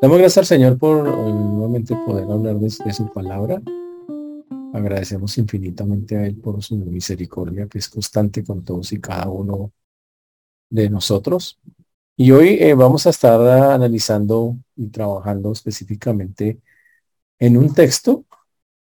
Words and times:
Damos 0.00 0.16
gracias 0.16 0.38
al 0.38 0.46
Señor 0.46 0.78
por 0.78 1.04
nuevamente 1.04 1.94
poder 2.06 2.24
hablar 2.24 2.56
de, 2.56 2.70
su 2.70 3.12
palabra. 3.12 3.60
Agradecemos 4.72 5.36
infinitamente 5.36 6.16
a 6.16 6.26
Él 6.26 6.36
por 6.36 6.62
su 6.62 6.76
misericordia 6.76 7.68
que 7.68 7.78
es 7.78 7.88
constante 7.90 8.42
con 8.42 8.64
todos 8.64 8.92
y 8.94 9.00
cada 9.00 9.28
uno 9.28 9.72
de 10.70 10.88
nosotros. 10.88 11.60
Y 12.16 12.30
hoy 12.30 12.56
eh, 12.60 12.72
vamos 12.72 13.06
a 13.06 13.10
estar 13.10 13.40
analizando 13.40 14.56
y 14.74 14.86
trabajando 14.88 15.52
específicamente 15.52 16.60
en 17.38 17.58
un 17.58 17.74
texto 17.74 18.24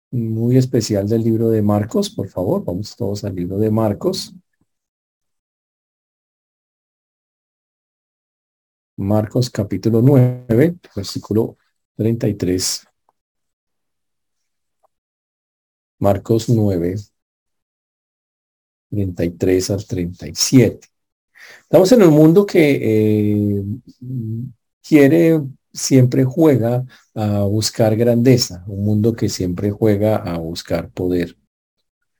muy 0.09 0.57
especial 0.57 1.07
del 1.07 1.23
libro 1.23 1.49
de 1.49 1.61
Marcos. 1.61 2.09
Por 2.09 2.29
favor, 2.29 2.63
vamos 2.65 2.95
todos 2.95 3.23
al 3.23 3.35
libro 3.35 3.59
de 3.59 3.69
Marcos. 3.69 4.33
Marcos 8.97 9.49
capítulo 9.49 10.01
9, 10.01 10.77
versículo 10.95 11.57
33. 11.97 12.87
Marcos 15.99 16.49
9, 16.49 16.95
33 18.89 19.69
al 19.71 19.85
37. 19.85 20.87
Estamos 21.63 21.91
en 21.91 22.03
un 22.03 22.13
mundo 22.13 22.45
que 22.45 22.79
eh, 22.81 23.63
quiere, 24.81 25.41
siempre 25.73 26.23
juega 26.23 26.85
a 27.13 27.41
buscar 27.43 27.95
grandeza, 27.97 28.63
un 28.67 28.85
mundo 28.85 29.13
que 29.13 29.27
siempre 29.29 29.71
juega 29.71 30.17
a 30.17 30.37
buscar 30.37 30.89
poder. 30.89 31.37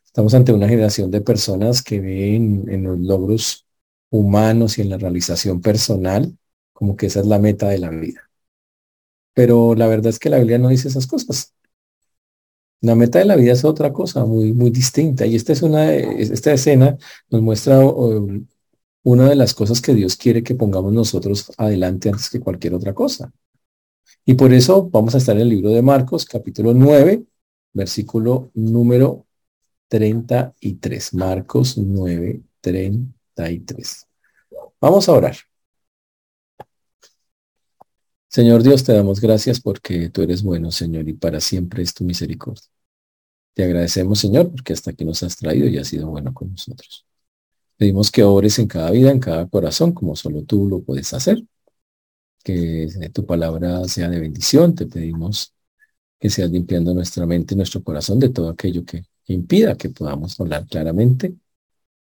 Estamos 0.06 0.34
ante 0.34 0.52
una 0.54 0.68
generación 0.68 1.10
de 1.12 1.22
personas 1.22 1.82
que 1.82 2.00
ven 2.02 2.66
en 2.70 2.84
los 2.84 3.00
logros 3.00 3.66
humanos 4.10 4.78
y 4.78 4.82
en 4.82 4.90
la 4.90 4.98
realización 4.98 5.62
personal 5.62 6.38
como 6.76 6.98
que 6.98 7.08
esa 7.08 7.22
es 7.22 7.26
la 7.26 7.40
meta 7.40 7.70
de 7.70 7.80
la 7.80 7.90
vida. 7.90 8.30
Pero 9.34 9.76
la 9.76 9.88
verdad 9.88 10.08
es 10.10 10.20
que 10.20 10.30
la 10.30 10.40
Biblia 10.40 10.58
no 10.60 10.70
dice 10.70 10.90
esas 10.90 11.08
cosas. 11.08 11.54
La 12.82 12.96
meta 12.96 13.20
de 13.20 13.26
la 13.26 13.38
vida 13.38 13.54
es 13.54 13.64
otra 13.64 13.94
cosa 13.94 14.26
muy, 14.26 14.54
muy 14.54 14.70
distinta. 14.72 15.26
Y 15.26 15.36
esta 15.36 15.54
es 15.54 15.62
una, 15.62 15.94
esta 15.94 16.54
escena 16.54 16.98
nos 17.30 17.42
muestra 17.42 17.80
una 19.04 19.30
de 19.30 19.36
las 19.36 19.54
cosas 19.54 19.82
que 19.82 19.94
Dios 19.94 20.18
quiere 20.18 20.44
que 20.44 20.56
pongamos 20.56 20.92
nosotros 20.94 21.52
adelante 21.58 22.10
antes 22.10 22.30
que 22.30 22.42
cualquier 22.42 22.74
otra 22.74 22.94
cosa. 22.94 23.32
Y 24.26 24.34
por 24.36 24.54
eso 24.54 24.90
vamos 24.90 25.16
a 25.16 25.20
estar 25.20 25.36
en 25.36 25.44
el 25.44 25.50
libro 25.50 25.72
de 25.72 25.82
Marcos, 25.82 26.26
capítulo 26.26 26.74
9, 26.74 27.24
versículo 27.74 28.52
número 28.54 29.26
33. 29.88 31.14
Marcos 31.14 31.78
9, 31.78 32.42
33. 32.62 34.08
Vamos 34.82 35.08
a 35.08 35.14
orar. 35.14 35.36
Señor 38.36 38.64
Dios, 38.64 38.84
te 38.84 38.92
damos 38.92 39.22
gracias 39.22 39.62
porque 39.62 40.10
tú 40.10 40.22
eres 40.22 40.44
bueno, 40.44 40.70
Señor, 40.70 41.08
y 41.08 41.14
para 41.14 41.40
siempre 41.40 41.82
es 41.84 41.94
tu 41.94 42.04
misericordia. 42.04 42.66
Te 43.54 43.64
agradecemos, 43.64 44.20
Señor, 44.20 44.52
porque 44.52 44.74
hasta 44.74 44.92
aquí 44.92 45.06
nos 45.06 45.24
has 45.24 45.38
traído 45.38 45.70
y 45.70 45.78
has 45.78 45.88
sido 45.88 46.10
bueno 46.10 46.34
con 46.34 46.52
nosotros. 46.52 47.06
Pedimos 47.78 48.12
que 48.12 48.24
ores 48.24 48.60
en 48.60 48.68
cada 48.68 48.92
vida, 48.92 49.12
en 49.12 49.22
cada 49.22 49.48
corazón, 49.48 49.94
como 49.94 50.18
solo 50.18 50.44
tú 50.44 50.68
lo 50.68 50.82
puedes 50.82 51.14
hacer. 51.14 51.44
Que 52.44 52.90
tu 53.14 53.26
palabra 53.26 53.86
sea 53.86 54.10
de 54.10 54.20
bendición. 54.20 54.76
Te 54.76 54.86
pedimos 54.86 55.54
que 56.20 56.30
seas 56.30 56.52
limpiando 56.52 56.94
nuestra 56.94 57.26
mente 57.26 57.54
y 57.54 57.58
nuestro 57.58 57.84
corazón 57.86 58.20
de 58.20 58.32
todo 58.32 58.50
aquello 58.50 58.84
que, 58.84 59.06
impida 59.28 59.78
que 59.78 59.92
podamos 59.92 60.38
hablar 60.42 60.68
claramente. 60.68 61.36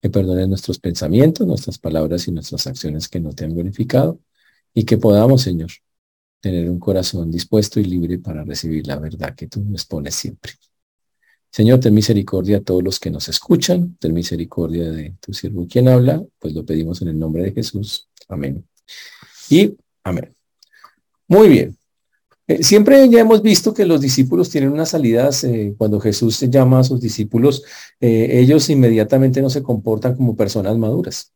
Que 0.02 0.10
perdones 0.10 0.46
nuestros 0.48 0.78
pensamientos, 0.78 1.46
nuestras 1.46 1.78
palabras 1.78 2.28
y 2.28 2.32
nuestras 2.32 2.66
acciones 2.66 3.08
que 3.08 3.18
no 3.18 3.32
te 3.32 3.46
han 3.46 3.54
glorificado. 3.54 4.20
Y 4.74 4.84
que 4.84 4.98
podamos, 4.98 5.40
Señor, 5.42 5.70
tener 6.40 6.70
un 6.70 6.78
corazón 6.78 7.30
dispuesto 7.30 7.80
y 7.80 7.84
libre 7.84 8.18
para 8.18 8.44
recibir 8.44 8.86
la 8.86 8.98
verdad 8.98 9.34
que 9.34 9.48
tú 9.48 9.60
nos 9.62 9.84
pones 9.84 10.14
siempre. 10.14 10.52
Señor, 11.50 11.80
ten 11.80 11.94
misericordia 11.94 12.58
a 12.58 12.60
todos 12.60 12.82
los 12.82 13.00
que 13.00 13.10
nos 13.10 13.28
escuchan, 13.28 13.96
ten 13.98 14.12
misericordia 14.12 14.90
de 14.90 15.14
tu 15.20 15.32
siervo 15.32 15.66
quien 15.66 15.88
habla, 15.88 16.22
pues 16.38 16.54
lo 16.54 16.64
pedimos 16.64 17.00
en 17.02 17.08
el 17.08 17.18
nombre 17.18 17.42
de 17.42 17.52
Jesús. 17.52 18.08
Amén. 18.28 18.64
Y 19.48 19.76
amén. 20.04 20.34
Muy 21.26 21.48
bien. 21.48 21.76
Eh, 22.46 22.62
siempre 22.62 23.08
ya 23.10 23.20
hemos 23.20 23.42
visto 23.42 23.74
que 23.74 23.84
los 23.84 24.00
discípulos 24.00 24.48
tienen 24.48 24.72
unas 24.72 24.90
salidas, 24.90 25.44
eh, 25.44 25.74
cuando 25.76 26.00
Jesús 26.00 26.40
llama 26.40 26.80
a 26.80 26.84
sus 26.84 27.00
discípulos, 27.00 27.62
eh, 28.00 28.40
ellos 28.40 28.70
inmediatamente 28.70 29.42
no 29.42 29.50
se 29.50 29.62
comportan 29.62 30.16
como 30.16 30.34
personas 30.34 30.76
maduras, 30.78 31.32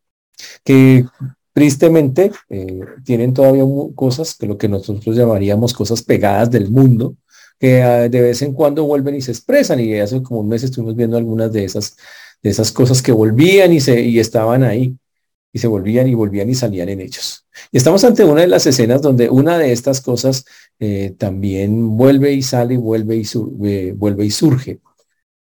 que 0.65 1.05
Tristemente, 1.52 2.32
eh, 2.48 2.80
tienen 3.04 3.34
todavía 3.34 3.64
cosas 3.94 4.34
que 4.34 4.46
lo 4.46 4.56
que 4.56 4.68
nosotros 4.68 5.14
llamaríamos 5.14 5.74
cosas 5.74 6.02
pegadas 6.02 6.50
del 6.50 6.70
mundo, 6.70 7.16
que 7.58 7.82
ah, 7.82 8.08
de 8.08 8.20
vez 8.22 8.40
en 8.40 8.54
cuando 8.54 8.84
vuelven 8.84 9.16
y 9.16 9.20
se 9.20 9.32
expresan. 9.32 9.78
Y 9.80 9.98
hace 9.98 10.22
como 10.22 10.40
un 10.40 10.48
mes 10.48 10.62
estuvimos 10.62 10.96
viendo 10.96 11.16
algunas 11.18 11.52
de 11.52 11.64
esas, 11.64 11.96
de 12.42 12.50
esas 12.50 12.72
cosas 12.72 13.02
que 13.02 13.12
volvían 13.12 13.72
y, 13.72 13.80
se, 13.80 14.00
y 14.00 14.18
estaban 14.18 14.62
ahí. 14.62 14.96
Y 15.52 15.58
se 15.58 15.66
volvían 15.66 16.08
y 16.08 16.14
volvían 16.14 16.48
y 16.48 16.54
salían 16.54 16.88
en 16.88 17.00
ellos. 17.00 17.46
Y 17.70 17.76
estamos 17.76 18.02
ante 18.04 18.24
una 18.24 18.40
de 18.40 18.46
las 18.46 18.66
escenas 18.66 19.02
donde 19.02 19.28
una 19.28 19.58
de 19.58 19.72
estas 19.72 20.00
cosas 20.00 20.46
eh, 20.78 21.14
también 21.19 21.94
vuelve 21.98 22.32
y 22.32 22.40
sale 22.40 22.78
vuelve 22.78 23.16
y, 23.16 23.26
eh, 23.66 23.92
vuelve 23.94 24.24
y 24.24 24.30
surge. 24.30 24.80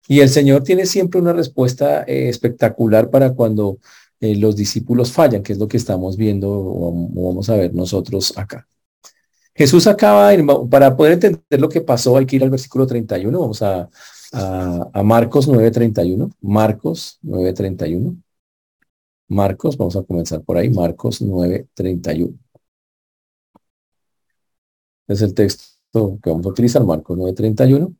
Y 0.07 0.21
el 0.21 0.29
Señor 0.29 0.63
tiene 0.63 0.87
siempre 0.87 1.21
una 1.21 1.31
respuesta 1.31 2.01
espectacular 2.03 3.11
para 3.11 3.33
cuando 3.33 3.77
eh, 4.23 4.37
los 4.37 4.55
discípulos 4.55 5.11
fallan, 5.11 5.43
que 5.43 5.51
es 5.51 5.59
lo 5.59 5.67
que 5.67 5.75
estamos 5.75 6.15
viendo 6.15 6.49
o, 6.49 6.93
vamos 7.27 7.49
a 7.49 7.57
ver 7.57 7.73
nosotros 7.75 8.33
acá. 8.37 8.65
Jesús 9.53 9.85
acaba, 9.85 10.31
para 10.69 10.95
poder 10.95 11.13
entender 11.13 11.59
lo 11.59 11.67
que 11.69 11.81
pasó, 11.81 12.15
hay 12.17 12.25
que 12.25 12.37
ir 12.37 12.43
al 12.43 12.49
versículo 12.49 12.87
31, 12.87 13.37
vamos 13.37 13.61
a, 13.61 13.89
a, 14.31 14.89
a 14.93 15.03
Marcos 15.03 15.49
9.31, 15.49 16.31
Marcos 16.41 17.19
9.31, 17.23 18.15
Marcos, 19.27 19.77
vamos 19.77 19.95
a 19.97 20.03
comenzar 20.03 20.41
por 20.43 20.57
ahí, 20.57 20.69
Marcos 20.69 21.21
9.31. 21.21 22.37
Es 25.07 25.21
el 25.21 25.33
texto 25.33 26.19
que 26.23 26.29
vamos 26.29 26.45
a 26.45 26.49
utilizar, 26.49 26.83
Marcos 26.83 27.17
9.31. 27.17 27.93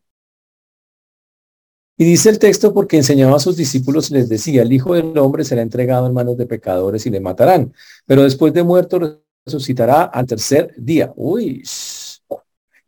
Y 1.96 2.04
dice 2.04 2.28
el 2.30 2.38
texto 2.40 2.74
porque 2.74 2.96
enseñaba 2.96 3.36
a 3.36 3.40
sus 3.40 3.56
discípulos 3.56 4.10
y 4.10 4.14
les 4.14 4.28
decía, 4.28 4.62
el 4.62 4.72
Hijo 4.72 4.94
del 4.94 5.16
Hombre 5.18 5.44
será 5.44 5.62
entregado 5.62 6.06
en 6.06 6.14
manos 6.14 6.36
de 6.36 6.46
pecadores 6.46 7.06
y 7.06 7.10
le 7.10 7.20
matarán, 7.20 7.72
pero 8.04 8.24
después 8.24 8.52
de 8.52 8.64
muerto 8.64 9.22
resucitará 9.46 10.02
al 10.04 10.26
tercer 10.26 10.74
día. 10.76 11.12
Uy. 11.14 11.62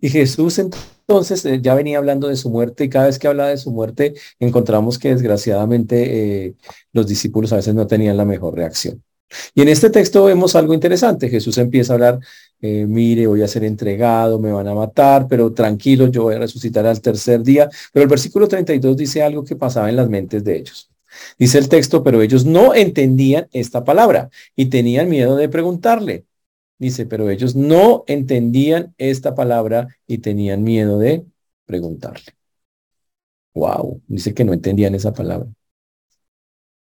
Y 0.00 0.08
Jesús 0.08 0.58
entonces 0.58 1.44
eh, 1.44 1.60
ya 1.62 1.74
venía 1.74 1.98
hablando 1.98 2.26
de 2.28 2.36
su 2.36 2.50
muerte 2.50 2.84
y 2.84 2.88
cada 2.88 3.06
vez 3.06 3.18
que 3.18 3.28
hablaba 3.28 3.50
de 3.50 3.58
su 3.58 3.70
muerte 3.70 4.14
encontramos 4.40 4.98
que 4.98 5.10
desgraciadamente 5.10 6.46
eh, 6.46 6.56
los 6.92 7.06
discípulos 7.06 7.52
a 7.52 7.56
veces 7.56 7.74
no 7.74 7.86
tenían 7.86 8.16
la 8.16 8.24
mejor 8.24 8.56
reacción. 8.56 9.02
Y 9.54 9.62
en 9.62 9.69
este 9.69 9.91
texto 9.91 10.25
vemos 10.25 10.54
algo 10.54 10.75
interesante. 10.75 11.28
Jesús 11.28 11.59
empieza 11.59 11.92
a 11.92 11.94
hablar, 11.94 12.20
eh, 12.60 12.87
mire, 12.87 13.26
voy 13.26 13.42
a 13.42 13.48
ser 13.48 13.64
entregado, 13.64 14.38
me 14.38 14.53
van 14.53 14.69
a 14.69 14.75
matar, 14.75 15.26
pero 15.28 15.53
tranquilo, 15.53 16.09
yo 16.09 16.25
voy 16.25 16.34
a 16.37 16.38
resucitar 16.38 16.87
al 16.87 17.00
tercer 17.00 17.42
día. 17.42 17.69
Pero 17.92 18.04
el 18.04 18.09
versículo 18.09 18.48
32 18.48 18.97
dice 18.97 19.22
algo 19.22 19.44
que 19.44 19.56
pasaba 19.56 19.88
en 19.88 19.97
las 19.97 20.09
mentes 20.09 20.44
de 20.44 20.56
ellos. 20.56 20.91
Dice 21.38 21.59
el 21.59 21.69
texto, 21.69 22.03
pero 22.03 22.22
ellos 22.22 22.44
no 22.44 22.75
entendían 22.75 23.48
esta 23.53 23.84
palabra 23.84 24.31
y 24.54 24.66
tenían 24.66 25.09
miedo 25.09 25.36
de 25.36 25.48
preguntarle. 25.48 26.26
Dice, 26.78 27.06
pero 27.06 27.31
ellos 27.31 27.56
no 27.56 28.04
entendían 28.06 28.94
esta 28.98 29.34
palabra 29.34 29.88
y 30.06 30.19
tenían 30.19 30.62
miedo 30.62 30.98
de 30.98 31.25
preguntarle. 31.65 32.36
Wow, 33.54 34.03
dice 34.06 34.34
que 34.34 34.44
no 34.44 34.53
entendían 34.53 34.94
esa 34.94 35.12
palabra. 35.12 35.48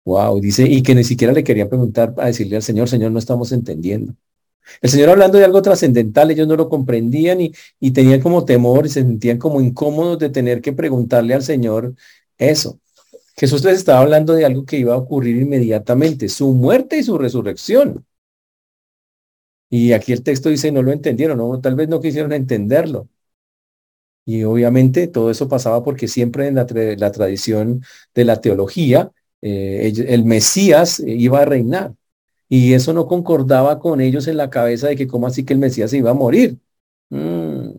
Wow, 0.06 0.40
dice, 0.40 0.64
y 0.68 0.84
que 0.84 0.94
ni 0.94 1.04
siquiera 1.04 1.34
le 1.34 1.44
querían 1.44 1.68
preguntar 1.68 2.14
a 2.18 2.28
decirle 2.28 2.58
al 2.58 2.62
Señor, 2.62 2.88
Señor, 2.88 3.12
no 3.12 3.18
estamos 3.20 3.52
entendiendo. 3.52 4.14
El 4.82 4.90
Señor 4.92 5.10
hablando 5.10 5.38
de 5.40 5.46
algo 5.46 5.62
trascendental, 5.62 6.32
ellos 6.32 6.48
no 6.48 6.56
lo 6.58 6.70
comprendían 6.70 7.42
y, 7.42 7.54
y 7.80 7.92
tenían 7.92 8.22
como 8.22 8.46
temor 8.46 8.86
y 8.86 8.90
se 8.90 9.02
sentían 9.02 9.38
como 9.40 9.62
incómodos 9.62 10.20
de 10.20 10.30
tener 10.30 10.62
que 10.62 10.74
preguntarle 10.74 11.34
al 11.36 11.44
Señor 11.44 11.96
eso. 12.38 12.80
Jesús 13.38 13.64
les 13.66 13.78
estaba 13.78 14.02
hablando 14.02 14.34
de 14.34 14.46
algo 14.46 14.66
que 14.66 14.80
iba 14.80 14.94
a 14.96 14.98
ocurrir 14.98 15.38
inmediatamente, 15.42 16.30
su 16.30 16.54
muerte 16.54 16.98
y 17.00 17.04
su 17.04 17.18
resurrección. 17.18 18.06
Y 19.70 19.94
aquí 19.94 20.12
el 20.14 20.24
texto 20.24 20.50
dice, 20.50 20.72
no 20.72 20.82
lo 20.84 20.92
entendieron, 20.92 21.38
no, 21.38 21.60
tal 21.62 21.76
vez 21.76 21.88
no 21.90 22.00
quisieron 22.02 22.34
entenderlo. 22.34 23.10
Y 24.26 24.44
obviamente 24.44 25.08
todo 25.08 25.30
eso 25.32 25.48
pasaba 25.48 25.84
porque 25.84 26.08
siempre 26.08 26.48
en 26.48 26.56
la 26.56 26.66
tradición 27.12 27.84
de 28.16 28.26
la 28.26 28.42
teología 28.42 29.12
eh, 29.48 29.94
el 30.08 30.26
Mesías 30.26 31.00
iba 31.06 31.42
a 31.42 31.46
reinar. 31.46 31.94
Y 32.50 32.74
eso 32.74 32.94
no 32.94 33.06
concordaba 33.06 33.80
con 33.80 34.02
ellos 34.02 34.28
en 34.28 34.38
la 34.38 34.50
cabeza 34.50 34.88
de 34.88 34.96
que 34.96 35.08
cómo 35.08 35.28
así 35.28 35.46
que 35.46 35.54
el 35.54 35.60
Mesías 35.60 35.94
iba 35.94 36.10
a 36.12 36.16
morir. 36.16 36.58
Mm. 37.10 37.70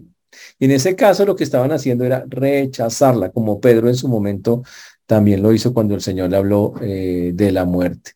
Y 0.60 0.64
en 0.64 0.70
ese 0.70 0.94
caso 0.94 1.24
lo 1.24 1.34
que 1.34 1.42
estaban 1.42 1.72
haciendo 1.72 2.04
era 2.04 2.24
rechazarla, 2.28 3.30
como 3.32 3.60
Pedro 3.60 3.88
en 3.88 3.96
su 3.96 4.06
momento 4.08 4.62
también 5.06 5.42
lo 5.42 5.52
hizo 5.52 5.74
cuando 5.74 5.94
el 5.94 6.02
Señor 6.02 6.30
le 6.30 6.36
habló 6.36 6.74
eh, 6.80 7.32
de 7.34 7.52
la 7.52 7.64
muerte. 7.64 8.12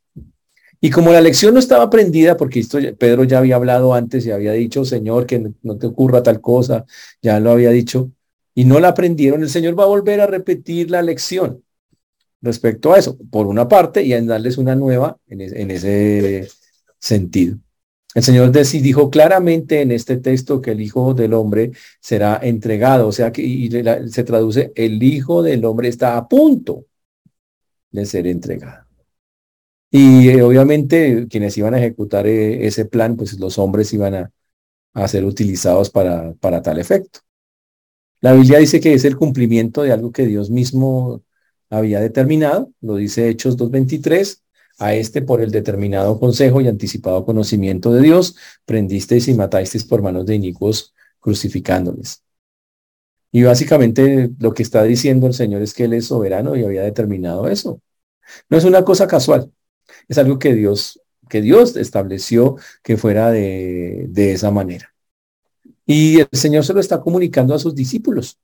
Y 0.80 0.90
como 0.90 1.12
la 1.12 1.20
lección 1.20 1.54
no 1.54 1.60
estaba 1.60 1.84
aprendida, 1.84 2.36
porque 2.36 2.60
esto 2.60 2.78
Pedro 2.98 3.24
ya 3.24 3.38
había 3.38 3.56
hablado 3.56 3.94
antes 3.94 4.26
y 4.26 4.30
había 4.30 4.52
dicho, 4.52 4.84
Señor, 4.84 5.26
que 5.26 5.52
no 5.62 5.76
te 5.76 5.86
ocurra 5.88 6.22
tal 6.22 6.40
cosa, 6.40 6.86
ya 7.20 7.40
lo 7.40 7.50
había 7.50 7.70
dicho, 7.70 8.12
y 8.54 8.64
no 8.64 8.80
la 8.80 8.88
aprendieron, 8.88 9.42
el 9.42 9.50
Señor 9.50 9.78
va 9.78 9.84
a 9.84 9.88
volver 9.88 10.20
a 10.20 10.26
repetir 10.26 10.90
la 10.90 11.02
lección 11.02 11.64
respecto 12.42 12.92
a 12.92 12.98
eso, 12.98 13.16
por 13.30 13.46
una 13.46 13.68
parte, 13.68 14.02
y 14.02 14.12
en 14.12 14.26
darles 14.26 14.58
una 14.58 14.74
nueva 14.74 15.18
en, 15.28 15.70
ese 15.70 16.48
sentido. 16.98 17.58
El 18.14 18.22
Señor 18.22 18.50
dijo 18.50 19.10
claramente 19.10 19.82
en 19.82 19.92
este 19.92 20.16
texto 20.16 20.60
que 20.60 20.72
el 20.72 20.80
Hijo 20.80 21.14
del 21.14 21.34
Hombre 21.34 21.72
será 22.00 22.40
entregado, 22.42 23.08
o 23.08 23.12
sea 23.12 23.30
que 23.30 23.70
se 24.10 24.24
traduce, 24.24 24.72
el 24.74 25.02
Hijo 25.02 25.42
del 25.42 25.64
Hombre 25.64 25.88
está 25.88 26.16
a 26.16 26.28
punto 26.28 26.86
de 27.90 28.06
ser 28.06 28.26
entregado. 28.26 28.86
Y 29.92 30.28
eh, 30.28 30.42
obviamente 30.42 31.26
quienes 31.28 31.56
iban 31.58 31.74
a 31.74 31.78
ejecutar 31.78 32.26
eh, 32.26 32.66
ese 32.66 32.84
plan, 32.84 33.16
pues 33.16 33.38
los 33.38 33.58
hombres 33.58 33.92
iban 33.92 34.14
a, 34.14 34.32
a 34.94 35.08
ser 35.08 35.24
utilizados 35.24 35.90
para, 35.90 36.32
para 36.34 36.62
tal 36.62 36.78
efecto. 36.78 37.20
La 38.20 38.32
Biblia 38.34 38.58
dice 38.58 38.80
que 38.80 38.94
es 38.94 39.04
el 39.04 39.16
cumplimiento 39.16 39.82
de 39.82 39.92
algo 39.92 40.12
que 40.12 40.26
Dios 40.26 40.50
mismo 40.50 41.22
había 41.70 42.00
determinado, 42.00 42.72
lo 42.80 42.96
dice 42.96 43.28
Hechos 43.28 43.56
2.23, 43.56 44.42
a 44.78 44.94
este 44.94 45.22
por 45.22 45.40
el 45.40 45.50
determinado 45.50 46.18
consejo 46.18 46.60
y 46.60 46.68
anticipado 46.68 47.24
conocimiento 47.24 47.92
de 47.92 48.02
Dios, 48.02 48.36
prendisteis 48.64 49.28
y 49.28 49.34
matasteis 49.34 49.84
por 49.84 50.02
manos 50.02 50.26
de 50.26 50.34
inicuos, 50.34 50.94
crucificándoles. 51.20 52.22
Y 53.30 53.42
básicamente 53.44 54.30
lo 54.38 54.54
que 54.54 54.62
está 54.62 54.82
diciendo 54.82 55.26
el 55.26 55.34
Señor 55.34 55.62
es 55.62 55.74
que 55.74 55.84
Él 55.84 55.92
es 55.92 56.06
soberano 56.06 56.56
y 56.56 56.64
había 56.64 56.82
determinado 56.82 57.48
eso. 57.48 57.80
No 58.48 58.56
es 58.58 58.64
una 58.64 58.84
cosa 58.84 59.06
casual, 59.06 59.52
es 60.08 60.18
algo 60.18 60.38
que 60.38 60.54
Dios, 60.54 61.00
que 61.28 61.40
Dios 61.42 61.76
estableció 61.76 62.56
que 62.82 62.96
fuera 62.96 63.30
de, 63.30 64.06
de 64.08 64.32
esa 64.32 64.50
manera. 64.50 64.94
Y 65.86 66.20
el 66.20 66.28
Señor 66.32 66.64
se 66.64 66.72
lo 66.72 66.80
está 66.80 67.00
comunicando 67.00 67.54
a 67.54 67.58
sus 67.58 67.74
discípulos. 67.74 68.38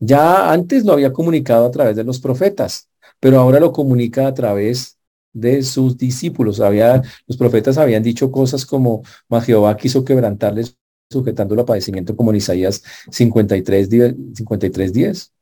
Ya 0.00 0.52
antes 0.52 0.84
lo 0.84 0.92
había 0.92 1.12
comunicado 1.12 1.66
a 1.66 1.70
través 1.70 1.96
de 1.96 2.04
los 2.04 2.20
profetas, 2.20 2.88
pero 3.20 3.38
ahora 3.38 3.60
lo 3.60 3.72
comunica 3.72 4.26
a 4.26 4.34
través 4.34 4.98
de 5.32 5.62
sus 5.62 5.96
discípulos. 5.96 6.60
Había, 6.60 7.02
los 7.26 7.36
profetas 7.36 7.78
habían 7.78 8.02
dicho 8.02 8.30
cosas 8.30 8.64
como, 8.66 9.02
mas 9.28 9.44
Jehová 9.44 9.76
quiso 9.76 10.04
quebrantarles 10.04 10.76
sujetándolo 11.10 11.62
a 11.62 11.66
padecimiento 11.66 12.14
como 12.16 12.30
en 12.30 12.36
Isaías 12.36 12.82
53, 13.10 13.88
53, 14.34 14.92
10. 14.92 15.32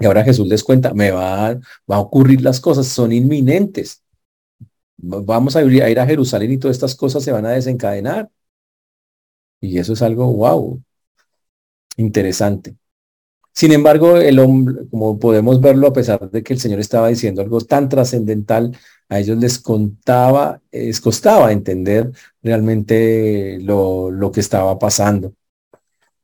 Y 0.00 0.06
ahora 0.06 0.24
Jesús 0.24 0.46
les 0.46 0.62
cuenta, 0.62 0.94
me 0.94 1.10
va, 1.10 1.50
a 1.50 2.00
ocurrir 2.00 2.42
las 2.42 2.60
cosas, 2.60 2.86
son 2.86 3.12
inminentes. 3.12 4.02
Vamos 4.96 5.56
a 5.56 5.62
ir 5.62 5.98
a 6.00 6.06
Jerusalén 6.06 6.52
y 6.52 6.58
todas 6.58 6.76
estas 6.76 6.94
cosas 6.94 7.22
se 7.24 7.32
van 7.32 7.46
a 7.46 7.50
desencadenar. 7.50 8.30
Y 9.60 9.78
eso 9.78 9.92
es 9.92 10.02
algo, 10.02 10.32
wow, 10.32 10.80
interesante. 11.96 12.76
Sin 13.58 13.72
embargo, 13.72 14.18
el 14.18 14.38
hombre, 14.38 14.86
como 14.88 15.18
podemos 15.18 15.60
verlo, 15.60 15.88
a 15.88 15.92
pesar 15.92 16.30
de 16.30 16.44
que 16.44 16.52
el 16.52 16.60
Señor 16.60 16.78
estaba 16.78 17.08
diciendo 17.08 17.42
algo 17.42 17.60
tan 17.60 17.88
trascendental, 17.88 18.78
a 19.08 19.18
ellos 19.18 19.36
les 19.36 19.58
contaba, 19.58 20.62
les 20.70 21.00
costaba 21.00 21.50
entender 21.50 22.12
realmente 22.40 23.58
lo, 23.60 24.12
lo 24.12 24.30
que 24.30 24.38
estaba 24.38 24.78
pasando. 24.78 25.34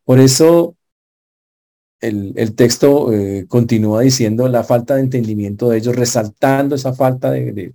Por 0.04 0.20
eso 0.20 0.76
el, 2.00 2.34
el 2.36 2.54
texto 2.54 3.12
eh, 3.12 3.46
continúa 3.48 4.02
diciendo 4.02 4.46
la 4.48 4.62
falta 4.62 4.94
de 4.94 5.00
entendimiento 5.00 5.70
de 5.70 5.78
ellos, 5.78 5.96
resaltando 5.96 6.76
esa 6.76 6.92
falta 6.92 7.32
de, 7.32 7.50
de, 7.52 7.74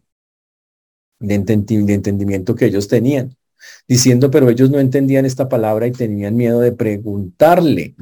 de 1.20 1.36
entendimiento 1.36 2.56
que 2.56 2.68
ellos 2.68 2.88
tenían 2.88 3.36
diciendo, 3.90 4.32
pero 4.32 4.50
ellos 4.50 4.70
no 4.70 4.80
entendían 4.80 5.26
esta 5.26 5.50
palabra 5.50 5.86
y 5.86 5.92
tenían 5.92 6.38
miedo 6.38 6.62
de 6.62 6.72
preguntarle. 6.72 7.98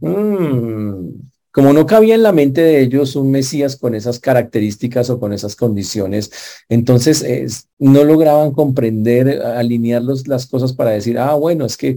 Mm, 0.00 1.10
como 1.50 1.72
no 1.72 1.86
cabía 1.86 2.14
en 2.14 2.22
la 2.22 2.32
mente 2.32 2.60
de 2.60 2.80
ellos 2.82 3.16
un 3.16 3.30
Mesías 3.30 3.76
con 3.76 3.94
esas 3.94 4.20
características 4.20 5.10
o 5.10 5.18
con 5.18 5.32
esas 5.32 5.56
condiciones, 5.56 6.30
entonces 6.68 7.68
no 7.78 8.04
lograban 8.04 8.52
comprender, 8.52 9.42
alinear 9.42 10.02
las 10.02 10.46
cosas 10.46 10.72
para 10.72 10.90
decir, 10.90 11.18
ah, 11.18 11.34
bueno, 11.34 11.64
es 11.64 11.76
que 11.76 11.96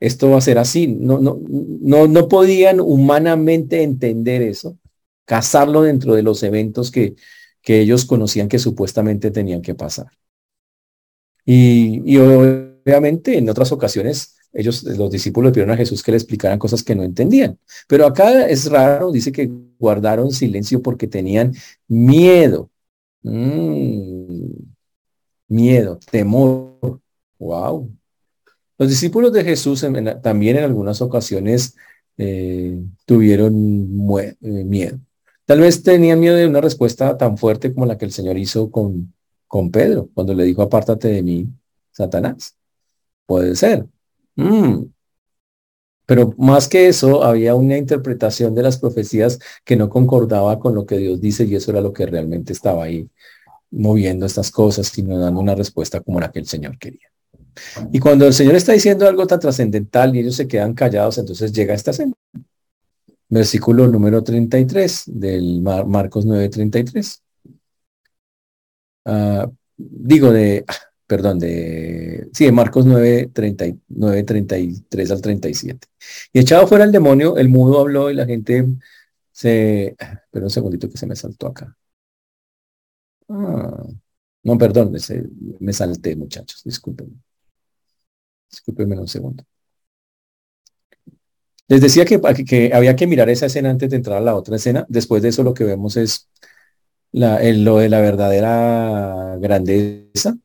esto 0.00 0.30
va 0.30 0.38
a 0.38 0.40
ser 0.42 0.58
así. 0.58 0.86
No, 0.88 1.18
no, 1.18 1.38
no, 1.48 2.08
no 2.08 2.28
podían 2.28 2.80
humanamente 2.80 3.82
entender 3.82 4.42
eso, 4.42 4.78
casarlo 5.24 5.82
dentro 5.82 6.14
de 6.14 6.22
los 6.22 6.42
eventos 6.42 6.90
que, 6.90 7.14
que 7.62 7.80
ellos 7.80 8.04
conocían 8.04 8.48
que 8.48 8.58
supuestamente 8.58 9.30
tenían 9.30 9.62
que 9.62 9.74
pasar. 9.74 10.08
Y, 11.44 12.16
obviamente 12.18 13.36
en 13.38 13.48
otras 13.48 13.72
ocasiones 13.72 14.36
ellos, 14.52 14.82
los 14.82 15.10
discípulos 15.10 15.52
pidieron 15.52 15.72
a 15.72 15.76
Jesús 15.76 16.02
que 16.02 16.10
le 16.10 16.16
explicaran 16.16 16.58
cosas 16.58 16.82
que 16.82 16.94
no 16.94 17.02
entendían. 17.02 17.58
Pero 17.88 18.06
acá 18.06 18.48
es 18.48 18.70
raro, 18.70 19.12
dice 19.12 19.32
que 19.32 19.50
guardaron 19.78 20.32
silencio 20.32 20.82
porque 20.82 21.06
tenían 21.06 21.54
miedo. 21.86 22.70
Mm, 23.22 24.52
miedo, 25.48 25.98
temor. 26.10 27.00
Wow. 27.38 27.90
Los 28.78 28.88
discípulos 28.88 29.32
de 29.32 29.44
Jesús 29.44 29.84
también 30.22 30.56
en 30.56 30.64
algunas 30.64 31.00
ocasiones 31.02 31.76
eh, 32.16 32.82
tuvieron 33.04 33.52
eh, 34.20 34.36
miedo. 34.40 34.98
Tal 35.44 35.60
vez 35.60 35.82
tenían 35.82 36.20
miedo 36.20 36.36
de 36.36 36.46
una 36.46 36.60
respuesta 36.60 37.16
tan 37.18 37.36
fuerte 37.38 37.74
como 37.74 37.86
la 37.86 37.98
que 37.98 38.04
el 38.04 38.12
Señor 38.12 38.38
hizo 38.38 38.70
con, 38.70 39.12
con 39.46 39.70
Pedro, 39.70 40.08
cuando 40.14 40.34
le 40.34 40.44
dijo, 40.44 40.62
apártate 40.62 41.08
de 41.08 41.22
mí, 41.22 41.48
Satanás. 41.92 42.56
Puede 43.26 43.56
ser. 43.56 43.86
Mm. 44.36 44.84
Pero 46.06 46.34
más 46.38 46.66
que 46.66 46.88
eso, 46.88 47.22
había 47.22 47.54
una 47.54 47.76
interpretación 47.76 48.54
de 48.54 48.62
las 48.64 48.78
profecías 48.78 49.38
que 49.64 49.76
no 49.76 49.88
concordaba 49.88 50.58
con 50.58 50.74
lo 50.74 50.84
que 50.84 50.98
Dios 50.98 51.20
dice 51.20 51.44
y 51.44 51.54
eso 51.54 51.70
era 51.70 51.80
lo 51.80 51.92
que 51.92 52.04
realmente 52.04 52.52
estaba 52.52 52.84
ahí 52.84 53.08
moviendo 53.70 54.26
estas 54.26 54.50
cosas, 54.50 54.88
sino 54.88 55.18
dando 55.18 55.40
una 55.40 55.54
respuesta 55.54 56.00
como 56.00 56.18
la 56.18 56.32
que 56.32 56.40
el 56.40 56.46
Señor 56.46 56.78
quería. 56.78 57.08
Y 57.92 57.98
cuando 58.00 58.26
el 58.26 58.34
Señor 58.34 58.54
está 58.56 58.72
diciendo 58.72 59.06
algo 59.06 59.26
tan 59.26 59.40
trascendental 59.40 60.14
y 60.14 60.20
ellos 60.20 60.36
se 60.36 60.48
quedan 60.48 60.74
callados, 60.74 61.18
entonces 61.18 61.52
llega 61.52 61.74
esta 61.74 61.92
escena. 61.92 62.14
Versículo 63.28 63.86
número 63.86 64.24
33 64.24 65.04
del 65.06 65.62
Marcos 65.62 66.26
9:33. 66.26 67.22
Ah, 69.04 69.48
digo 69.76 70.32
de, 70.32 70.64
perdón, 71.10 71.40
de, 71.40 72.30
sí, 72.32 72.44
de 72.44 72.52
Marcos 72.52 72.86
9, 72.86 73.30
39, 73.34 74.22
33 74.22 75.10
al 75.10 75.20
37. 75.20 75.88
Y 76.32 76.38
echado 76.38 76.68
fuera 76.68 76.84
el 76.84 76.92
demonio, 76.92 77.36
el 77.36 77.48
mudo 77.48 77.80
habló 77.80 78.10
y 78.12 78.14
la 78.14 78.26
gente 78.26 78.64
se, 79.32 79.96
pero 80.30 80.46
un 80.46 80.50
segundito 80.50 80.88
que 80.88 80.98
se 80.98 81.06
me 81.06 81.16
saltó 81.16 81.48
acá. 81.48 81.76
Ah, 83.28 83.84
no, 84.44 84.58
perdón, 84.58 84.92
me 85.60 85.72
salté, 85.72 86.14
muchachos, 86.14 86.62
discúlpenme. 86.64 87.16
Discúlpenme 88.48 88.96
un 89.00 89.08
segundo. 89.08 89.44
Les 91.66 91.80
decía 91.80 92.04
que, 92.04 92.20
que, 92.46 92.70
había 92.72 92.94
que 92.94 93.08
mirar 93.08 93.28
esa 93.30 93.46
escena 93.46 93.70
antes 93.70 93.90
de 93.90 93.96
entrar 93.96 94.18
a 94.18 94.20
la 94.20 94.36
otra 94.36 94.56
escena. 94.56 94.86
Después 94.88 95.22
de 95.22 95.30
eso 95.30 95.42
lo 95.42 95.54
que 95.54 95.64
vemos 95.64 95.96
es 95.96 96.28
la, 97.10 97.42
lo 97.42 97.78
de 97.78 97.88
la 97.88 98.00
verdadera 98.00 99.36
grandeza, 99.40 100.36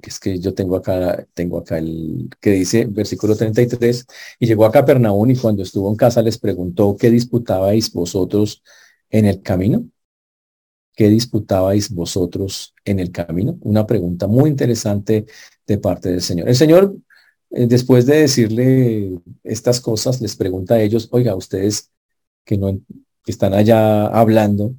que 0.00 0.10
es 0.10 0.20
que 0.20 0.38
yo 0.38 0.54
tengo 0.54 0.76
acá, 0.76 1.26
tengo 1.34 1.58
acá 1.58 1.78
el 1.78 2.28
que 2.40 2.50
dice, 2.52 2.86
versículo 2.86 3.36
33, 3.36 4.06
y 4.38 4.46
llegó 4.46 4.64
a 4.64 4.72
Capernaum 4.72 5.30
y 5.30 5.36
cuando 5.36 5.62
estuvo 5.62 5.90
en 5.90 5.96
casa 5.96 6.22
les 6.22 6.38
preguntó, 6.38 6.96
¿qué 6.96 7.10
disputabais 7.10 7.92
vosotros 7.92 8.62
en 9.10 9.26
el 9.26 9.42
camino? 9.42 9.84
¿Qué 10.94 11.08
disputabais 11.08 11.90
vosotros 11.90 12.74
en 12.84 13.00
el 13.00 13.10
camino? 13.12 13.58
Una 13.62 13.86
pregunta 13.86 14.26
muy 14.26 14.50
interesante 14.50 15.26
de 15.66 15.78
parte 15.78 16.10
del 16.10 16.22
Señor. 16.22 16.48
El 16.48 16.56
Señor, 16.56 16.96
eh, 17.50 17.66
después 17.66 18.06
de 18.06 18.20
decirle 18.20 19.20
estas 19.44 19.80
cosas, 19.80 20.20
les 20.20 20.36
pregunta 20.36 20.74
a 20.74 20.80
ellos, 20.80 21.08
oiga, 21.12 21.34
ustedes 21.36 21.90
que 22.44 22.56
no 22.58 22.80
que 23.24 23.32
están 23.32 23.52
allá 23.54 24.06
hablando, 24.06 24.74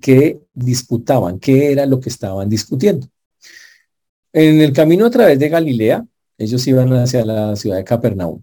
qué 0.00 0.40
disputaban, 0.52 1.38
qué 1.40 1.72
era 1.72 1.86
lo 1.86 2.00
que 2.00 2.10
estaban 2.10 2.48
discutiendo. 2.48 3.08
En 4.32 4.60
el 4.60 4.72
camino 4.72 5.06
a 5.06 5.10
través 5.10 5.38
de 5.38 5.48
Galilea, 5.48 6.06
ellos 6.38 6.66
iban 6.66 6.92
hacia 6.94 7.24
la 7.24 7.56
ciudad 7.56 7.76
de 7.76 7.84
Capernaum. 7.84 8.42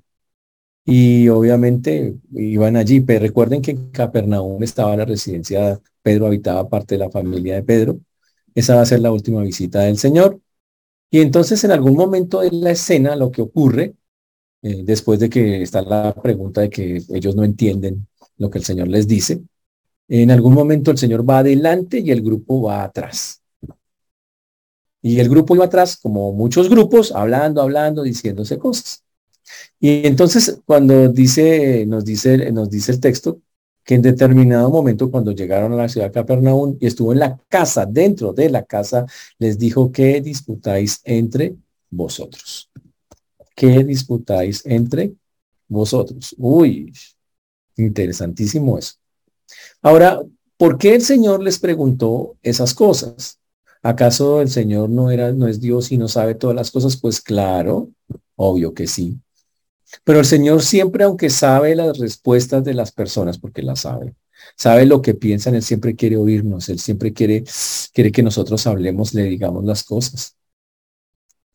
Y 0.86 1.28
obviamente 1.30 2.16
iban 2.34 2.78
allí, 2.78 3.02
pero 3.02 3.22
recuerden 3.22 3.62
que 3.62 3.72
en 3.72 3.92
Capernaum 3.92 4.62
estaba 4.64 4.96
la 4.96 5.06
residencia, 5.06 5.80
Pedro 6.02 6.28
habitaba 6.28 6.70
parte 6.70 6.96
de 6.96 7.00
la 7.00 7.10
familia 7.12 7.56
de 7.56 7.64
Pedro. 7.64 8.00
Esa 8.56 8.76
va 8.76 8.82
a 8.82 8.86
ser 8.86 9.02
la 9.02 9.12
última 9.12 9.42
visita 9.44 9.82
del 9.82 9.98
Señor. 9.98 10.40
Y 11.12 11.22
entonces 11.22 11.64
en 11.64 11.72
algún 11.72 11.96
momento 11.96 12.42
de 12.42 12.52
la 12.52 12.72
escena 12.72 13.16
lo 13.16 13.32
que 13.32 13.42
ocurre, 13.42 13.96
eh, 14.62 14.82
después 14.84 15.20
de 15.20 15.30
que 15.30 15.62
está 15.62 15.82
la 15.82 16.14
pregunta 16.14 16.62
de 16.62 16.70
que 16.70 17.02
ellos 17.10 17.36
no 17.36 17.44
entienden 17.44 18.08
lo 18.38 18.50
que 18.50 18.60
el 18.60 18.66
Señor 18.66 18.88
les 18.90 19.08
dice, 19.08 19.42
en 20.10 20.32
algún 20.32 20.54
momento 20.54 20.92
el 20.92 20.98
Señor 20.98 21.30
va 21.30 21.40
adelante 21.40 22.00
y 22.00 22.12
el 22.12 22.22
grupo 22.22 22.64
va 22.64 22.84
atrás. 22.84 23.42
Y 25.02 25.20
el 25.20 25.30
grupo 25.30 25.56
iba 25.56 25.66
atrás, 25.66 25.98
como 25.98 26.34
muchos 26.34 26.70
grupos, 26.70 27.12
hablando, 27.12 27.62
hablando, 27.62 28.04
diciéndose 28.04 28.58
cosas. 28.58 29.04
Y 29.80 30.06
entonces 30.08 30.60
cuando 30.66 31.08
dice, 31.10 31.86
nos 31.86 32.04
dice, 32.04 32.52
nos 32.52 32.70
dice 32.70 32.92
el 32.92 33.00
texto 33.00 33.40
que 33.84 33.96
en 33.96 34.02
determinado 34.02 34.70
momento 34.70 35.10
cuando 35.10 35.32
llegaron 35.32 35.72
a 35.72 35.78
la 35.78 35.90
ciudad 35.90 36.08
de 36.08 36.12
Capernaum 36.12 36.78
y 36.80 36.88
estuvo 36.88 37.14
en 37.14 37.20
la 37.20 37.40
casa, 37.48 37.86
dentro 37.86 38.34
de 38.34 38.50
la 38.50 38.64
casa, 38.64 39.06
les 39.40 39.58
dijo 39.58 39.92
que 39.92 40.20
disputáis 40.20 41.00
entre 41.06 41.56
vosotros. 41.90 42.70
¿Qué 43.56 43.86
disputáis 43.86 44.66
entre 44.66 45.14
vosotros? 45.70 46.36
Uy, 46.38 46.92
interesantísimo 47.78 48.78
eso. 48.78 48.96
Ahora, 49.82 50.22
¿por 50.58 50.78
qué 50.78 50.96
el 50.96 51.02
Señor 51.02 51.42
les 51.42 51.58
preguntó 51.58 52.36
esas 52.44 52.74
cosas? 52.74 53.40
¿Acaso 53.88 54.42
el 54.42 54.50
Señor 54.50 54.90
no 54.90 55.12
era, 55.12 55.32
no 55.32 55.48
es 55.48 55.62
Dios 55.62 55.94
y 55.94 55.98
no 55.98 56.10
sabe 56.10 56.36
todas 56.36 56.54
las 56.58 56.72
cosas? 56.72 56.98
Pues 56.98 57.22
claro, 57.22 57.90
obvio 58.36 58.74
que 58.74 58.86
sí. 58.86 59.18
Pero 60.04 60.20
el 60.20 60.26
Señor 60.26 60.62
siempre, 60.62 61.06
aunque 61.06 61.30
sabe 61.30 61.74
las 61.74 61.98
respuestas 61.98 62.66
de 62.66 62.74
las 62.74 62.92
personas, 62.92 63.38
porque 63.40 63.62
las 63.62 63.80
sabe, 63.80 64.14
sabe 64.58 64.86
lo 64.86 65.02
que 65.02 65.14
piensan, 65.14 65.56
Él 65.56 65.64
siempre 65.64 65.96
quiere 65.96 66.18
oírnos, 66.18 66.68
Él 66.68 66.80
siempre 66.80 67.14
quiere, 67.14 67.46
quiere 67.94 68.12
que 68.12 68.24
nosotros 68.24 68.68
hablemos, 68.68 69.14
le 69.14 69.24
digamos 69.24 69.64
las 69.64 69.86
cosas. 69.86 70.36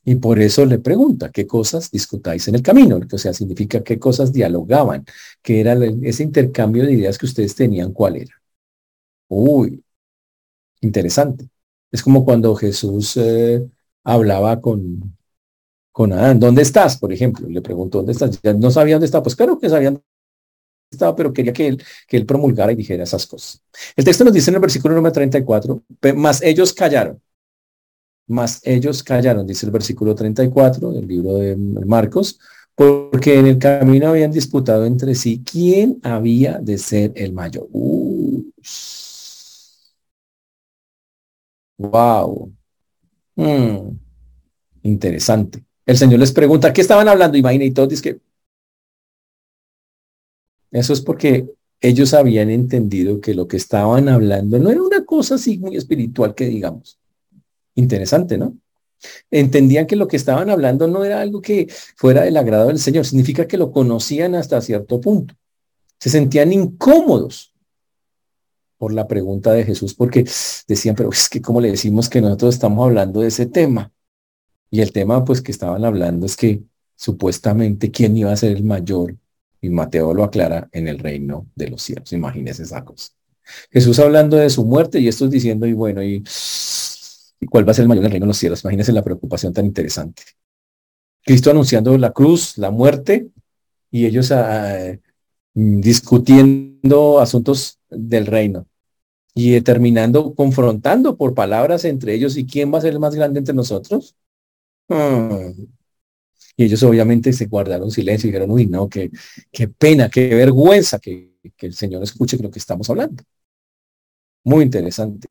Y 0.03 0.15
por 0.15 0.41
eso 0.41 0.65
le 0.65 0.79
pregunta, 0.79 1.31
¿qué 1.31 1.47
cosas 1.47 1.91
discutáis 1.91 2.49
en 2.49 2.55
el 2.55 2.63
camino? 2.63 2.99
O 3.13 3.19
sea, 3.19 3.35
significa 3.35 3.85
qué 3.85 3.99
cosas 3.99 4.33
dialogaban, 4.33 5.05
qué 5.43 5.61
era 5.61 5.75
ese 6.03 6.23
intercambio 6.23 6.87
de 6.87 6.95
ideas 6.95 7.19
que 7.19 7.27
ustedes 7.27 7.55
tenían, 7.55 7.93
cuál 7.93 8.17
era. 8.17 8.35
Uy, 9.29 9.85
interesante. 10.81 11.51
Es 11.93 12.03
como 12.03 12.25
cuando 12.25 12.55
Jesús 12.57 13.17
eh, 13.19 13.69
hablaba 14.03 14.61
con, 14.61 15.17
con 15.93 16.13
Adán. 16.13 16.41
¿Dónde 16.41 16.63
estás? 16.63 16.97
Por 16.97 17.13
ejemplo, 17.13 17.49
le 17.49 17.61
preguntó, 17.61 17.99
¿dónde 17.99 18.13
estás? 18.13 18.41
Ya 18.43 18.55
no 18.55 18.71
sabía 18.71 18.95
dónde 18.95 19.07
estaba. 19.07 19.23
Pues 19.23 19.37
claro 19.37 19.59
que 19.59 19.69
sabían 19.69 19.95
dónde 19.95 20.07
estaba, 20.91 21.15
pero 21.15 21.33
quería 21.33 21.53
que 21.53 21.69
él, 21.69 21.83
que 22.09 22.17
él 22.17 22.27
promulgara 22.27 22.73
y 22.73 22.77
dijera 22.77 23.05
esas 23.05 23.27
cosas. 23.27 23.63
El 23.95 24.05
texto 24.05 24.25
nos 24.25 24.33
dice 24.33 24.51
en 24.51 24.57
el 24.57 24.61
versículo 24.61 24.95
número 24.95 25.13
34, 25.13 25.83
más 26.17 26.43
ellos 26.43 26.73
callaron. 26.73 27.21
Más 28.27 28.61
ellos 28.65 29.03
callaron, 29.03 29.47
dice 29.47 29.67
el 29.67 29.73
versículo 29.73 30.15
34 30.15 30.93
del 30.93 31.07
libro 31.07 31.35
de 31.35 31.57
Marcos, 31.57 32.39
porque 32.75 33.39
en 33.39 33.47
el 33.47 33.59
camino 33.59 34.09
habían 34.09 34.31
disputado 34.31 34.87
entre 34.87 35.15
sí 35.15 35.43
quién 35.45 35.99
había 36.03 36.59
de 36.59 36.79
ser 36.79 37.13
el 37.17 37.33
mayor. 37.33 37.69
Wow. 41.83 42.53
Hmm. 43.35 43.99
Interesante. 44.83 45.65
El 45.85 45.97
Señor 45.97 46.21
les 46.21 46.33
pregunta, 46.33 46.73
¿qué 46.73 46.81
estaban 46.81 47.09
hablando? 47.09 47.37
Imagina, 47.37 47.65
y 47.65 47.73
todos 47.73 47.89
dicen 47.89 48.15
que 48.15 48.21
eso 50.79 50.93
es 50.93 51.01
porque 51.01 51.47
ellos 51.81 52.15
habían 52.15 52.49
entendido 52.51 53.21
que 53.21 53.35
lo 53.35 53.49
que 53.49 53.57
estaban 53.57 54.09
hablando 54.09 54.59
no 54.59 54.71
era 54.71 54.81
una 54.81 55.05
cosa 55.05 55.35
así 55.35 55.59
muy 55.59 55.77
espiritual 55.77 56.35
que 56.35 56.47
digamos. 56.47 56.99
Interesante, 57.75 58.39
¿no? 58.39 58.57
Entendían 59.31 59.87
que 59.87 59.97
lo 59.97 60.07
que 60.07 60.17
estaban 60.17 60.49
hablando 60.49 60.87
no 60.87 61.05
era 61.05 61.21
algo 61.21 61.43
que 61.43 61.67
fuera 61.97 62.23
del 62.23 62.37
agrado 62.37 62.69
del 62.69 62.79
Señor, 62.79 63.05
significa 63.05 63.49
que 63.49 63.59
lo 63.59 63.73
conocían 63.73 64.37
hasta 64.37 64.61
cierto 64.61 65.01
punto. 65.01 65.35
Se 65.99 66.09
sentían 66.09 66.53
incómodos 66.53 67.52
por 68.83 68.93
la 68.93 69.07
pregunta 69.07 69.53
de 69.53 69.63
Jesús, 69.63 69.95
porque 69.95 70.25
decían, 70.67 70.97
pero 70.97 71.11
es 71.11 71.29
que 71.29 71.41
¿cómo 71.41 71.61
le 71.61 71.71
decimos 71.71 72.09
que 72.09 72.21
nosotros 72.21 72.57
estamos 72.57 72.85
hablando 72.85 73.21
de 73.21 73.29
ese 73.29 73.47
tema? 73.47 73.93
Y 74.73 74.81
el 74.81 74.91
tema 74.91 75.25
pues 75.25 75.41
que 75.41 75.53
estaban 75.53 75.85
hablando 75.85 76.27
es 76.27 76.37
que 76.37 76.65
supuestamente 76.97 77.93
quién 77.93 78.17
iba 78.17 78.33
a 78.33 78.37
ser 78.37 78.57
el 78.57 78.65
mayor, 78.65 79.17
y 79.61 79.71
Mateo 79.71 80.13
lo 80.13 80.25
aclara, 80.25 80.69
en 80.73 80.89
el 80.89 80.99
reino 80.99 81.47
de 81.55 81.71
los 81.71 81.81
cielos. 81.81 82.13
Imagínense 82.13 82.65
esa 82.65 82.85
cosa. 82.85 83.11
Jesús 83.71 84.01
hablando 84.01 84.37
de 84.37 84.51
su 84.51 84.65
muerte 84.65 84.99
y 84.99 85.07
estos 85.07 85.31
diciendo, 85.31 85.65
y 85.65 85.75
bueno, 85.75 86.03
y 86.03 86.25
¿Y 87.39 87.47
cuál 87.47 87.65
va 87.65 87.71
a 87.71 87.75
ser 87.75 87.85
el 87.85 87.89
mayor 87.89 88.03
del 88.03 88.11
reino 88.11 88.27
de 88.27 88.31
los 88.31 88.37
cielos? 88.37 88.65
Imagínense 88.65 88.93
la 88.93 89.05
preocupación 89.05 89.53
tan 89.53 89.65
interesante. 89.65 90.25
Cristo 91.25 91.53
anunciando 91.53 91.97
la 91.99 92.11
cruz, 92.11 92.59
la 92.59 92.73
muerte, 92.73 93.29
y 93.93 94.07
ellos 94.07 94.33
ah, 94.33 94.99
discutiendo 95.55 97.21
asuntos 97.21 97.79
del 97.89 98.27
reino 98.27 98.67
y 99.35 99.61
terminando 99.63 100.35
confrontando 100.35 101.17
por 101.17 101.35
palabras 101.35 101.85
entre 101.85 102.15
ellos 102.15 102.37
y 102.37 102.47
quién 102.47 102.73
va 102.73 102.79
a 102.79 102.83
ser 102.83 102.93
el 102.93 103.01
más 103.01 103.15
grande 103.15 103.39
entre 103.39 103.55
nosotros. 103.55 104.15
Hmm. 104.89 105.53
Y 106.57 106.65
ellos 106.65 106.83
obviamente 106.83 107.33
se 107.33 107.47
guardaron 107.47 107.91
silencio 107.91 108.29
y 108.29 108.33
dijeron, 108.33 108.51
uy, 108.51 108.67
no, 108.67 108.89
qué, 108.89 109.11
qué 109.51 109.69
pena, 109.69 110.11
qué 110.11 110.35
vergüenza 110.35 110.99
que, 110.99 111.33
que 111.57 111.67
el 111.67 111.75
Señor 111.75 112.03
escuche 112.03 112.37
lo 112.39 112.51
que 112.51 112.59
estamos 112.59 112.89
hablando. 112.91 113.23
Muy 114.45 114.65
interesante. 114.65 115.29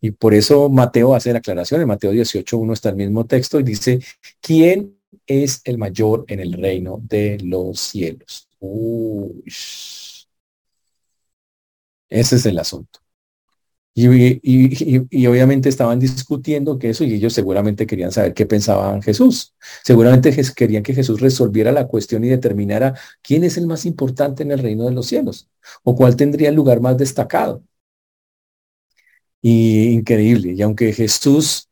Y 0.00 0.12
por 0.12 0.34
eso 0.34 0.68
Mateo 0.68 1.14
hace 1.14 1.32
la 1.32 1.38
aclaración, 1.38 1.80
en 1.80 1.88
Mateo 1.88 2.12
18.1 2.12 2.72
está 2.72 2.90
el 2.90 2.96
mismo 2.96 3.26
texto 3.26 3.58
y 3.58 3.64
dice, 3.64 4.00
¿quién 4.40 4.96
es 5.26 5.62
el 5.64 5.78
mayor 5.78 6.24
en 6.28 6.40
el 6.40 6.52
reino 6.52 7.00
de 7.02 7.38
los 7.42 7.80
cielos? 7.80 8.48
Ese 12.08 12.36
es 12.36 12.46
el 12.46 12.58
asunto. 12.58 13.00
Y, 13.98 15.26
obviamente 15.26 15.70
estaban 15.70 15.98
discutiendo 15.98 16.78
que 16.78 16.90
eso 16.90 17.02
y 17.04 17.14
ellos 17.14 17.32
seguramente 17.32 17.86
querían 17.86 18.12
saber 18.12 18.34
qué 18.34 18.44
pensaban 18.44 19.00
Jesús. 19.00 19.54
Seguramente 19.84 20.36
querían 20.54 20.82
que 20.82 20.92
Jesús 20.92 21.20
resolviera 21.20 21.72
la 21.72 21.86
cuestión 21.86 22.22
y 22.22 22.28
determinara 22.28 22.94
quién 23.22 23.42
es 23.42 23.56
el 23.56 23.66
más 23.66 23.86
importante 23.86 24.42
en 24.42 24.52
el 24.52 24.58
reino 24.58 24.84
de 24.84 24.92
los 24.92 25.06
cielos 25.06 25.48
o 25.82 25.96
cuál 25.96 26.14
tendría 26.14 26.50
el 26.50 26.54
lugar 26.56 26.80
más 26.82 26.98
destacado. 26.98 27.62
Y 29.40 29.90
increíble. 29.92 30.52
Y 30.52 30.62
aunque 30.62 30.92
Jesús 30.92 31.68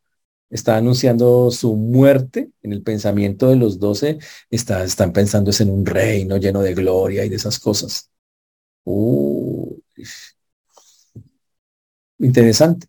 está 0.48 0.76
anunciando 0.76 1.50
su 1.50 1.76
muerte 1.76 2.50
en 2.62 2.72
el 2.72 2.82
pensamiento 2.82 3.48
de 3.48 3.56
los 3.56 3.78
doce, 3.78 4.18
está, 4.50 4.84
están 4.84 5.12
pensando 5.12 5.50
en 5.58 5.70
un 5.70 5.84
reino 5.84 6.36
lleno 6.38 6.62
de 6.62 6.74
gloria 6.74 7.24
y 7.24 7.28
de 7.28 7.36
esas 7.36 7.58
cosas. 7.58 8.10
Interesante. 12.18 12.86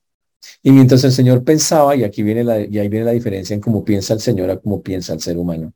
Y 0.62 0.72
mientras 0.72 1.04
el 1.04 1.12
Señor 1.12 1.44
pensaba, 1.44 1.96
y 1.96 2.04
aquí 2.04 2.24
viene 2.24 2.44
la, 2.44 2.60
y 2.60 2.78
ahí 2.80 2.90
viene 2.90 3.06
la 3.06 3.12
diferencia 3.12 3.54
en 3.54 3.62
cómo 3.62 3.84
piensa 3.84 4.14
el 4.14 4.20
Señor 4.20 4.50
a 4.50 4.60
cómo 4.60 4.82
piensa 4.82 5.14
el 5.14 5.22
ser 5.22 5.38
humano. 5.38 5.74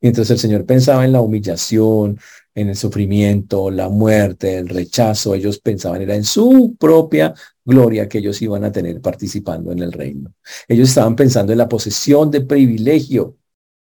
Mientras 0.00 0.30
el 0.30 0.38
Señor 0.38 0.66
pensaba 0.66 1.04
en 1.04 1.12
la 1.12 1.20
humillación, 1.20 2.18
en 2.54 2.68
el 2.68 2.76
sufrimiento, 2.76 3.70
la 3.70 3.88
muerte, 3.88 4.58
el 4.58 4.68
rechazo, 4.68 5.34
ellos 5.34 5.58
pensaban 5.60 6.02
era 6.02 6.14
en 6.16 6.24
su 6.24 6.76
propia 6.78 7.34
gloria 7.64 8.08
que 8.08 8.18
ellos 8.18 8.40
iban 8.42 8.64
a 8.64 8.72
tener 8.72 9.00
participando 9.00 9.72
en 9.72 9.80
el 9.80 9.92
reino. 9.92 10.34
Ellos 10.68 10.88
estaban 10.88 11.16
pensando 11.16 11.52
en 11.52 11.58
la 11.58 11.68
posesión 11.68 12.30
de 12.30 12.40
privilegio 12.42 13.36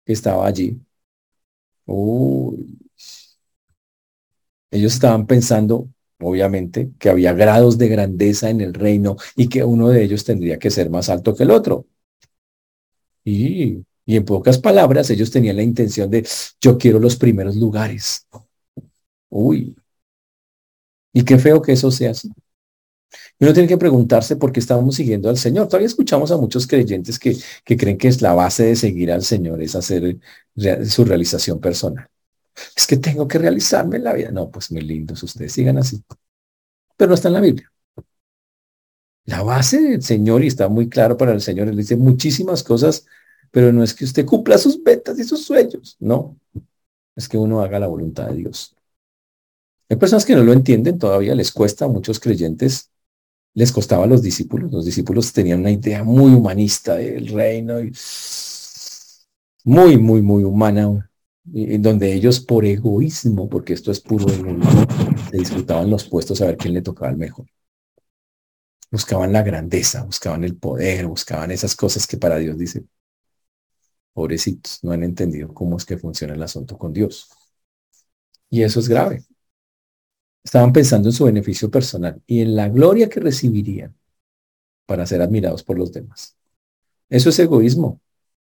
que 0.04 0.12
estaba 0.12 0.46
allí. 0.46 0.80
Ellos 4.70 4.94
estaban 4.94 5.26
pensando, 5.26 5.88
obviamente, 6.20 6.90
que 6.98 7.10
había 7.10 7.32
grados 7.32 7.78
de 7.78 7.88
grandeza 7.88 8.50
en 8.50 8.60
el 8.60 8.74
reino 8.74 9.16
y 9.36 9.48
que 9.48 9.64
uno 9.64 9.88
de 9.88 10.02
ellos 10.02 10.24
tendría 10.24 10.58
que 10.58 10.70
ser 10.70 10.90
más 10.90 11.08
alto 11.08 11.34
que 11.34 11.44
el 11.44 11.50
otro. 11.50 11.86
Y, 13.24 13.84
y 14.06 14.16
en 14.16 14.24
pocas 14.24 14.58
palabras, 14.58 15.10
ellos 15.10 15.30
tenían 15.30 15.56
la 15.56 15.62
intención 15.62 16.10
de, 16.10 16.26
yo 16.60 16.78
quiero 16.78 16.98
los 16.98 17.16
primeros 17.16 17.56
lugares. 17.56 18.26
Uy. 19.28 19.76
Y 21.12 21.24
qué 21.24 21.38
feo 21.38 21.62
que 21.62 21.72
eso 21.72 21.90
sea 21.90 22.10
así. 22.12 22.30
Y 23.38 23.44
uno 23.44 23.52
tiene 23.52 23.68
que 23.68 23.78
preguntarse 23.78 24.36
por 24.36 24.52
qué 24.52 24.60
estamos 24.60 24.94
siguiendo 24.96 25.28
al 25.28 25.36
Señor. 25.36 25.66
Todavía 25.66 25.86
escuchamos 25.86 26.30
a 26.30 26.36
muchos 26.36 26.66
creyentes 26.66 27.18
que, 27.18 27.36
que 27.64 27.76
creen 27.76 27.98
que 27.98 28.08
es 28.08 28.22
la 28.22 28.34
base 28.34 28.64
de 28.64 28.76
seguir 28.76 29.12
al 29.12 29.22
Señor, 29.22 29.62
es 29.62 29.74
hacer 29.74 30.18
su 30.86 31.04
realización 31.04 31.60
personal. 31.60 32.08
Es 32.76 32.86
que 32.86 32.96
tengo 32.96 33.28
que 33.28 33.38
realizarme 33.38 33.96
en 33.96 34.04
la 34.04 34.12
vida. 34.12 34.30
No, 34.30 34.50
pues 34.50 34.70
muy 34.70 34.82
lindos, 34.82 35.22
ustedes 35.22 35.52
sigan 35.52 35.78
así. 35.78 36.02
Pero 36.96 37.08
no 37.10 37.14
está 37.14 37.28
en 37.28 37.34
la 37.34 37.40
Biblia. 37.40 37.72
La 39.24 39.42
base 39.42 39.80
del 39.80 40.02
Señor, 40.02 40.44
y 40.44 40.46
está 40.46 40.68
muy 40.68 40.88
claro 40.88 41.16
para 41.16 41.32
el 41.32 41.40
Señor, 41.40 41.68
él 41.68 41.76
dice 41.76 41.96
muchísimas 41.96 42.62
cosas, 42.62 43.06
pero 43.50 43.72
no 43.72 43.82
es 43.82 43.92
que 43.92 44.04
usted 44.04 44.24
cumpla 44.24 44.56
sus 44.56 44.80
metas 44.80 45.18
y 45.18 45.24
sus 45.24 45.44
sueños. 45.44 45.96
No, 45.98 46.38
es 47.16 47.28
que 47.28 47.36
uno 47.36 47.60
haga 47.60 47.80
la 47.80 47.88
voluntad 47.88 48.28
de 48.28 48.36
Dios. 48.36 48.76
Hay 49.88 49.96
personas 49.96 50.24
que 50.24 50.34
no 50.36 50.44
lo 50.44 50.52
entienden, 50.52 50.98
todavía 50.98 51.34
les 51.34 51.52
cuesta 51.52 51.86
a 51.86 51.88
muchos 51.88 52.20
creyentes 52.20 52.90
les 53.56 53.72
costaba 53.72 54.04
a 54.04 54.06
los 54.06 54.22
discípulos. 54.22 54.70
Los 54.70 54.84
discípulos 54.84 55.32
tenían 55.32 55.60
una 55.60 55.70
idea 55.70 56.04
muy 56.04 56.32
humanista 56.32 56.96
del 56.96 57.28
reino, 57.28 57.80
y 57.80 57.90
muy, 59.64 59.96
muy, 59.96 60.20
muy 60.22 60.44
humana, 60.44 61.10
donde 61.46 62.12
ellos 62.12 62.40
por 62.40 62.64
egoísmo, 62.64 63.48
porque 63.48 63.72
esto 63.72 63.90
es 63.92 64.00
puro 64.00 64.26
egoísmo, 64.28 64.86
se 65.30 65.36
disputaban 65.38 65.90
los 65.90 66.08
puestos 66.08 66.40
a 66.40 66.46
ver 66.46 66.56
quién 66.56 66.74
le 66.74 66.82
tocaba 66.82 67.10
el 67.10 67.16
mejor. 67.16 67.46
Buscaban 68.90 69.32
la 69.32 69.42
grandeza, 69.42 70.04
buscaban 70.04 70.44
el 70.44 70.56
poder, 70.56 71.06
buscaban 71.06 71.50
esas 71.50 71.74
cosas 71.76 72.06
que 72.06 72.16
para 72.16 72.36
Dios 72.36 72.56
dice, 72.58 72.84
pobrecitos, 74.12 74.82
no 74.82 74.92
han 74.92 75.02
entendido 75.02 75.52
cómo 75.52 75.76
es 75.76 75.84
que 75.84 75.98
funciona 75.98 76.34
el 76.34 76.42
asunto 76.42 76.78
con 76.78 76.92
Dios. 76.92 77.28
Y 78.50 78.62
eso 78.62 78.80
es 78.80 78.88
grave. 78.88 79.24
Estaban 80.42 80.72
pensando 80.72 81.08
en 81.08 81.12
su 81.12 81.24
beneficio 81.24 81.70
personal 81.70 82.22
y 82.26 82.40
en 82.40 82.56
la 82.56 82.68
gloria 82.68 83.08
que 83.08 83.20
recibirían 83.20 83.94
para 84.86 85.04
ser 85.06 85.20
admirados 85.20 85.62
por 85.62 85.78
los 85.78 85.92
demás. 85.92 86.36
Eso 87.08 87.30
es 87.30 87.38
egoísmo. 87.38 88.00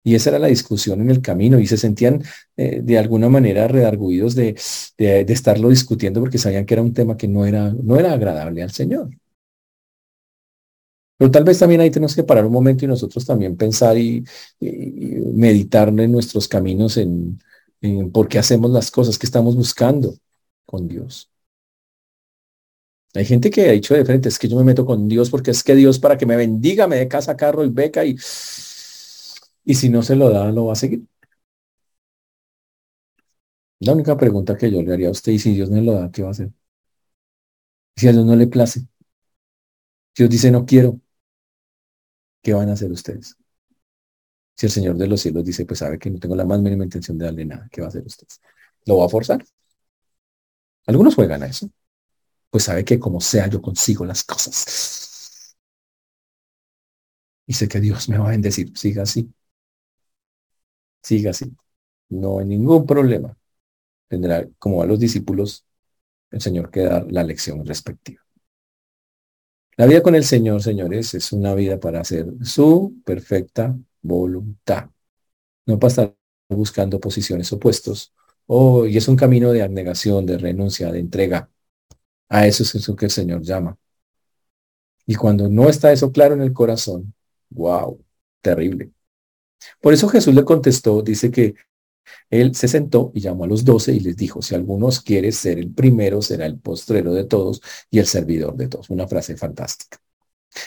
Y 0.06 0.14
esa 0.14 0.30
era 0.30 0.38
la 0.38 0.48
discusión 0.48 1.00
en 1.00 1.10
el 1.10 1.22
camino 1.22 1.58
y 1.58 1.66
se 1.66 1.78
sentían 1.78 2.22
eh, 2.56 2.80
de 2.82 2.98
alguna 2.98 3.30
manera 3.30 3.66
redarguidos 3.68 4.34
de, 4.34 4.54
de, 4.98 5.24
estarlo 5.28 5.70
discutiendo 5.70 6.20
porque 6.20 6.36
sabían 6.38 6.66
que 6.66 6.74
era 6.74 6.82
un 6.82 6.92
tema 6.92 7.16
que 7.16 7.26
no 7.26 7.46
era, 7.46 7.72
no 7.72 7.96
era 7.98 8.12
agradable 8.12 8.62
al 8.62 8.70
Señor. 8.70 9.08
Pero 11.16 11.30
tal 11.30 11.44
vez 11.44 11.58
también 11.58 11.80
ahí 11.80 11.90
tenemos 11.90 12.14
que 12.14 12.24
parar 12.24 12.44
un 12.44 12.52
momento 12.52 12.84
y 12.84 12.88
nosotros 12.88 13.24
también 13.24 13.56
pensar 13.56 13.96
y, 13.96 14.24
meditar 14.60 15.88
en 15.88 16.12
nuestros 16.12 16.48
caminos 16.48 16.96
en, 16.98 17.40
en 17.80 18.10
por 18.12 18.28
qué 18.28 18.38
hacemos 18.38 18.70
las 18.70 18.90
cosas 18.90 19.18
que 19.18 19.26
estamos 19.26 19.56
buscando 19.56 20.14
con 20.66 20.86
Dios. 20.88 21.30
Hay 23.14 23.24
gente 23.24 23.48
que 23.50 23.68
ha 23.68 23.72
dicho 23.72 23.94
de 23.94 24.04
frente, 24.04 24.28
es 24.28 24.38
que 24.38 24.48
yo 24.48 24.56
me 24.56 24.64
meto 24.64 24.84
con 24.84 25.08
Dios 25.08 25.30
porque 25.30 25.52
es 25.52 25.62
que 25.62 25.74
Dios 25.76 25.98
para 26.00 26.18
que 26.18 26.26
me 26.26 26.36
bendiga, 26.36 26.88
me 26.88 26.96
dé 26.96 27.08
casa, 27.08 27.36
carro 27.36 27.64
y 27.64 27.68
beca 27.68 28.04
y, 28.04 28.16
y 29.64 29.74
si 29.74 29.88
no 29.88 30.02
se 30.02 30.16
lo 30.16 30.30
da, 30.30 30.50
lo 30.52 30.66
va 30.66 30.72
a 30.74 30.76
seguir. 30.76 31.06
La 33.78 33.92
única 33.92 34.16
pregunta 34.16 34.56
que 34.56 34.68
yo 34.70 34.82
le 34.82 34.92
haría 34.92 35.06
a 35.08 35.10
usted, 35.12 35.30
y 35.32 35.38
si 35.38 35.54
Dios 35.54 35.70
no 35.70 35.80
lo 35.80 35.92
da, 35.92 36.10
¿qué 36.10 36.22
va 36.22 36.28
a 36.28 36.30
hacer? 36.32 36.50
Si 37.96 38.06
a 38.08 38.12
Dios 38.12 38.24
no 38.24 38.36
le 38.36 38.46
place, 38.46 38.86
Dios 40.16 40.28
dice 40.30 40.50
no 40.50 40.64
quiero, 40.66 41.00
¿qué 42.42 42.52
van 42.54 42.68
a 42.68 42.72
hacer 42.74 42.92
ustedes? 42.92 43.36
Si 44.56 44.66
el 44.66 44.72
Señor 44.72 44.96
de 44.96 45.06
los 45.08 45.20
cielos 45.20 45.44
dice, 45.44 45.64
pues 45.66 45.78
sabe 45.80 45.98
que 45.98 46.10
no 46.10 46.18
tengo 46.18 46.34
la 46.36 46.44
más 46.44 46.60
mínima 46.60 46.82
intención 46.84 47.18
de 47.18 47.26
darle 47.26 47.44
nada, 47.44 47.68
¿qué 47.70 47.80
va 47.80 47.86
a 47.86 47.90
hacer 47.90 48.04
usted? 48.06 48.26
¿Lo 48.86 48.98
va 48.98 49.06
a 49.06 49.08
forzar? 49.08 49.44
Algunos 50.86 51.14
juegan 51.14 51.42
a 51.42 51.46
eso 51.46 51.68
pues 52.50 52.64
sabe 52.64 52.84
que 52.84 53.00
como 53.00 53.20
sea 53.20 53.48
yo 53.48 53.62
consigo 53.62 54.04
las 54.06 54.24
cosas. 54.24 55.56
Y 57.46 57.54
sé 57.54 57.68
que 57.68 57.80
Dios 57.80 58.08
me 58.08 58.18
va 58.18 58.26
a 58.28 58.30
bendecir. 58.30 58.76
Siga 58.76 59.02
así. 59.04 59.32
Siga 61.04 61.30
así. 61.30 61.52
No 62.10 62.40
hay 62.40 62.46
ningún 62.46 62.86
problema. 62.86 63.36
Tendrá, 64.08 64.48
como 64.58 64.82
a 64.82 64.86
los 64.86 65.00
discípulos, 65.00 65.66
el 66.30 66.40
Señor 66.42 66.70
que 66.70 66.82
dar 66.82 67.10
la 67.12 67.24
lección 67.24 67.66
respectiva. 67.66 68.22
La 69.76 69.86
vida 69.86 70.02
con 70.02 70.14
el 70.14 70.24
Señor, 70.24 70.62
señores, 70.62 71.14
es 71.14 71.32
una 71.32 71.54
vida 71.54 71.80
para 71.80 72.00
hacer 72.00 72.26
su 72.42 73.00
perfecta 73.04 73.76
voluntad. 74.02 74.90
No 75.66 75.78
para 75.78 75.88
estar 75.88 76.16
buscando 76.48 77.00
posiciones 77.00 77.52
opuestos. 77.52 78.12
Oh, 78.46 78.86
y 78.86 78.96
es 78.96 79.08
un 79.08 79.16
camino 79.16 79.52
de 79.52 79.62
abnegación, 79.62 80.26
de 80.26 80.38
renuncia, 80.38 80.92
de 80.92 81.00
entrega. 81.00 81.50
A 82.28 82.46
eso 82.46 82.64
es 82.64 82.74
eso 82.76 82.96
que 82.96 83.06
el 83.06 83.12
Señor 83.12 83.42
llama. 83.42 83.78
Y 85.06 85.14
cuando 85.16 85.48
no 85.48 85.68
está 85.68 85.92
eso 85.92 86.12
claro 86.12 86.34
en 86.34 86.42
el 86.42 86.52
corazón, 86.52 87.14
wow, 87.50 88.02
terrible. 88.40 88.92
Por 89.80 89.92
eso 89.94 90.08
Jesús 90.08 90.34
le 90.34 90.44
contestó, 90.44 91.02
dice 91.02 91.30
que 91.30 91.54
él 92.30 92.54
se 92.54 92.68
sentó 92.68 93.12
y 93.14 93.20
llamó 93.20 93.44
a 93.44 93.46
los 93.46 93.64
doce 93.64 93.92
y 93.92 94.00
les 94.00 94.16
dijo, 94.16 94.42
si 94.42 94.54
alguno 94.54 94.88
quiere 95.04 95.32
ser 95.32 95.58
el 95.58 95.72
primero, 95.72 96.22
será 96.22 96.46
el 96.46 96.58
postrero 96.58 97.12
de 97.14 97.24
todos 97.24 97.60
y 97.90 97.98
el 97.98 98.06
servidor 98.06 98.56
de 98.56 98.68
todos. 98.68 98.90
Una 98.90 99.06
frase 99.08 99.36
fantástica. 99.36 99.98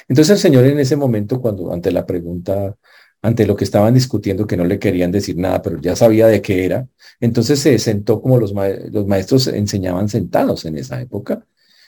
Entonces 0.08 0.32
el 0.32 0.40
Señor 0.40 0.66
en 0.66 0.80
ese 0.80 0.96
momento, 0.96 1.42
cuando 1.42 1.72
ante 1.72 1.92
la 1.92 2.06
pregunta, 2.06 2.76
ante 3.22 3.46
lo 3.46 3.56
que 3.56 3.64
estaban 3.64 3.94
discutiendo, 3.94 4.48
que 4.48 4.58
no 4.58 4.66
le 4.66 4.80
querían 4.80 5.12
decir 5.12 5.38
nada, 5.38 5.62
pero 5.62 5.80
ya 5.82 5.96
sabía 5.96 6.28
de 6.28 6.42
qué 6.42 6.66
era, 6.66 6.88
entonces 7.20 7.60
se 7.60 7.78
sentó 7.80 8.22
como 8.22 8.40
los 8.40 8.54
maestros 8.54 9.48
enseñaban 9.48 10.10
sentados 10.10 10.66
en 10.66 10.78
esa 10.78 11.02
época 11.02 11.46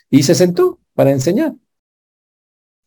y 0.09 0.23
se 0.23 0.35
sentó 0.35 0.79
para 0.93 1.11
enseñar. 1.11 1.55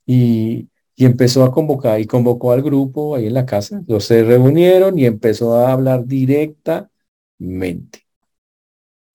Y, 0.07 0.69
y 1.03 1.05
empezó 1.05 1.43
a 1.43 1.51
convocar 1.51 2.01
y 2.01 2.07
convocó 2.07 2.53
al 2.53 2.63
grupo 2.63 3.17
ahí 3.17 3.27
en 3.27 3.35
la 3.35 3.45
casa. 3.45 3.83
Los 3.89 4.05
se 4.05 4.23
reunieron 4.23 4.97
y 5.01 5.05
empezó 5.05 5.57
a 5.57 5.73
hablar 5.73 6.07
directamente. 6.07 8.07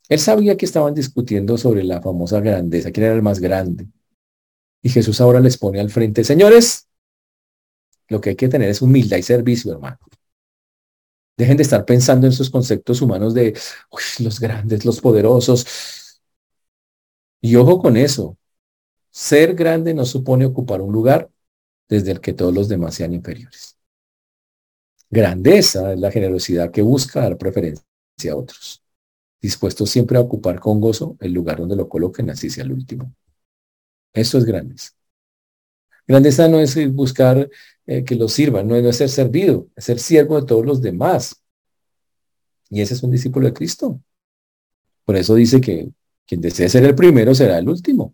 Él 0.10 0.20
sabía 0.20 0.58
que 0.58 0.66
estaban 0.66 0.94
discutiendo 0.94 1.58
sobre 1.58 1.86
la 1.86 2.02
famosa 2.02 2.42
grandeza, 2.42 2.92
quién 2.92 3.06
era 3.06 3.16
el 3.16 3.22
más 3.22 3.40
grande. 3.40 3.88
Y 4.82 4.90
Jesús 4.90 5.22
ahora 5.22 5.40
les 5.40 5.58
pone 5.58 5.80
al 5.80 5.90
frente, 5.90 6.26
señores, 6.26 6.90
lo 8.10 8.20
que 8.20 8.32
hay 8.32 8.36
que 8.36 8.50
tener 8.50 8.68
es 8.68 8.82
humildad 8.82 9.16
y 9.16 9.24
servicio, 9.24 9.72
hermano. 9.72 10.00
Dejen 11.38 11.56
de 11.56 11.64
estar 11.64 11.86
pensando 11.86 12.28
en 12.28 12.34
sus 12.34 12.50
conceptos 12.50 13.02
humanos 13.02 13.34
de 13.34 13.58
los 14.20 14.42
grandes, 14.42 14.84
los 14.84 15.00
poderosos. 15.00 16.20
Y 17.40 17.56
ojo 17.56 17.82
con 17.82 17.96
eso. 17.96 18.38
Ser 19.10 19.56
grande 19.56 19.94
no 19.94 20.04
supone 20.04 20.44
ocupar 20.44 20.82
un 20.82 20.92
lugar 20.92 21.30
desde 21.90 22.12
el 22.12 22.22
que 22.22 22.34
todos 22.34 22.54
los 22.54 22.68
demás 22.68 22.96
sean 22.96 23.14
inferiores. 23.14 23.78
Grandeza 25.10 25.94
es 25.94 26.00
la 26.00 26.12
generosidad 26.12 26.72
que 26.72 26.82
busca 26.82 27.22
dar 27.22 27.38
preferencia 27.38 27.86
a 28.32 28.36
otros, 28.36 28.84
dispuesto 29.42 29.86
siempre 29.86 30.18
a 30.18 30.22
ocupar 30.22 30.60
con 30.60 30.82
gozo 30.82 31.18
el 31.22 31.34
lugar 31.34 31.60
donde 31.60 31.76
lo 31.76 31.88
coloquen, 31.88 32.30
así 32.30 32.50
sea 32.50 32.66
el 32.66 32.74
último. 32.74 33.14
Eso 34.14 34.38
es 34.38 34.46
grandeza. 34.46 34.92
Grandeza 36.08 36.48
no 36.48 36.60
es 36.60 36.94
buscar 36.94 37.50
eh, 37.86 38.04
que 38.04 38.16
lo 38.16 38.28
sirvan, 38.28 38.68
no 38.68 38.76
es, 38.76 38.98
ser 38.98 39.10
servido, 39.10 39.68
es 39.76 39.86
ser 39.86 40.00
siervo 40.00 40.40
de 40.40 40.48
todos 40.48 40.66
los 40.66 40.82
demás. 40.82 41.42
Y 42.70 42.82
ese 42.82 42.94
es 42.96 43.04
un 43.04 43.12
discípulo 43.12 43.48
de 43.48 43.54
Cristo. 43.54 44.02
Por 45.06 45.16
eso 45.16 45.36
dice 45.36 45.62
que 45.62 45.90
quien 46.26 46.42
desee 46.42 46.68
ser 46.68 46.84
el 46.84 46.96
primero 46.96 47.34
será 47.34 47.58
el 47.58 47.70
último. 47.70 48.14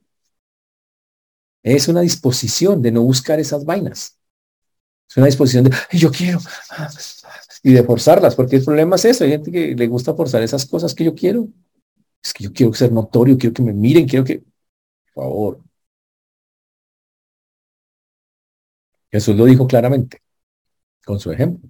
Es 1.63 1.87
una 1.87 2.01
disposición 2.01 2.81
de 2.81 2.91
no 2.91 3.01
buscar 3.01 3.39
esas 3.39 3.65
vainas. 3.65 4.19
Es 5.09 5.17
una 5.17 5.27
disposición 5.27 5.65
de, 5.65 5.71
yo 5.97 6.11
quiero, 6.11 6.39
y 7.63 7.73
de 7.73 7.83
forzarlas, 7.83 8.35
porque 8.35 8.57
el 8.57 8.63
problema 8.63 8.97
es 8.97 9.05
eso. 9.05 9.23
Hay 9.23 9.31
gente 9.31 9.51
que 9.51 9.75
le 9.75 9.87
gusta 9.87 10.13
forzar 10.13 10.43
esas 10.43 10.65
cosas 10.65 10.93
que 10.93 11.05
yo 11.05 11.15
quiero. 11.15 11.47
Es 12.23 12.33
que 12.33 12.43
yo 12.43 12.53
quiero 12.53 12.73
ser 12.73 12.91
notorio, 12.91 13.37
quiero 13.37 13.53
que 13.53 13.61
me 13.61 13.73
miren, 13.73 14.07
quiero 14.07 14.25
que, 14.25 14.43
por 15.13 15.23
favor, 15.25 15.61
Jesús 19.11 19.35
lo 19.35 19.45
dijo 19.45 19.67
claramente, 19.67 20.21
con 21.05 21.19
su 21.19 21.31
ejemplo. 21.31 21.69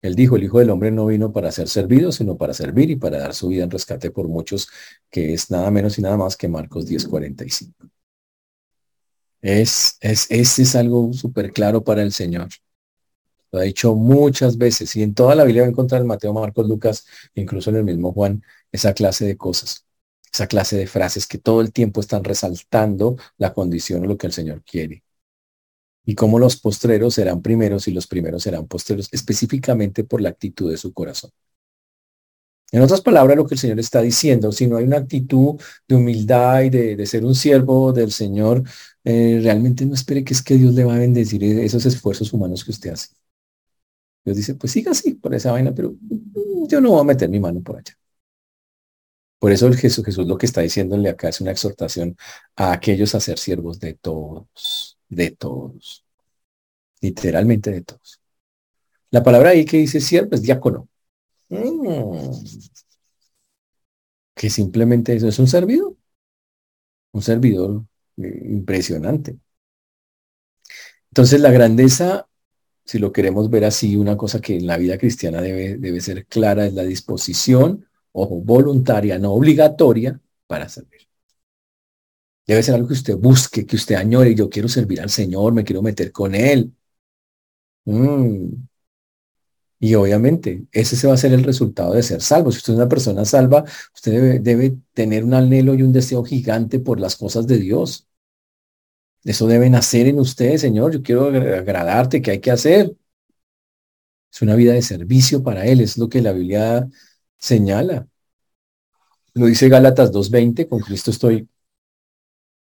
Él 0.00 0.14
dijo, 0.14 0.36
el 0.36 0.44
Hijo 0.44 0.60
del 0.60 0.70
Hombre 0.70 0.90
no 0.92 1.06
vino 1.06 1.32
para 1.32 1.50
ser 1.50 1.68
servido, 1.68 2.12
sino 2.12 2.36
para 2.36 2.54
servir 2.54 2.90
y 2.90 2.96
para 2.96 3.18
dar 3.18 3.34
su 3.34 3.48
vida 3.48 3.64
en 3.64 3.70
rescate 3.70 4.10
por 4.10 4.28
muchos, 4.28 4.68
que 5.10 5.34
es 5.34 5.50
nada 5.50 5.70
menos 5.70 5.98
y 5.98 6.02
nada 6.02 6.16
más 6.16 6.36
que 6.36 6.48
Marcos 6.48 6.86
10:45. 6.86 7.90
Es, 9.42 9.96
es, 10.00 10.26
ese 10.30 10.62
es 10.62 10.76
algo 10.76 11.12
súper 11.12 11.52
claro 11.52 11.84
para 11.84 12.02
el 12.02 12.12
Señor. 12.12 12.48
Lo 13.50 13.60
ha 13.60 13.62
dicho 13.62 13.94
muchas 13.94 14.58
veces 14.58 14.94
y 14.96 15.02
en 15.02 15.14
toda 15.14 15.34
la 15.34 15.44
Biblia 15.44 15.62
va 15.62 15.68
a 15.68 15.70
encontrar 15.70 16.00
en 16.02 16.06
Mateo, 16.06 16.32
Marcos, 16.32 16.68
Lucas, 16.68 17.06
incluso 17.34 17.70
en 17.70 17.76
el 17.76 17.84
mismo 17.84 18.12
Juan, 18.12 18.42
esa 18.72 18.92
clase 18.94 19.24
de 19.24 19.36
cosas, 19.36 19.86
esa 20.32 20.46
clase 20.46 20.76
de 20.76 20.86
frases 20.86 21.26
que 21.26 21.38
todo 21.38 21.60
el 21.62 21.72
tiempo 21.72 22.00
están 22.00 22.24
resaltando 22.24 23.16
la 23.38 23.54
condición 23.54 24.02
o 24.04 24.06
lo 24.06 24.18
que 24.18 24.26
el 24.26 24.32
Señor 24.32 24.62
quiere 24.64 25.02
y 26.08 26.14
cómo 26.14 26.38
los 26.38 26.56
postreros 26.56 27.14
serán 27.14 27.42
primeros 27.42 27.86
y 27.86 27.92
los 27.92 28.06
primeros 28.06 28.42
serán 28.42 28.66
postreros, 28.66 29.10
específicamente 29.12 30.04
por 30.04 30.22
la 30.22 30.30
actitud 30.30 30.70
de 30.70 30.78
su 30.78 30.94
corazón. 30.94 31.30
En 32.72 32.80
otras 32.80 33.02
palabras, 33.02 33.36
lo 33.36 33.46
que 33.46 33.54
el 33.54 33.58
Señor 33.58 33.78
está 33.78 34.00
diciendo, 34.00 34.50
si 34.50 34.66
no 34.66 34.78
hay 34.78 34.84
una 34.84 34.96
actitud 34.96 35.60
de 35.86 35.96
humildad 35.96 36.62
y 36.62 36.70
de, 36.70 37.06
ser 37.06 37.26
un 37.26 37.34
siervo 37.34 37.92
del 37.92 38.10
Señor, 38.10 38.62
eh, 39.04 39.40
realmente 39.42 39.86
no 39.86 39.94
espere 39.94 40.24
que 40.24 40.34
es 40.34 40.42
que 40.42 40.54
Dios 40.56 40.74
le 40.74 40.84
va 40.84 40.94
a 40.96 40.98
bendecir 40.98 41.42
esos 41.44 41.86
esfuerzos 41.86 42.32
humanos 42.32 42.64
que 42.64 42.70
usted 42.72 42.90
hace. 42.90 43.08
Dios 44.24 44.36
dice, 44.36 44.54
pues 44.54 44.72
siga 44.72 44.92
así 44.92 45.14
por 45.14 45.34
esa 45.34 45.52
vaina, 45.52 45.74
pero 45.74 45.92
mm, 46.00 46.66
yo 46.68 46.80
no 46.80 46.90
voy 46.90 47.00
a 47.00 47.04
meter 47.04 47.28
mi 47.28 47.40
mano 47.40 47.60
por 47.62 47.78
allá. 47.78 47.94
Por 49.38 49.52
eso 49.52 49.66
el 49.68 49.76
Jesús, 49.76 50.04
Jesús 50.04 50.26
lo 50.26 50.36
que 50.36 50.46
está 50.46 50.60
diciéndole 50.62 51.08
acá 51.08 51.28
es 51.28 51.40
una 51.40 51.52
exhortación 51.52 52.16
a 52.56 52.72
aquellos 52.72 53.14
a 53.14 53.20
ser 53.20 53.38
siervos 53.38 53.78
de 53.78 53.94
todos 53.94 54.98
de 55.08 55.30
todos. 55.32 56.04
Literalmente 57.00 57.70
de 57.70 57.82
todos. 57.82 58.20
La 59.10 59.22
palabra 59.22 59.50
ahí 59.50 59.64
que 59.64 59.78
dice 59.78 60.00
siervo 60.00 60.34
es 60.34 60.42
diácono. 60.42 60.88
Mm. 61.48 62.30
Que 64.34 64.50
simplemente 64.50 65.14
eso 65.14 65.28
es 65.28 65.38
un 65.38 65.48
servidor. 65.48 65.96
Un 67.12 67.22
servidor 67.22 67.84
eh, 68.22 68.42
impresionante. 68.46 69.38
Entonces 71.10 71.40
la 71.40 71.50
grandeza, 71.50 72.28
si 72.84 72.98
lo 72.98 73.12
queremos 73.12 73.50
ver 73.50 73.64
así, 73.64 73.96
una 73.96 74.16
cosa 74.16 74.40
que 74.40 74.56
en 74.56 74.66
la 74.66 74.78
vida 74.78 74.98
cristiana 74.98 75.40
debe, 75.40 75.76
debe 75.78 76.00
ser 76.00 76.26
clara 76.26 76.66
es 76.66 76.74
la 76.74 76.84
disposición, 76.84 77.86
ojo, 78.12 78.40
voluntaria, 78.40 79.18
no 79.18 79.32
obligatoria, 79.32 80.20
para 80.46 80.68
servir. 80.68 81.08
Debe 82.46 82.62
ser 82.62 82.74
algo 82.76 82.88
que 82.88 82.94
usted 82.94 83.16
busque, 83.16 83.66
que 83.66 83.76
usted 83.76 83.94
añore. 83.96 84.34
Yo 84.34 84.48
quiero 84.48 84.68
servir 84.68 85.00
al 85.02 85.10
Señor, 85.10 85.52
me 85.52 85.64
quiero 85.64 85.82
meter 85.82 86.10
con 86.12 86.34
Él. 86.34 86.72
Mm. 87.84 88.68
Y 89.80 89.94
obviamente, 89.94 90.66
ese 90.72 91.06
va 91.06 91.14
a 91.14 91.16
ser 91.16 91.32
el 91.32 91.44
resultado 91.44 91.94
de 91.94 92.02
ser 92.02 92.20
salvo. 92.20 92.50
Si 92.50 92.58
usted 92.58 92.72
es 92.72 92.78
una 92.78 92.88
persona 92.88 93.24
salva, 93.24 93.64
usted 93.94 94.40
debe 94.40 94.76
tener 94.92 95.24
un 95.24 95.34
anhelo 95.34 95.74
y 95.74 95.82
un 95.82 95.92
deseo 95.92 96.24
gigante 96.24 96.80
por 96.80 96.98
las 96.98 97.16
cosas 97.16 97.46
de 97.46 97.58
Dios. 97.58 98.07
Eso 99.24 99.46
debe 99.46 99.68
nacer 99.70 100.06
en 100.06 100.18
usted, 100.18 100.56
Señor. 100.56 100.92
Yo 100.92 101.02
quiero 101.02 101.26
agradarte, 101.28 102.22
¿qué 102.22 102.32
hay 102.32 102.40
que 102.40 102.50
hacer? 102.50 102.96
Es 104.32 104.42
una 104.42 104.54
vida 104.54 104.72
de 104.72 104.82
servicio 104.82 105.42
para 105.42 105.66
Él, 105.66 105.80
es 105.80 105.98
lo 105.98 106.08
que 106.08 106.22
la 106.22 106.32
Biblia 106.32 106.88
señala. 107.38 108.08
Lo 109.34 109.46
dice 109.46 109.68
Gálatas 109.68 110.12
2.20, 110.12 110.68
con 110.68 110.80
Cristo 110.80 111.10
estoy 111.10 111.48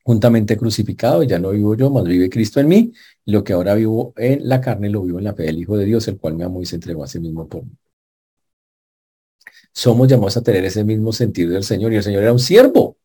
juntamente 0.05 0.57
crucificado, 0.57 1.23
ya 1.23 1.39
no 1.39 1.51
vivo 1.51 1.77
yo, 1.77 1.91
más 1.91 2.05
vive 2.05 2.29
Cristo 2.31 2.61
en 2.61 2.69
mí, 2.69 2.93
lo 3.27 3.45
que 3.45 3.53
ahora 3.53 3.75
vivo 3.75 4.13
en 4.17 4.49
la 4.49 4.61
carne 4.61 4.91
lo 4.91 5.03
vivo 5.03 5.19
en 5.19 5.25
la 5.25 5.35
fe 5.35 5.45
del 5.45 5.59
Hijo 5.59 5.77
de 5.77 5.85
Dios, 5.85 6.09
el 6.09 6.19
cual 6.19 6.35
me 6.37 6.45
amó 6.45 6.61
y 6.63 6.67
se 6.67 6.77
entregó 6.77 7.05
a 7.05 7.07
sí 7.09 7.21
mismo 7.21 7.49
por 7.49 7.65
mí. 7.65 7.73
Somos 9.73 10.09
llamados 10.09 10.37
a 10.37 10.43
tener 10.43 10.65
ese 10.65 10.85
mismo 10.85 11.13
sentir 11.13 11.49
del 11.51 11.65
Señor, 11.65 11.93
y 11.93 11.97
el 11.97 12.03
Señor 12.03 12.23
era 12.23 12.33
un 12.33 12.39
siervo, 12.39 12.97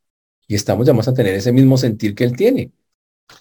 y 0.48 0.56
estamos 0.56 0.86
llamados 0.88 1.08
a 1.10 1.14
tener 1.14 1.34
ese 1.36 1.52
mismo 1.52 1.78
sentir 1.78 2.16
que 2.16 2.24
Él 2.24 2.36
tiene. 2.36 2.72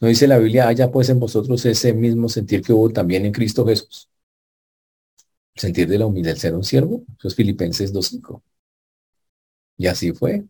No 0.01 0.09
dice 0.09 0.27
la 0.27 0.39
Biblia, 0.39 0.69
haya 0.69 0.91
pues 0.91 1.09
en 1.09 1.21
vosotros 1.21 1.65
ese 1.65 1.93
mismo 1.93 2.29
sentir 2.29 2.63
que 2.63 2.73
hubo 2.73 2.91
también 2.91 3.25
en 3.27 3.33
Cristo 3.33 3.67
Jesús. 3.67 4.09
sentir 5.55 5.89
de 5.89 5.99
la 5.99 6.07
humildad 6.07 6.37
ser 6.37 6.55
un 6.55 6.65
siervo, 6.65 7.05
eso 7.19 7.29
es 7.29 7.35
Filipenses 7.35 7.93
2.5. 7.93 8.43
Y 9.79 9.87
así 9.87 10.13
fue. 10.13 10.45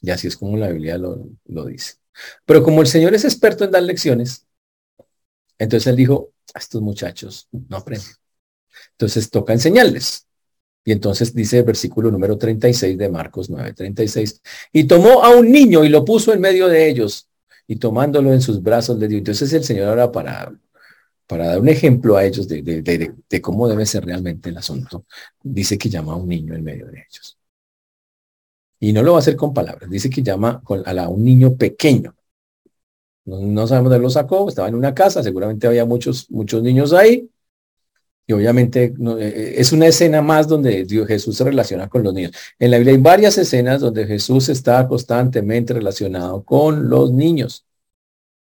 Y 0.00 0.10
así 0.10 0.28
es 0.28 0.36
como 0.36 0.56
la 0.56 0.68
Biblia 0.68 0.98
lo, 0.98 1.28
lo 1.46 1.64
dice. 1.66 1.94
Pero 2.44 2.62
como 2.62 2.80
el 2.82 2.86
Señor 2.86 3.14
es 3.14 3.24
experto 3.24 3.64
en 3.64 3.72
dar 3.72 3.82
lecciones, 3.82 4.46
entonces 5.58 5.86
él 5.88 5.96
dijo, 5.96 6.32
a 6.54 6.58
estos 6.58 6.82
muchachos 6.82 7.48
no 7.50 7.78
aprenden. 7.78 8.14
Entonces 8.92 9.30
toca 9.30 9.52
enseñarles. 9.52 10.26
Y 10.84 10.92
entonces 10.92 11.34
dice 11.34 11.58
el 11.58 11.64
versículo 11.64 12.10
número 12.10 12.38
36 12.38 12.96
de 12.96 13.08
Marcos 13.08 13.50
9:36, 13.50 14.40
y 14.72 14.84
tomó 14.84 15.24
a 15.24 15.30
un 15.30 15.50
niño 15.50 15.84
y 15.84 15.88
lo 15.88 16.04
puso 16.04 16.32
en 16.32 16.40
medio 16.40 16.68
de 16.68 16.88
ellos, 16.88 17.28
y 17.66 17.76
tomándolo 17.76 18.32
en 18.32 18.40
sus 18.40 18.62
brazos 18.62 18.98
le 18.98 19.08
dio. 19.08 19.18
Entonces 19.18 19.52
el 19.52 19.64
Señor 19.64 19.88
ahora 19.88 20.12
para, 20.12 20.52
para 21.26 21.48
dar 21.48 21.60
un 21.60 21.68
ejemplo 21.68 22.16
a 22.16 22.24
ellos 22.24 22.48
de, 22.48 22.62
de 22.62 23.40
cómo 23.40 23.68
debe 23.68 23.86
ser 23.86 24.04
realmente 24.04 24.50
el 24.50 24.58
asunto, 24.58 25.04
dice 25.42 25.78
que 25.78 25.88
llama 25.90 26.12
a 26.12 26.16
un 26.16 26.28
niño 26.28 26.54
en 26.54 26.64
medio 26.64 26.86
de 26.86 27.04
ellos. 27.08 27.36
Y 28.78 28.92
no 28.92 29.02
lo 29.02 29.12
va 29.12 29.18
a 29.18 29.20
hacer 29.20 29.36
con 29.36 29.54
palabras. 29.54 29.88
Dice 29.90 30.10
que 30.10 30.22
llama 30.22 30.62
a, 30.64 31.08
un 31.08 31.24
niño 31.24 31.56
pequeño. 31.56 32.14
No, 33.24 33.66
sabemos 33.66 33.90
de 33.90 33.96
dónde 33.96 34.06
lo 34.06 34.10
sacó. 34.10 34.48
Estaba 34.48 34.68
en 34.68 34.74
una 34.74 34.94
casa. 34.94 35.22
Seguramente 35.22 35.66
había 35.66 35.84
muchos, 35.84 36.30
muchos 36.30 36.62
niños 36.62 36.92
ahí. 36.92 37.28
Y 38.26 38.32
obviamente 38.32 38.84
eh, 38.84 38.94
eh, 38.98 39.54
es 39.58 39.72
una 39.72 39.86
escena 39.86 40.20
más 40.20 40.48
donde 40.48 40.84
Dios, 40.84 41.06
Jesús 41.06 41.36
se 41.36 41.44
relaciona 41.44 41.88
con 41.88 42.02
los 42.02 42.12
niños. 42.12 42.32
En 42.58 42.70
la 42.72 42.78
Biblia 42.78 42.94
hay 42.94 43.00
varias 43.00 43.38
escenas 43.38 43.80
donde 43.80 44.06
Jesús 44.06 44.48
está 44.48 44.86
constantemente 44.88 45.74
relacionado 45.74 46.44
con 46.44 46.88
los 46.88 47.12
niños. 47.12 47.64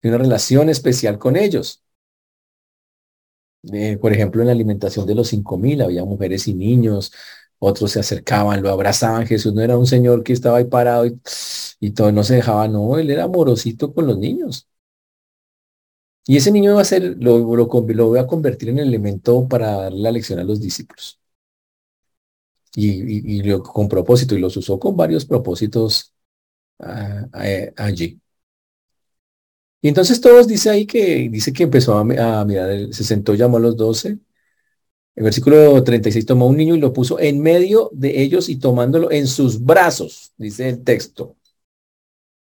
Tiene 0.01 0.17
una 0.17 0.25
relación 0.25 0.69
especial 0.71 1.19
con 1.19 1.37
ellos. 1.37 1.83
Eh, 3.73 3.99
por 3.99 4.13
ejemplo, 4.13 4.41
en 4.41 4.47
la 4.47 4.53
alimentación 4.53 5.07
de 5.07 5.15
los 5.15 5.29
cinco 5.29 5.59
mil 5.59 5.83
había 5.83 6.05
mujeres 6.05 6.47
y 6.49 6.55
niños, 6.55 7.13
otros 7.59 7.93
se 7.93 8.01
acercaban, 8.01 8.63
lo 8.63 8.71
abrazaban. 8.71 9.27
Jesús 9.27 9.53
no 9.53 9.63
era 9.63 9.77
un 9.77 9.87
señor 9.87 10.23
que 10.23 10.33
estaba 10.33 10.59
ahí 10.59 10.65
parado 10.65 11.07
y, 11.07 11.91
todo 11.93 12.13
no 12.13 12.25
se 12.25 12.37
dejaba, 12.37 12.69
no, 12.69 12.99
él 12.99 13.11
era 13.11 13.25
amorosito 13.25 13.93
con 13.93 14.07
los 14.07 14.19
niños. 14.19 14.69
Y 16.29 16.37
ese 16.37 16.53
niño 16.53 16.77
va 16.77 16.83
a 16.83 16.85
ser, 16.85 17.17
lo, 17.21 17.39
lo, 17.57 17.67
voy 17.67 18.19
a 18.21 18.27
convertir 18.27 18.69
en 18.69 18.79
el 18.79 18.89
elemento 18.89 19.49
para 19.49 19.73
dar 19.73 19.93
la 19.93 20.13
lección 20.13 20.39
a 20.39 20.45
los 20.45 20.61
discípulos. 20.61 21.19
Y, 22.77 23.41
y, 23.41 23.59
con 23.61 23.89
propósito, 23.89 24.35
y 24.37 24.41
los 24.41 24.57
usó 24.57 24.79
con 24.79 24.97
varios 24.97 25.25
propósitos 25.25 26.13
allí. 27.77 28.21
Y 29.81 29.89
entonces 29.89 30.21
todos 30.21 30.47
dice 30.49 30.71
ahí 30.71 30.87
que 30.87 31.29
dice 31.31 31.53
que 31.53 31.65
empezó 31.65 31.97
a, 31.97 32.01
a 32.01 32.45
mirar, 32.45 32.93
se 32.93 33.05
sentó, 33.05 33.35
llamó 33.35 33.59
a 33.59 33.61
los 33.61 33.77
doce 33.77 34.19
el 35.19 35.25
versículo 35.25 35.83
36 35.83 36.27
tomó 36.27 36.47
un 36.47 36.57
niño 36.57 36.77
y 36.77 36.81
lo 36.81 36.93
puso 36.93 37.19
en 37.19 37.41
medio 37.41 37.91
de 37.93 38.23
ellos 38.23 38.49
y 38.49 38.57
tomándolo 38.57 39.11
en 39.11 39.27
sus 39.27 39.61
brazos, 39.65 40.33
dice 40.37 40.69
el 40.69 40.85
texto. 40.85 41.37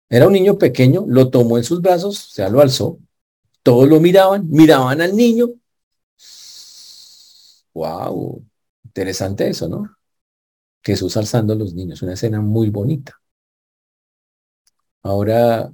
Era 0.08 0.28
un 0.28 0.32
niño 0.32 0.58
pequeño, 0.58 1.04
lo 1.08 1.28
tomó 1.28 1.58
en 1.58 1.64
sus 1.64 1.80
brazos, 1.82 2.28
o 2.28 2.30
sea, 2.30 2.48
lo 2.48 2.61
alzó. 2.61 3.00
Todos 3.62 3.88
lo 3.88 4.01
miraban, 4.01 4.48
miraban 4.51 5.01
al 5.01 5.16
niño. 5.16 5.48
Wow, 7.75 8.44
interesante 8.85 9.48
eso, 9.48 9.68
¿no? 9.68 9.96
Jesús 10.83 11.16
alzando 11.16 11.53
a 11.55 11.57
los 11.57 11.75
niños, 11.75 12.03
una 12.03 12.14
escena 12.14 12.40
muy 12.40 12.70
bonita. 12.70 13.20
Ahora, 15.03 15.72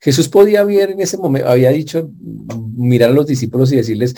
Jesús 0.00 0.28
podía 0.28 0.64
ver 0.64 0.90
en 0.90 1.00
ese 1.00 1.18
momento, 1.18 1.48
había 1.48 1.70
dicho, 1.70 2.10
mirar 2.74 3.10
a 3.10 3.12
los 3.12 3.26
discípulos 3.26 3.72
y 3.72 3.76
decirles, 3.76 4.14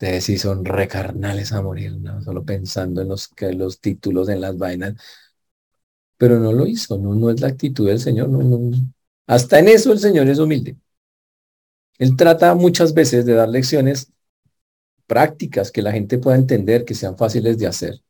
Ustedes 0.00 0.24
sí 0.26 0.38
son 0.38 0.64
recarnales 0.64 1.50
a 1.52 1.60
morir, 1.60 1.98
¿no? 1.98 2.22
Solo 2.22 2.44
pensando 2.44 3.02
en 3.02 3.08
los, 3.08 3.26
que, 3.26 3.52
los 3.52 3.80
títulos, 3.80 4.28
en 4.28 4.40
las 4.40 4.56
vainas. 4.56 4.94
Pero 6.16 6.38
no 6.38 6.52
lo 6.52 6.66
hizo, 6.66 6.98
no, 6.98 7.14
no 7.14 7.30
es 7.30 7.40
la 7.40 7.48
actitud 7.48 7.88
del 7.88 7.98
Señor. 7.98 8.28
No, 8.28 8.38
no, 8.38 8.70
Hasta 9.26 9.58
en 9.58 9.68
eso 9.68 9.92
el 9.92 9.98
Señor 9.98 10.28
es 10.28 10.38
humilde. 10.38 10.76
Él 11.98 12.16
trata 12.16 12.54
muchas 12.54 12.94
veces 12.94 13.26
de 13.26 13.34
dar 13.34 13.48
lecciones 13.48 14.12
prácticas 15.06 15.70
que 15.72 15.82
la 15.82 15.92
gente 15.92 16.18
pueda 16.18 16.36
entender, 16.36 16.84
que 16.84 16.94
sean 16.94 17.16
fáciles 17.16 17.58
de 17.58 17.66
hacer. 17.66 18.00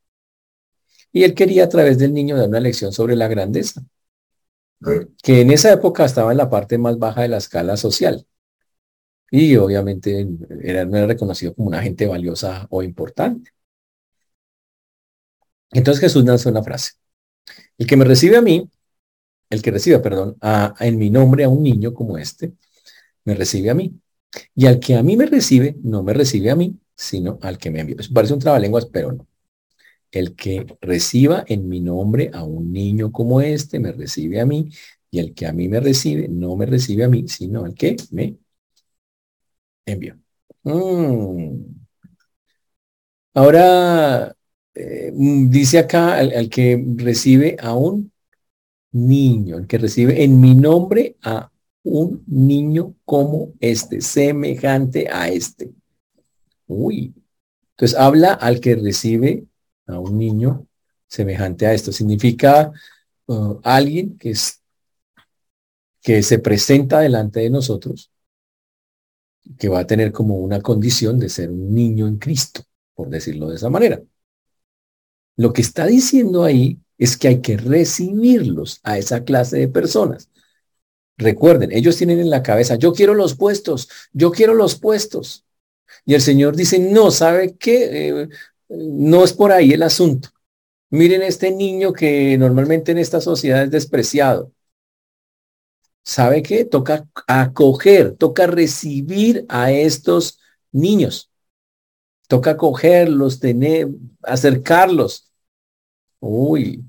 Y 1.11 1.23
él 1.23 1.33
quería 1.33 1.63
a 1.65 1.69
través 1.69 1.97
del 1.97 2.13
niño 2.13 2.37
dar 2.37 2.47
una 2.47 2.59
lección 2.59 2.91
sobre 2.93 3.15
la 3.15 3.27
grandeza, 3.27 3.83
que 5.23 5.41
en 5.41 5.51
esa 5.51 5.73
época 5.73 6.05
estaba 6.05 6.31
en 6.31 6.37
la 6.37 6.49
parte 6.49 6.77
más 6.77 6.99
baja 6.99 7.23
de 7.23 7.29
la 7.29 7.37
escala 7.37 7.77
social 7.77 8.25
y 9.31 9.55
obviamente 9.57 10.25
no 10.25 10.97
era 10.97 11.07
reconocido 11.07 11.53
como 11.53 11.67
una 11.67 11.81
gente 11.81 12.07
valiosa 12.07 12.67
o 12.69 12.81
importante. 12.83 13.51
Entonces 15.71 16.01
Jesús 16.01 16.25
lanza 16.25 16.49
una 16.49 16.63
frase. 16.63 16.93
El 17.77 17.87
que 17.87 17.97
me 17.97 18.05
recibe 18.05 18.37
a 18.37 18.41
mí, 18.41 18.69
el 19.49 19.61
que 19.61 19.71
recibe, 19.71 19.99
perdón, 19.99 20.37
a, 20.41 20.75
en 20.79 20.97
mi 20.97 21.09
nombre 21.09 21.43
a 21.43 21.49
un 21.49 21.63
niño 21.63 21.93
como 21.93 22.17
este, 22.17 22.53
me 23.29 23.35
recibe 23.35 23.69
a 23.69 23.75
mí. 23.75 23.99
Y 24.55 24.67
al 24.67 24.79
que 24.79 24.95
a 24.95 25.03
mí 25.03 25.17
me 25.17 25.25
recibe, 25.25 25.75
no 25.83 26.03
me 26.03 26.13
recibe 26.13 26.51
a 26.51 26.55
mí, 26.55 26.77
sino 26.95 27.39
al 27.41 27.57
que 27.57 27.71
me 27.71 27.81
envió. 27.81 27.97
Eso 27.99 28.13
parece 28.13 28.33
un 28.33 28.39
trabalenguas, 28.39 28.85
pero 28.87 29.11
no. 29.13 29.27
El 30.11 30.35
que 30.35 30.65
reciba 30.81 31.45
en 31.47 31.69
mi 31.69 31.81
nombre 31.81 32.31
a 32.33 32.43
un 32.43 32.71
niño 32.73 33.11
como 33.11 33.41
este, 33.41 33.79
me 33.79 33.91
recibe 33.91 34.41
a 34.41 34.45
mí. 34.45 34.69
Y 35.11 35.19
el 35.19 35.33
que 35.33 35.47
a 35.47 35.53
mí 35.53 35.67
me 35.69 35.79
recibe, 35.79 36.27
no 36.29 36.55
me 36.55 36.65
recibe 36.65 37.03
a 37.05 37.09
mí, 37.09 37.27
sino 37.27 37.65
al 37.65 37.73
que 37.75 37.95
me 38.11 38.37
envío. 39.85 40.15
Mm. 40.63 41.79
Ahora, 43.33 44.35
eh, 44.73 45.11
dice 45.13 45.79
acá 45.79 46.17
al, 46.17 46.49
que 46.49 46.83
recibe 46.95 47.57
a 47.59 47.73
un 47.73 48.11
niño, 48.91 49.57
el 49.57 49.67
que 49.67 49.77
recibe 49.77 50.23
en 50.23 50.39
mi 50.41 50.55
nombre 50.55 51.17
a 51.23 51.51
un 51.83 52.23
niño 52.27 52.95
como 53.05 53.53
este, 53.59 54.01
semejante 54.01 55.07
a 55.09 55.29
este. 55.29 55.71
Uy. 56.67 57.13
Entonces 57.71 57.97
habla 57.97 58.33
al 58.33 58.59
que 58.59 58.75
recibe 58.75 59.45
a 59.87 59.99
un 59.99 60.17
niño 60.17 60.67
semejante 61.07 61.65
a 61.65 61.73
esto. 61.73 61.91
Significa 61.91 62.71
uh, 63.27 63.59
alguien 63.63 64.17
que, 64.17 64.31
es, 64.31 64.61
que 66.01 66.21
se 66.23 66.39
presenta 66.39 66.99
delante 66.99 67.39
de 67.39 67.49
nosotros 67.49 68.11
que 69.57 69.69
va 69.69 69.79
a 69.79 69.87
tener 69.87 70.11
como 70.11 70.37
una 70.37 70.61
condición 70.61 71.19
de 71.19 71.29
ser 71.29 71.49
un 71.49 71.73
niño 71.73 72.07
en 72.07 72.17
Cristo, 72.17 72.61
por 72.93 73.09
decirlo 73.09 73.49
de 73.49 73.55
esa 73.55 73.69
manera. 73.69 74.01
Lo 75.37 75.53
que 75.53 75.61
está 75.61 75.85
diciendo 75.85 76.43
ahí 76.43 76.79
es 76.97 77.17
que 77.17 77.29
hay 77.29 77.41
que 77.41 77.57
recibirlos 77.57 78.79
a 78.83 78.97
esa 78.97 79.23
clase 79.23 79.57
de 79.57 79.67
personas. 79.69 80.29
Recuerden, 81.19 81.71
ellos 81.71 81.97
tienen 81.97 82.19
en 82.19 82.29
la 82.29 82.43
cabeza, 82.43 82.75
yo 82.75 82.93
quiero 82.93 83.13
los 83.13 83.35
puestos, 83.35 83.89
yo 84.13 84.31
quiero 84.31 84.53
los 84.55 84.75
puestos. 84.79 85.45
Y 86.05 86.15
el 86.15 86.21
Señor 86.21 86.55
dice, 86.55 86.79
no, 86.79 87.11
¿sabe 87.11 87.57
qué? 87.57 88.09
Eh, 88.09 88.29
no 88.69 89.23
es 89.23 89.33
por 89.33 89.51
ahí 89.51 89.73
el 89.73 89.83
asunto. 89.83 90.29
Miren 90.89 91.21
este 91.21 91.51
niño 91.51 91.93
que 91.93 92.37
normalmente 92.37 92.91
en 92.91 92.99
esta 92.99 93.21
sociedad 93.21 93.63
es 93.63 93.71
despreciado. 93.71 94.51
¿sabe 96.09 96.41
qué? 96.41 96.65
Toca 96.65 97.07
acoger, 97.27 98.15
toca 98.15 98.47
recibir 98.47 99.45
a 99.49 99.71
estos 99.71 100.39
niños. 100.71 101.31
Toca 102.27 102.51
acogerlos, 102.51 103.39
tener, 103.39 103.87
acercarlos. 104.23 105.31
Uy, 106.19 106.83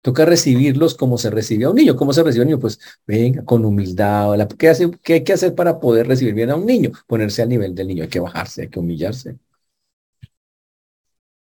Toca 0.00 0.24
recibirlos 0.24 0.94
como 0.94 1.18
se 1.18 1.30
recibe 1.30 1.64
a 1.64 1.70
un 1.70 1.76
niño. 1.76 1.96
¿Cómo 1.96 2.12
se 2.12 2.22
recibe 2.22 2.42
un 2.42 2.48
niño? 2.48 2.60
Pues 2.60 2.78
venga, 3.06 3.44
con 3.44 3.64
humildad. 3.64 4.48
¿Qué, 4.58 4.68
hace, 4.68 4.90
¿Qué 5.02 5.14
hay 5.14 5.24
que 5.24 5.32
hacer 5.32 5.54
para 5.54 5.80
poder 5.80 6.06
recibir 6.06 6.34
bien 6.34 6.50
a 6.50 6.56
un 6.56 6.66
niño? 6.66 6.92
Ponerse 7.06 7.42
al 7.42 7.48
nivel 7.48 7.74
del 7.74 7.88
niño. 7.88 8.04
Hay 8.04 8.08
que 8.08 8.20
bajarse, 8.20 8.62
hay 8.62 8.68
que 8.68 8.78
humillarse. 8.80 9.36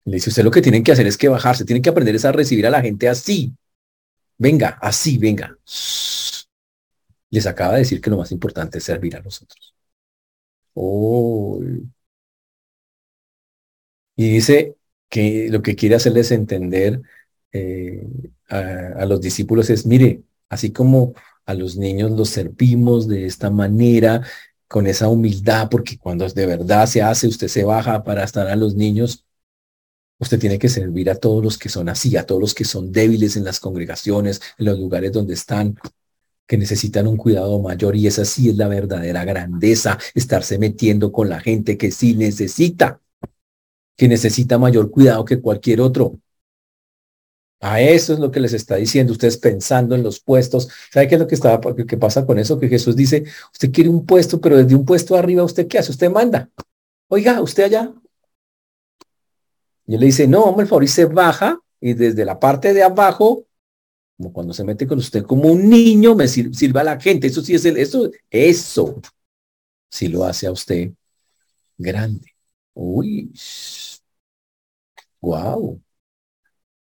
Le 0.06 0.14
dice, 0.16 0.30
usted 0.30 0.44
lo 0.44 0.50
que 0.50 0.62
tienen 0.62 0.82
que 0.82 0.92
hacer 0.92 1.06
es 1.06 1.16
que 1.16 1.28
bajarse, 1.28 1.64
tienen 1.64 1.82
que 1.82 1.90
aprender 1.90 2.16
a 2.26 2.32
recibir 2.32 2.66
a 2.66 2.70
la 2.70 2.82
gente 2.82 3.08
así. 3.08 3.54
Venga, 4.38 4.78
así, 4.82 5.18
venga. 5.18 5.56
Les 7.30 7.46
acaba 7.46 7.74
de 7.74 7.80
decir 7.80 8.00
que 8.00 8.10
lo 8.10 8.16
más 8.16 8.32
importante 8.32 8.78
es 8.78 8.84
servir 8.84 9.16
a 9.16 9.20
los 9.20 9.42
otros. 9.42 9.74
Y 14.16 14.28
dice 14.30 14.76
que 15.08 15.48
lo 15.50 15.62
que 15.62 15.76
quiere 15.76 15.96
hacerles 15.96 16.30
entender 16.30 17.02
eh, 17.54 18.04
a, 18.48 19.06
los 19.06 19.20
discípulos 19.20 19.70
es, 19.70 19.86
mire, 19.86 20.24
así 20.48 20.72
como 20.72 21.14
a 21.46 21.54
los 21.54 21.76
niños 21.76 22.10
los 22.10 22.30
servimos 22.30 23.08
de 23.08 23.26
esta 23.26 23.48
manera, 23.50 24.22
con 24.66 24.86
esa 24.88 25.08
humildad, 25.08 25.68
porque 25.70 25.96
cuando 25.98 26.28
de 26.28 26.46
verdad 26.46 26.86
se 26.86 27.00
hace, 27.00 27.28
usted 27.28 27.48
se 27.48 27.64
baja 27.64 28.02
para 28.02 28.24
estar 28.24 28.48
a 28.48 28.56
los 28.56 28.74
niños, 28.74 29.24
usted 30.18 30.38
tiene 30.38 30.58
que 30.58 30.68
servir 30.68 31.10
a 31.10 31.14
todos 31.14 31.44
los 31.44 31.56
que 31.56 31.68
son 31.68 31.88
así, 31.88 32.16
a 32.16 32.26
todos 32.26 32.40
los 32.40 32.54
que 32.54 32.64
son 32.64 32.90
débiles 32.90 33.36
en 33.36 33.44
las 33.44 33.60
congregaciones, 33.60 34.40
en 34.58 34.66
los 34.66 34.78
lugares 34.78 35.12
donde 35.12 35.34
están, 35.34 35.76
que 36.46 36.58
necesitan 36.58 37.06
un 37.06 37.16
cuidado 37.16 37.60
mayor 37.60 37.94
y 37.94 38.06
esa 38.08 38.24
sí 38.24 38.50
es 38.50 38.56
la 38.56 38.68
verdadera 38.68 39.24
grandeza, 39.24 39.98
estarse 40.14 40.58
metiendo 40.58 41.12
con 41.12 41.28
la 41.28 41.40
gente 41.40 41.78
que 41.78 41.92
sí 41.92 42.14
necesita, 42.14 43.00
que 43.96 44.08
necesita 44.08 44.58
mayor 44.58 44.90
cuidado 44.90 45.24
que 45.24 45.40
cualquier 45.40 45.80
otro. 45.80 46.18
A 47.66 47.80
eso 47.80 48.12
es 48.12 48.18
lo 48.18 48.30
que 48.30 48.40
les 48.40 48.52
está 48.52 48.76
diciendo, 48.76 49.14
ustedes 49.14 49.38
pensando 49.38 49.94
en 49.94 50.02
los 50.02 50.20
puestos. 50.20 50.68
¿Sabe 50.92 51.08
qué 51.08 51.14
es 51.14 51.20
lo 51.22 51.26
que, 51.26 51.34
estaba, 51.34 51.74
qué 51.74 51.96
pasa 51.96 52.26
con 52.26 52.38
eso? 52.38 52.60
Que 52.60 52.68
Jesús 52.68 52.94
dice, 52.94 53.24
usted 53.54 53.72
quiere 53.72 53.88
un 53.88 54.04
puesto, 54.04 54.38
pero 54.38 54.58
desde 54.58 54.74
un 54.74 54.84
puesto 54.84 55.16
arriba, 55.16 55.42
¿usted 55.42 55.66
qué 55.66 55.78
hace? 55.78 55.90
Usted 55.90 56.10
manda. 56.10 56.50
Oiga, 57.08 57.40
usted 57.40 57.64
allá. 57.64 57.90
Y 59.86 59.96
le 59.96 60.04
dice, 60.04 60.28
no, 60.28 60.42
hombre, 60.42 60.64
el 60.64 60.68
favor, 60.68 60.86
se 60.86 61.06
baja 61.06 61.58
y 61.80 61.94
desde 61.94 62.26
la 62.26 62.38
parte 62.38 62.74
de 62.74 62.82
abajo, 62.82 63.46
como 64.18 64.30
cuando 64.30 64.52
se 64.52 64.62
mete 64.62 64.86
con 64.86 64.98
usted 64.98 65.22
como 65.22 65.50
un 65.50 65.66
niño, 65.66 66.14
me 66.14 66.28
sirva 66.28 66.82
a 66.82 66.84
la 66.84 67.00
gente. 67.00 67.28
Eso 67.28 67.40
sí 67.40 67.54
es 67.54 67.64
el, 67.64 67.78
eso, 67.78 68.10
eso 68.28 69.00
sí 69.90 70.08
lo 70.08 70.24
hace 70.24 70.46
a 70.46 70.52
usted 70.52 70.92
grande. 71.78 72.30
Uy, 72.74 73.32
wow. 75.22 75.80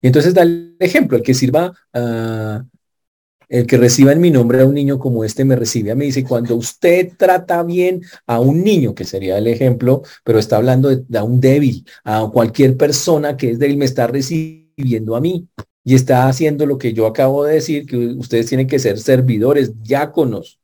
Y 0.04 0.08
entonces 0.08 0.34
da 0.34 0.44
el 0.44 0.76
ejemplo, 0.80 1.18
el 1.18 1.24
que 1.24 1.34
sirva, 1.34 1.74
el 1.94 3.66
que 3.68 3.78
reciba 3.78 4.12
en 4.12 4.20
mi 4.20 4.32
nombre 4.32 4.62
a 4.62 4.66
un 4.66 4.74
niño 4.74 5.00
como 5.00 5.24
este 5.24 5.46
me 5.46 5.56
recibe 5.56 5.92
a 5.92 5.96
mí. 5.96 6.08
Dice, 6.08 6.26
cuando 6.26 6.58
usted 6.58 7.14
trata 7.18 7.64
bien 7.64 8.02
a 8.28 8.42
un 8.42 8.64
niño, 8.66 8.94
que 8.94 9.06
sería 9.06 9.38
el 9.38 9.48
ejemplo, 9.48 10.02
pero 10.26 10.40
está 10.40 10.58
hablando 10.58 10.94
de, 10.94 11.22
un 11.22 11.40
débil, 11.40 11.86
a 12.04 12.30
cualquier 12.34 12.76
persona 12.76 13.38
que 13.38 13.52
es 13.52 13.60
débil, 13.60 13.78
me 13.78 13.86
está 13.86 14.06
recibiendo 14.08 15.16
a 15.16 15.22
mí. 15.22 15.48
Y 15.86 15.96
está 15.96 16.28
haciendo 16.28 16.66
lo 16.66 16.78
que 16.78 16.94
yo 16.94 17.08
acabo 17.08 17.46
de 17.46 17.56
decir, 17.56 17.86
que 17.86 17.96
ustedes 17.98 18.48
tienen 18.48 18.68
que 18.68 18.80
ser 18.80 19.00
servidores, 19.00 19.82
diáconos. 19.84 20.60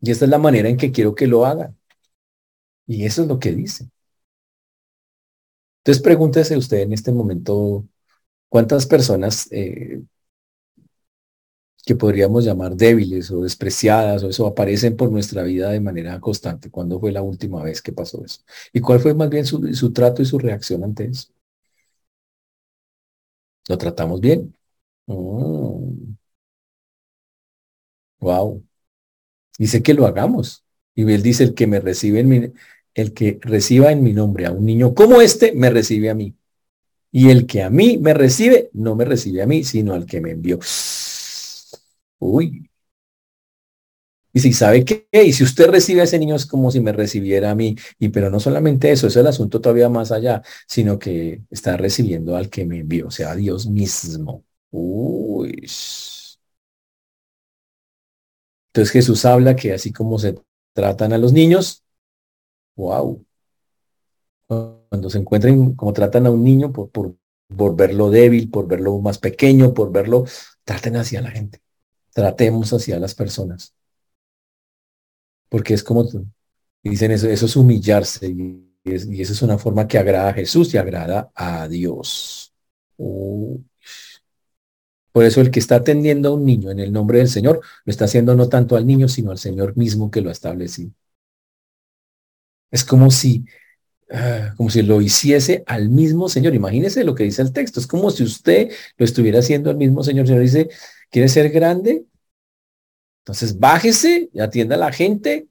Y 0.00 0.10
esta 0.10 0.24
es 0.24 0.30
la 0.32 0.38
manera 0.38 0.68
en 0.68 0.76
que 0.76 0.90
quiero 0.90 1.14
que 1.14 1.28
lo 1.28 1.46
hagan. 1.46 1.76
Y 2.88 3.04
eso 3.04 3.22
es 3.22 3.28
lo 3.28 3.38
que 3.38 3.52
dice. 3.52 3.88
Entonces 5.84 6.02
pregúntese 6.02 6.56
usted 6.56 6.78
en 6.80 6.92
este 6.92 7.12
momento, 7.12 7.84
¿Cuántas 8.52 8.84
personas 8.84 9.48
eh, 9.50 10.02
que 11.86 11.96
podríamos 11.96 12.44
llamar 12.44 12.76
débiles 12.76 13.30
o 13.30 13.42
despreciadas 13.42 14.22
o 14.22 14.28
eso 14.28 14.46
aparecen 14.46 14.94
por 14.94 15.10
nuestra 15.10 15.42
vida 15.42 15.70
de 15.70 15.80
manera 15.80 16.20
constante? 16.20 16.70
¿Cuándo 16.70 17.00
fue 17.00 17.12
la 17.12 17.22
última 17.22 17.62
vez 17.62 17.80
que 17.80 17.92
pasó 17.92 18.22
eso? 18.22 18.42
¿Y 18.74 18.80
cuál 18.80 19.00
fue 19.00 19.14
más 19.14 19.30
bien 19.30 19.46
su, 19.46 19.92
trato 19.94 20.20
y 20.20 20.26
su 20.26 20.38
reacción 20.38 20.84
ante 20.84 21.06
eso? 21.06 21.28
¿Lo 23.68 23.78
tratamos 23.78 24.20
bien? 24.20 24.54
Wow. 25.06 25.88
Mm. 28.20 28.62
Dice 29.58 29.82
que 29.82 29.94
lo 29.94 30.06
hagamos. 30.06 30.64
Y 30.94 31.10
él 31.10 31.22
dice, 31.22 31.44
el 31.44 31.54
que 31.54 31.66
me 31.66 31.80
recibe 31.80 32.20
en 32.20 32.28
mi, 32.28 32.52
el 32.94 33.14
que 33.14 33.38
reciba 33.42 33.92
en 33.92 34.02
mi 34.02 34.12
nombre 34.12 34.46
a 34.46 34.52
un 34.52 34.66
niño 34.66 34.94
como 34.94 35.22
este, 35.22 35.52
me 35.54 35.70
recibe 35.70 36.10
a 36.10 36.14
mí. 36.14 36.36
Y 37.12 37.30
el 37.30 37.46
que 37.46 37.62
a 37.62 37.70
mí 37.70 37.98
me 37.98 38.14
recibe, 38.14 38.70
no 38.72 38.96
me 38.96 39.04
recibe 39.04 39.42
a 39.42 39.46
mí, 39.46 39.64
sino 39.64 39.92
al 39.94 40.06
que 40.06 40.20
me 40.20 40.30
envió. 40.32 40.58
Uy. 42.18 42.70
Y 44.34 44.40
si 44.40 44.52
sabe 44.54 44.84
qué, 44.84 45.06
y 45.12 45.32
si 45.34 45.44
usted 45.44 45.68
recibe 45.68 46.00
a 46.00 46.04
ese 46.04 46.18
niño 46.18 46.34
es 46.36 46.46
como 46.46 46.70
si 46.70 46.80
me 46.80 46.92
recibiera 46.92 47.50
a 47.50 47.54
mí. 47.54 47.76
Y 47.98 48.08
pero 48.08 48.30
no 48.30 48.40
solamente 48.40 48.90
eso, 48.90 49.06
es 49.08 49.16
el 49.16 49.26
asunto 49.26 49.60
todavía 49.60 49.90
más 49.90 50.10
allá, 50.10 50.42
sino 50.66 50.98
que 50.98 51.42
está 51.50 51.76
recibiendo 51.76 52.36
al 52.36 52.48
que 52.48 52.64
me 52.64 52.78
envió, 52.80 53.08
o 53.08 53.10
sea, 53.10 53.32
a 53.32 53.36
Dios 53.36 53.66
mismo. 53.66 54.44
Uy. 54.70 55.68
Entonces 58.68 58.92
Jesús 58.92 59.24
habla 59.24 59.54
que 59.56 59.72
así 59.74 59.92
como 59.92 60.18
se 60.18 60.34
tratan 60.74 61.12
a 61.12 61.18
los 61.18 61.32
niños, 61.32 61.84
wow, 62.76 63.24
cuando 64.92 65.08
se 65.08 65.16
encuentren, 65.16 65.74
como 65.74 65.94
tratan 65.94 66.26
a 66.26 66.30
un 66.30 66.44
niño, 66.44 66.70
por, 66.70 67.16
verlo 67.74 68.10
débil, 68.10 68.50
por 68.50 68.68
verlo 68.68 69.00
más 69.00 69.16
pequeño, 69.16 69.72
por 69.72 69.90
verlo, 69.90 70.26
traten 70.64 70.96
hacia 70.96 71.22
la 71.22 71.30
gente. 71.30 71.62
Tratemos 72.12 72.74
hacia 72.74 72.98
las 72.98 73.14
personas. 73.14 73.74
Porque 75.48 75.72
es 75.72 75.82
como, 75.82 76.06
dicen 76.82 77.10
eso, 77.10 77.26
eso 77.26 77.46
es 77.46 77.56
humillarse 77.56 78.28
y, 78.28 78.70
y 78.84 79.22
eso 79.22 79.32
es 79.32 79.40
una 79.40 79.56
forma 79.56 79.88
que 79.88 79.96
agrada 79.96 80.28
a 80.28 80.34
Jesús 80.34 80.74
y 80.74 80.76
agrada 80.76 81.32
a 81.34 81.66
Dios. 81.68 82.52
Por 82.98 83.64
eso 85.24 85.40
el 85.40 85.50
que 85.50 85.60
está 85.60 85.76
atendiendo 85.76 86.28
a 86.28 86.34
un 86.34 86.44
niño 86.44 86.70
en 86.70 86.80
el 86.80 86.92
nombre 86.92 87.16
del 87.16 87.28
Señor, 87.28 87.62
lo 87.86 87.90
está 87.90 88.04
haciendo 88.04 88.34
no 88.34 88.50
tanto 88.50 88.76
al 88.76 88.86
niño, 88.86 89.08
sino 89.08 89.30
al 89.30 89.38
Señor 89.38 89.74
mismo 89.74 90.10
que 90.10 90.20
lo 90.20 90.28
ha 90.28 90.32
establecido. 90.32 90.92
Es 92.70 92.84
como 92.84 93.10
si 93.10 93.46
como 94.56 94.70
si 94.70 94.82
lo 94.82 95.00
hiciese 95.00 95.64
al 95.66 95.88
mismo 95.88 96.28
Señor. 96.28 96.54
Imagínese 96.54 97.04
lo 97.04 97.14
que 97.14 97.24
dice 97.24 97.42
el 97.42 97.52
texto. 97.52 97.80
Es 97.80 97.86
como 97.86 98.10
si 98.10 98.24
usted 98.24 98.70
lo 98.96 99.04
estuviera 99.04 99.38
haciendo 99.40 99.70
al 99.70 99.76
mismo 99.76 100.02
Señor. 100.04 100.26
Señor 100.26 100.42
dice, 100.42 100.68
¿quiere 101.10 101.28
ser 101.28 101.50
grande? 101.50 102.04
Entonces 103.22 103.58
bájese 103.58 104.30
y 104.32 104.40
atienda 104.40 104.74
a 104.76 104.78
la 104.78 104.92
gente. 104.92 105.48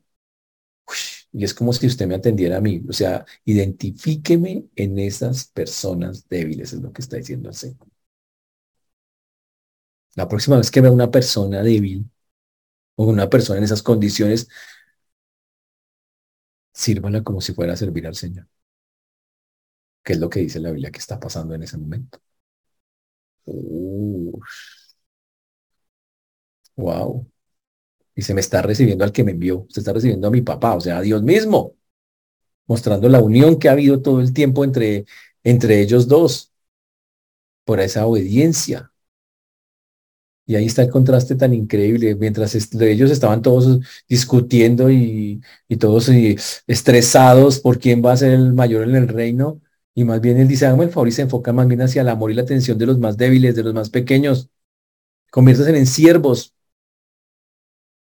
y 1.32 1.44
es 1.44 1.54
como 1.54 1.74
si 1.74 1.88
usted 1.88 2.08
me 2.08 2.16
atendiera 2.16 2.58
a 2.58 2.62
mí. 2.62 2.84
O 2.90 2.94
sea, 2.94 3.26
identifíqueme 3.46 4.66
en 4.76 5.00
esas 5.00 5.46
personas 5.48 6.28
débiles, 6.28 6.74
es 6.74 6.82
lo 6.82 6.92
que 6.92 7.02
está 7.02 7.18
diciendo 7.18 7.50
el 7.50 7.56
Señor. 7.56 7.88
La 10.16 10.28
próxima 10.28 10.58
vez 10.58 10.72
que 10.72 10.82
vea 10.82 10.92
una 10.92 11.10
persona 11.12 11.64
débil 11.64 12.10
o 12.96 13.06
una 13.06 13.30
persona 13.30 13.60
en 13.60 13.64
esas 13.66 13.84
condiciones, 13.84 14.48
sírvala 16.74 17.24
como 17.24 17.42
si 17.42 17.54
fuera 17.54 17.74
a 17.74 17.78
servir 17.78 18.08
al 18.08 18.16
Señor. 18.16 18.48
¿Qué 20.04 20.14
es 20.14 20.20
lo 20.20 20.30
que 20.30 20.40
dice 20.42 20.60
la 20.60 20.70
Biblia 20.72 20.92
que 20.92 21.00
está 21.00 21.20
pasando 21.20 21.54
en 21.56 21.64
ese 21.64 21.78
momento? 21.78 22.20
Wow. 26.76 27.28
Y 28.16 28.22
se 28.24 28.34
me 28.34 28.42
está 28.42 28.62
recibiendo 28.62 29.04
al 29.04 29.12
que 29.12 29.24
me 29.24 29.32
envió. 29.32 29.66
Se 29.70 29.82
está 29.82 29.94
recibiendo 29.94 30.28
a 30.28 30.32
mi 30.32 30.42
papá, 30.42 30.76
o 30.76 30.82
sea, 30.82 31.00
a 31.00 31.02
Dios 31.02 31.24
mismo. 31.24 31.76
Mostrando 32.68 33.10
la 33.10 33.22
unión 33.22 33.60
que 33.60 33.70
ha 33.70 33.74
habido 33.74 34.02
todo 34.02 34.22
el 34.22 34.34
tiempo 34.34 34.64
entre, 34.64 35.06
entre 35.44 35.82
ellos 35.82 36.08
dos. 36.08 36.54
Por 37.66 37.80
esa 37.80 38.06
obediencia. 38.06 38.91
Y 40.52 40.56
ahí 40.58 40.66
está 40.66 40.82
el 40.82 40.90
contraste 40.90 41.36
tan 41.36 41.54
increíble. 41.54 42.14
Mientras 42.16 42.54
ellos 42.82 43.10
estaban 43.10 43.42
todos 43.42 43.80
discutiendo 44.10 44.92
y, 44.92 45.42
todos 45.80 46.10
estresados 46.68 47.60
por 47.60 47.80
quién 47.80 48.04
va 48.04 48.12
a 48.12 48.18
ser 48.18 48.34
el 48.34 48.54
mayor 48.54 48.84
en 48.90 48.98
el 48.98 49.08
reino. 49.08 49.62
Y 49.96 50.04
más 50.04 50.20
bien 50.20 50.38
él 50.38 50.50
dice, 50.50 50.66
hágame 50.66 50.86
el 50.86 50.90
favor 50.92 51.08
y 51.08 51.14
se 51.14 51.22
enfoca 51.22 51.54
más 51.54 51.68
bien 51.70 51.82
hacia 51.82 52.02
el 52.02 52.10
amor 52.10 52.32
y 52.32 52.34
la 52.34 52.42
atención 52.42 52.78
de 52.78 52.86
los 52.86 53.00
más 53.00 53.16
débiles, 53.16 53.56
de 53.56 53.64
los 53.64 53.74
más 53.74 53.90
pequeños. 53.90 54.50
Conviértanse 55.32 55.78
en 55.78 55.88
siervos 55.88 56.54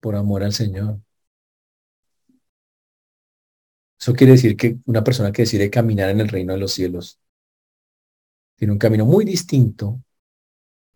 por 0.01 0.17
amor 0.17 0.43
al 0.43 0.53
Señor. 0.55 1.01
Eso 4.01 4.15
quiere 4.15 4.33
decir 4.33 4.57
que 4.57 4.79
una 4.87 5.05
persona 5.05 5.33
que 5.33 5.43
decide 5.43 5.69
caminar 5.71 6.09
en 6.11 6.21
el 6.21 6.29
reino 6.29 6.55
de 6.55 6.61
los 6.61 6.73
cielos 6.73 7.21
tiene 8.57 8.73
un 8.73 8.79
camino 8.79 9.05
muy 9.05 9.25
distinto 9.27 10.03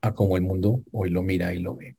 a 0.03 0.15
como 0.15 0.37
el 0.37 0.43
mundo 0.43 0.83
hoy 0.93 1.11
lo 1.11 1.23
mira 1.23 1.55
y 1.55 1.61
lo 1.61 1.77
ve. 1.77 1.97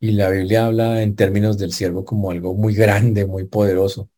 Y 0.00 0.12
la 0.12 0.30
Biblia 0.30 0.66
habla 0.66 1.02
en 1.02 1.16
términos 1.16 1.58
del 1.58 1.72
siervo 1.72 2.04
como 2.04 2.30
algo 2.30 2.54
muy 2.54 2.74
grande, 2.74 3.26
muy 3.26 3.44
poderoso. 3.44 4.08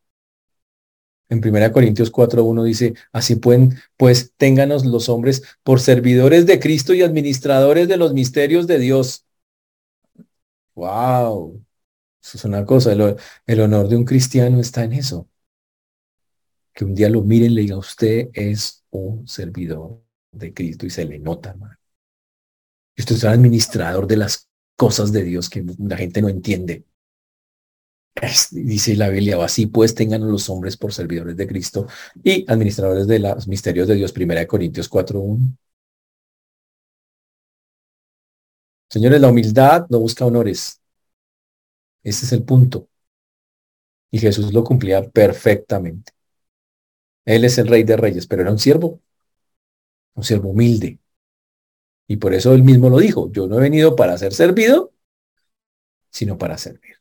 En 1.30 1.40
1 1.40 1.72
Corintios 1.72 2.10
4.1 2.10 2.64
dice, 2.64 2.94
así 3.12 3.36
pueden, 3.36 3.78
pues 3.96 4.34
ténganos 4.36 4.84
los 4.84 5.08
hombres 5.08 5.42
por 5.62 5.80
servidores 5.80 6.44
de 6.44 6.58
Cristo 6.58 6.92
y 6.92 7.02
administradores 7.02 7.88
de 7.88 7.96
los 7.96 8.12
misterios 8.12 8.66
de 8.66 8.78
Dios. 8.80 9.24
Wow. 10.74 11.64
Eso 12.22 12.38
es 12.38 12.44
una 12.44 12.64
cosa. 12.66 12.92
El, 12.92 13.60
honor 13.60 13.88
de 13.88 13.96
un 13.96 14.04
cristiano 14.04 14.60
está 14.60 14.84
en 14.84 14.92
eso. 14.94 15.28
Que 16.74 16.84
un 16.84 16.94
día 16.94 17.08
lo 17.08 17.22
miren 17.22 17.52
y 17.52 17.54
le 17.54 17.60
diga, 17.62 17.76
usted 17.76 18.28
es 18.32 18.84
un 18.90 19.26
servidor 19.28 20.02
de 20.32 20.52
Cristo 20.52 20.86
y 20.86 20.90
se 20.90 21.04
le 21.04 21.18
nota, 21.18 21.50
hermano. 21.50 21.79
Usted 22.98 23.16
es 23.16 23.24
un 23.24 23.30
administrador 23.30 24.06
de 24.06 24.16
las 24.16 24.48
cosas 24.76 25.12
de 25.12 25.22
Dios 25.24 25.48
que 25.50 25.64
la 25.78 25.96
gente 25.96 26.22
no 26.22 26.28
entiende 26.28 26.84
dice 28.52 28.96
la 28.96 29.08
Biblia, 29.08 29.42
así 29.42 29.66
pues 29.66 29.94
tengan 29.94 30.28
los 30.30 30.48
hombres 30.50 30.76
por 30.76 30.92
servidores 30.92 31.36
de 31.36 31.46
Cristo 31.46 31.86
y 32.22 32.50
administradores 32.50 33.06
de 33.06 33.18
los 33.18 33.48
misterios 33.48 33.88
de 33.88 33.94
Dios, 33.96 34.12
primera 34.12 34.40
de 34.40 34.46
Corintios 34.46 34.88
4.1. 34.88 35.56
Señores, 38.90 39.20
la 39.20 39.28
humildad 39.28 39.86
no 39.88 40.00
busca 40.00 40.26
honores. 40.26 40.80
Ese 42.02 42.26
es 42.26 42.32
el 42.32 42.44
punto. 42.44 42.88
Y 44.12 44.18
Jesús 44.20 44.52
lo 44.52 44.62
cumplía 44.62 45.02
perfectamente. 45.10 46.12
Él 47.24 47.44
es 47.46 47.56
el 47.56 47.66
rey 47.66 47.82
de 47.82 47.96
reyes, 47.96 48.26
pero 48.26 48.42
era 48.42 48.50
un 48.52 48.58
siervo, 48.58 49.00
un 50.14 50.22
siervo 50.24 50.50
humilde. 50.50 50.99
Y 52.10 52.16
por 52.16 52.34
eso 52.34 52.52
él 52.52 52.62
mismo 52.64 52.90
lo 52.90 52.98
dijo, 52.98 53.30
yo 53.32 53.46
no 53.46 53.58
he 53.58 53.62
venido 53.62 53.96
para 53.96 54.18
ser 54.18 54.32
servido, 54.34 54.92
sino 56.10 56.36
para 56.36 56.58
servir 56.58 57.00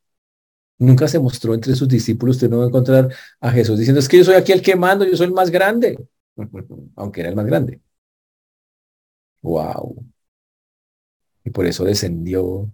nunca 0.80 1.08
se 1.08 1.19
mostró 1.19 1.54
entre 1.54 1.76
sus 1.76 1.88
discípulos. 1.88 2.38
Usted 2.38 2.50
no 2.50 2.60
va 2.60 2.63
a 2.65 2.67
encontrar 2.67 3.13
a 3.39 3.52
Jesús 3.52 3.78
diciendo, 3.78 4.00
es 4.00 4.08
que 4.10 4.17
yo 4.17 4.24
soy 4.24 4.36
aquí 4.36 4.52
el 4.52 4.62
que 4.62 4.76
mando, 4.76 5.06
yo 5.06 5.15
soy 5.15 5.28
el 5.28 5.34
más 5.34 5.52
grande, 5.52 6.00
aunque 6.95 7.22
era 7.22 7.30
el 7.30 7.36
más 7.36 7.45
grande. 7.45 7.82
Wow. 9.41 10.06
Y 11.43 11.50
por 11.52 11.65
eso 11.65 11.84
descendió 11.86 12.72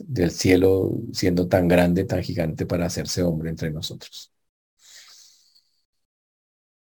del 0.00 0.30
cielo 0.30 0.92
siendo 1.12 1.48
tan 1.48 1.68
grande, 1.68 2.04
tan 2.04 2.22
gigante 2.22 2.66
para 2.66 2.86
hacerse 2.86 3.22
hombre 3.22 3.50
entre 3.50 3.70
nosotros. 3.70 4.32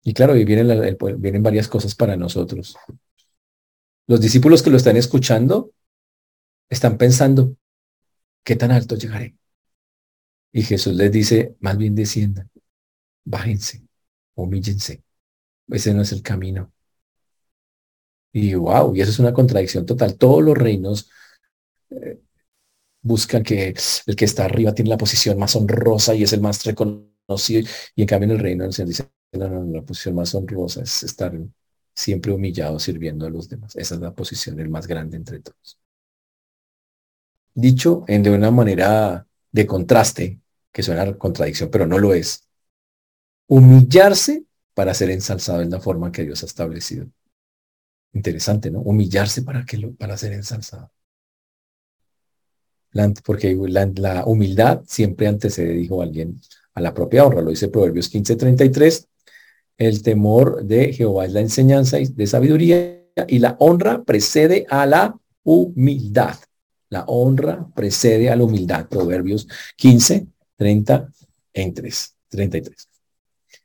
Y 0.02 0.14
claro, 0.14 0.36
y 0.36 0.44
vienen, 0.44 0.96
vienen 1.18 1.42
varias 1.42 1.66
cosas 1.68 1.94
para 1.94 2.16
nosotros. 2.16 2.76
Los 4.06 4.20
discípulos 4.20 4.62
que 4.62 4.70
lo 4.70 4.76
están 4.76 4.96
escuchando 4.96 5.72
están 6.68 6.96
pensando, 6.98 7.56
¿qué 8.44 8.56
tan 8.56 8.70
alto 8.70 8.96
llegaré? 8.96 9.36
Y 10.52 10.62
Jesús 10.62 10.94
les 10.94 11.12
dice, 11.12 11.56
más 11.60 11.76
bien 11.76 11.94
desciendan, 11.94 12.50
bájense, 13.24 13.82
humíllense. 14.34 15.02
Ese 15.68 15.92
no 15.94 16.02
es 16.02 16.12
el 16.12 16.22
camino. 16.22 16.72
Y 18.32 18.54
wow, 18.54 18.94
y 18.94 19.00
eso 19.00 19.10
es 19.10 19.18
una 19.18 19.32
contradicción 19.32 19.86
total. 19.86 20.16
Todos 20.18 20.42
los 20.42 20.56
reinos 20.56 21.10
eh, 21.90 22.20
buscan 23.02 23.42
que 23.42 23.74
el 24.06 24.16
que 24.16 24.24
está 24.24 24.44
arriba 24.44 24.74
tiene 24.74 24.90
la 24.90 24.98
posición 24.98 25.38
más 25.38 25.56
honrosa 25.56 26.14
y 26.14 26.22
es 26.24 26.32
el 26.32 26.40
más 26.40 26.64
reconocido. 26.64 27.68
Y 27.94 28.02
en 28.02 28.08
cambio 28.08 28.26
en 28.28 28.36
el 28.36 28.38
reino 28.40 28.64
el 28.64 28.72
Señor 28.72 28.88
dice, 28.88 29.10
no, 29.32 29.48
no, 29.48 29.64
la 29.64 29.82
posición 29.82 30.14
más 30.16 30.34
honrosa 30.34 30.82
es 30.82 31.02
estar 31.02 31.32
siempre 31.96 32.32
humillado 32.32 32.78
sirviendo 32.78 33.26
a 33.26 33.30
los 33.30 33.48
demás. 33.48 33.74
Esa 33.74 33.94
es 33.94 34.00
la 34.00 34.14
posición, 34.14 34.60
el 34.60 34.68
más 34.68 34.86
grande 34.86 35.16
entre 35.16 35.40
todos. 35.40 35.78
Dicho 37.54 38.04
en 38.06 38.22
de 38.22 38.30
una 38.30 38.50
manera 38.50 39.26
de 39.50 39.66
contraste, 39.66 40.40
que 40.70 40.82
suena 40.82 41.16
contradicción, 41.16 41.70
pero 41.70 41.86
no 41.86 41.98
lo 41.98 42.12
es. 42.12 42.46
Humillarse 43.48 44.44
para 44.74 44.92
ser 44.92 45.10
ensalzado 45.10 45.62
en 45.62 45.70
la 45.70 45.80
forma 45.80 46.12
que 46.12 46.24
Dios 46.24 46.42
ha 46.42 46.46
establecido. 46.46 47.06
Interesante, 48.12 48.70
¿no? 48.70 48.80
Humillarse 48.80 49.40
para, 49.42 49.64
que 49.64 49.78
para 49.98 50.18
ser 50.18 50.34
ensalzado. 50.34 50.90
porque 53.24 53.56
la, 53.68 54.24
humildad 54.26 54.82
siempre 54.86 55.28
antecede, 55.28 55.72
dijo 55.72 56.02
alguien, 56.02 56.38
a 56.74 56.82
la 56.82 56.92
propia 56.92 57.24
honra. 57.24 57.40
Lo 57.40 57.50
dice 57.50 57.68
Proverbios 57.68 58.12
15:33. 58.12 59.06
El 59.78 60.02
temor 60.02 60.64
de 60.64 60.92
Jehová 60.92 61.26
es 61.26 61.32
la 61.32 61.40
enseñanza 61.40 61.98
de 61.98 62.26
sabiduría 62.26 63.04
y 63.28 63.38
la 63.38 63.56
honra 63.58 64.02
precede 64.04 64.66
a 64.68 64.86
la 64.86 65.18
humildad. 65.42 66.36
La 66.88 67.04
honra 67.04 67.66
precede 67.74 68.30
a 68.30 68.36
la 68.36 68.44
humildad. 68.44 68.88
Proverbios 68.88 69.46
15, 69.76 70.26
30 70.56 71.12
en 71.52 71.74
3, 71.74 72.16
33. 72.28 72.88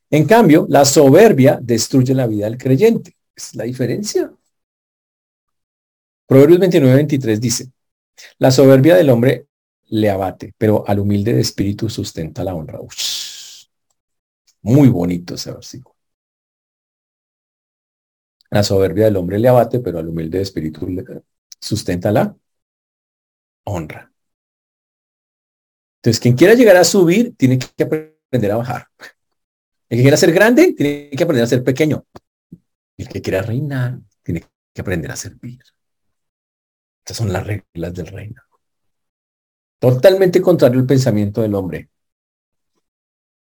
En 0.09 0.25
cambio, 0.25 0.65
la 0.69 0.83
soberbia 0.83 1.59
destruye 1.61 2.13
la 2.13 2.27
vida 2.27 2.45
del 2.45 2.57
creyente. 2.57 3.15
Es 3.35 3.55
la 3.55 3.63
diferencia. 3.63 4.31
Proverbios 6.25 6.59
29, 6.59 6.95
23 6.95 7.41
dice, 7.41 7.71
la 8.37 8.51
soberbia 8.51 8.95
del 8.95 9.09
hombre 9.09 9.47
le 9.87 10.09
abate, 10.09 10.53
pero 10.57 10.83
al 10.87 10.99
humilde 10.99 11.33
de 11.33 11.41
espíritu 11.41 11.89
sustenta 11.89 12.43
la 12.43 12.55
honra. 12.55 12.79
muy 14.61 14.89
bonito 14.89 15.35
ese 15.35 15.51
versículo. 15.51 16.00
La 18.51 18.63
soberbia 18.63 19.05
del 19.05 19.17
hombre 19.17 19.39
le 19.39 19.47
abate, 19.47 19.79
pero 19.79 19.97
al 19.99 20.07
humilde 20.07 20.37
de 20.37 20.43
espíritu 20.43 20.87
sustenta 21.59 22.11
la 22.11 22.35
honra. 23.63 24.11
Entonces, 25.97 26.19
quien 26.19 26.35
quiera 26.35 26.53
llegar 26.53 26.75
a 26.77 26.83
subir, 26.83 27.35
tiene 27.37 27.57
que 27.57 27.83
aprender 27.83 28.51
a 28.51 28.57
bajar. 28.57 28.87
El 29.87 29.97
que 29.97 30.01
quiera 30.03 30.17
ser 30.17 30.31
grande, 30.31 30.73
tiene 30.73 31.09
que 31.09 31.23
aprender 31.23 31.43
a 31.43 31.47
ser 31.47 31.63
pequeño. 31.63 32.05
El 32.97 33.07
que 33.07 33.21
quiera 33.21 33.41
reinar, 33.41 33.99
tiene 34.23 34.41
que 34.73 34.81
aprender 34.81 35.11
a 35.11 35.15
servir. 35.15 35.59
Estas 36.99 37.17
son 37.17 37.31
las 37.31 37.45
reglas 37.45 37.93
del 37.93 38.07
reino. 38.07 38.41
Totalmente 39.79 40.41
contrario 40.41 40.79
al 40.79 40.85
pensamiento 40.85 41.41
del 41.41 41.55
hombre. 41.55 41.89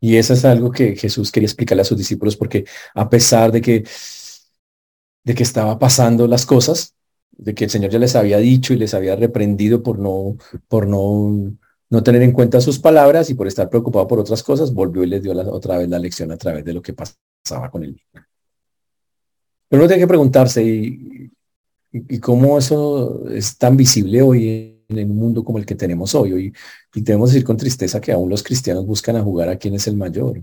Y 0.00 0.16
eso 0.16 0.34
es 0.34 0.44
algo 0.44 0.70
que 0.72 0.96
Jesús 0.96 1.30
quería 1.30 1.46
explicarle 1.46 1.82
a 1.82 1.84
sus 1.84 1.98
discípulos 1.98 2.36
porque 2.36 2.64
a 2.94 3.08
pesar 3.08 3.52
de 3.52 3.60
que, 3.60 3.84
de 5.24 5.34
que 5.34 5.42
estaba 5.42 5.78
pasando 5.78 6.26
las 6.26 6.46
cosas, 6.46 6.94
de 7.32 7.54
que 7.54 7.64
el 7.64 7.70
Señor 7.70 7.90
ya 7.90 7.98
les 7.98 8.16
había 8.16 8.38
dicho 8.38 8.74
y 8.74 8.78
les 8.78 8.94
había 8.94 9.16
reprendido 9.16 9.82
por 9.82 9.98
no, 9.98 10.36
por 10.68 10.86
no 10.86 11.56
no 11.92 12.02
tener 12.02 12.22
en 12.22 12.32
cuenta 12.32 12.58
sus 12.62 12.78
palabras 12.78 13.28
y 13.28 13.34
por 13.34 13.46
estar 13.46 13.68
preocupado 13.68 14.08
por 14.08 14.18
otras 14.18 14.42
cosas, 14.42 14.72
volvió 14.72 15.04
y 15.04 15.08
les 15.08 15.22
dio 15.22 15.32
otra 15.52 15.76
vez 15.76 15.90
la 15.90 15.98
lección 15.98 16.32
a 16.32 16.38
través 16.38 16.64
de 16.64 16.72
lo 16.72 16.80
que 16.80 16.94
pasaba 16.94 17.70
con 17.70 17.84
él. 17.84 18.00
Pero 19.68 19.82
uno 19.82 19.86
tiene 19.86 20.00
que 20.00 20.08
preguntarse, 20.08 20.64
¿y, 20.64 21.30
y, 21.92 22.18
cómo 22.18 22.56
eso 22.56 23.28
es 23.28 23.58
tan 23.58 23.76
visible 23.76 24.22
hoy 24.22 24.82
en, 24.88 25.10
un 25.10 25.18
mundo 25.18 25.44
como 25.44 25.58
el 25.58 25.66
que 25.66 25.74
tenemos 25.74 26.14
hoy? 26.14 26.32
hoy? 26.32 26.54
Y 26.94 27.02
tenemos 27.02 27.28
que 27.28 27.34
decir 27.34 27.46
con 27.46 27.58
tristeza 27.58 28.00
que 28.00 28.12
aún 28.12 28.30
los 28.30 28.42
cristianos 28.42 28.86
buscan 28.86 29.16
a 29.16 29.22
jugar 29.22 29.50
a 29.50 29.56
quién 29.56 29.74
es 29.74 29.86
el 29.86 29.96
mayor. 29.96 30.42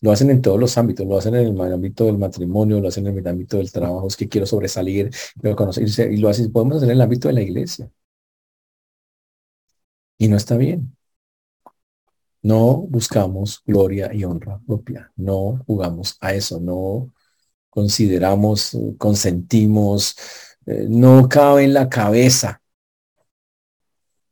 Lo 0.00 0.12
hacen 0.12 0.30
en 0.30 0.42
todos 0.42 0.60
los 0.60 0.78
ámbitos, 0.78 1.06
lo 1.06 1.18
hacen 1.18 1.34
en 1.34 1.58
el 1.58 1.72
ámbito 1.72 2.04
del 2.06 2.18
matrimonio, 2.18 2.80
lo 2.80 2.88
hacen 2.88 3.06
en 3.08 3.18
el 3.18 3.26
ámbito 3.26 3.56
del 3.58 3.72
trabajo, 3.72 4.06
es 4.06 4.16
que 4.16 4.28
quiero 4.28 4.46
sobresalir, 4.46 5.10
y 5.42 6.16
lo 6.18 6.28
hacen, 6.28 6.52
podemos 6.52 6.76
hacer 6.76 6.90
en 6.90 6.96
el 6.96 7.00
ámbito 7.02 7.28
de 7.28 7.34
la 7.34 7.42
iglesia. 7.42 7.90
Y 10.18 10.28
no 10.28 10.36
está 10.36 10.56
bien. 10.56 10.96
No 12.42 12.78
buscamos 12.88 13.62
gloria 13.66 14.12
y 14.14 14.24
honra 14.24 14.60
propia. 14.66 15.12
No 15.16 15.62
jugamos 15.66 16.16
a 16.20 16.34
eso. 16.34 16.60
No 16.60 17.12
consideramos, 17.70 18.76
consentimos. 18.98 20.16
Eh, 20.66 20.86
no 20.88 21.28
cabe 21.28 21.64
en 21.64 21.74
la 21.74 21.88
cabeza. 21.88 22.62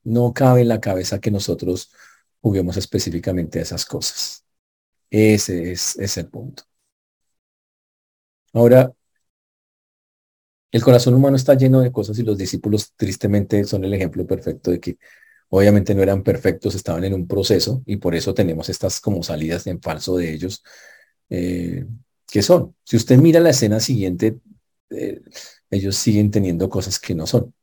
No 0.04 0.32
cabe 0.32 0.62
en 0.62 0.68
la 0.68 0.80
cabeza 0.80 1.20
que 1.20 1.30
nosotros 1.30 1.90
juguemos 2.40 2.76
específicamente 2.76 3.58
a 3.58 3.62
esas 3.62 3.84
cosas. 3.84 4.45
Ese 5.10 5.72
es, 5.72 5.96
es 5.98 6.16
el 6.18 6.28
punto. 6.28 6.62
Ahora, 8.52 8.92
el 10.72 10.82
corazón 10.82 11.14
humano 11.14 11.36
está 11.36 11.54
lleno 11.54 11.80
de 11.80 11.92
cosas 11.92 12.18
y 12.18 12.22
los 12.22 12.36
discípulos 12.38 12.92
tristemente 12.96 13.64
son 13.64 13.84
el 13.84 13.94
ejemplo 13.94 14.26
perfecto 14.26 14.70
de 14.70 14.80
que 14.80 14.98
Obviamente 15.50 15.96
no 15.96 16.04
eran 16.04 16.24
perfectos, 16.24 16.76
estaban 16.76 17.06
en 17.06 17.14
un 17.14 17.26
proceso 17.26 17.82
y 17.86 17.96
por 17.96 18.14
eso 18.14 18.34
tenemos 18.34 18.68
estas 18.68 19.00
como 19.00 19.24
salidas 19.24 19.66
en 19.66 19.80
falso 19.82 20.18
de 20.18 20.34
ellos. 20.34 20.62
Eh, 21.30 21.86
que 22.30 22.42
son? 22.42 22.76
Si 22.84 22.98
usted 22.98 23.18
mira 23.18 23.40
la 23.40 23.50
escena 23.50 23.80
siguiente, 23.80 24.40
eh, 24.90 25.22
ellos 25.70 25.96
siguen 25.96 26.30
teniendo 26.30 26.68
cosas 26.70 27.00
que 27.00 27.14
no 27.16 27.26
son. 27.26 27.54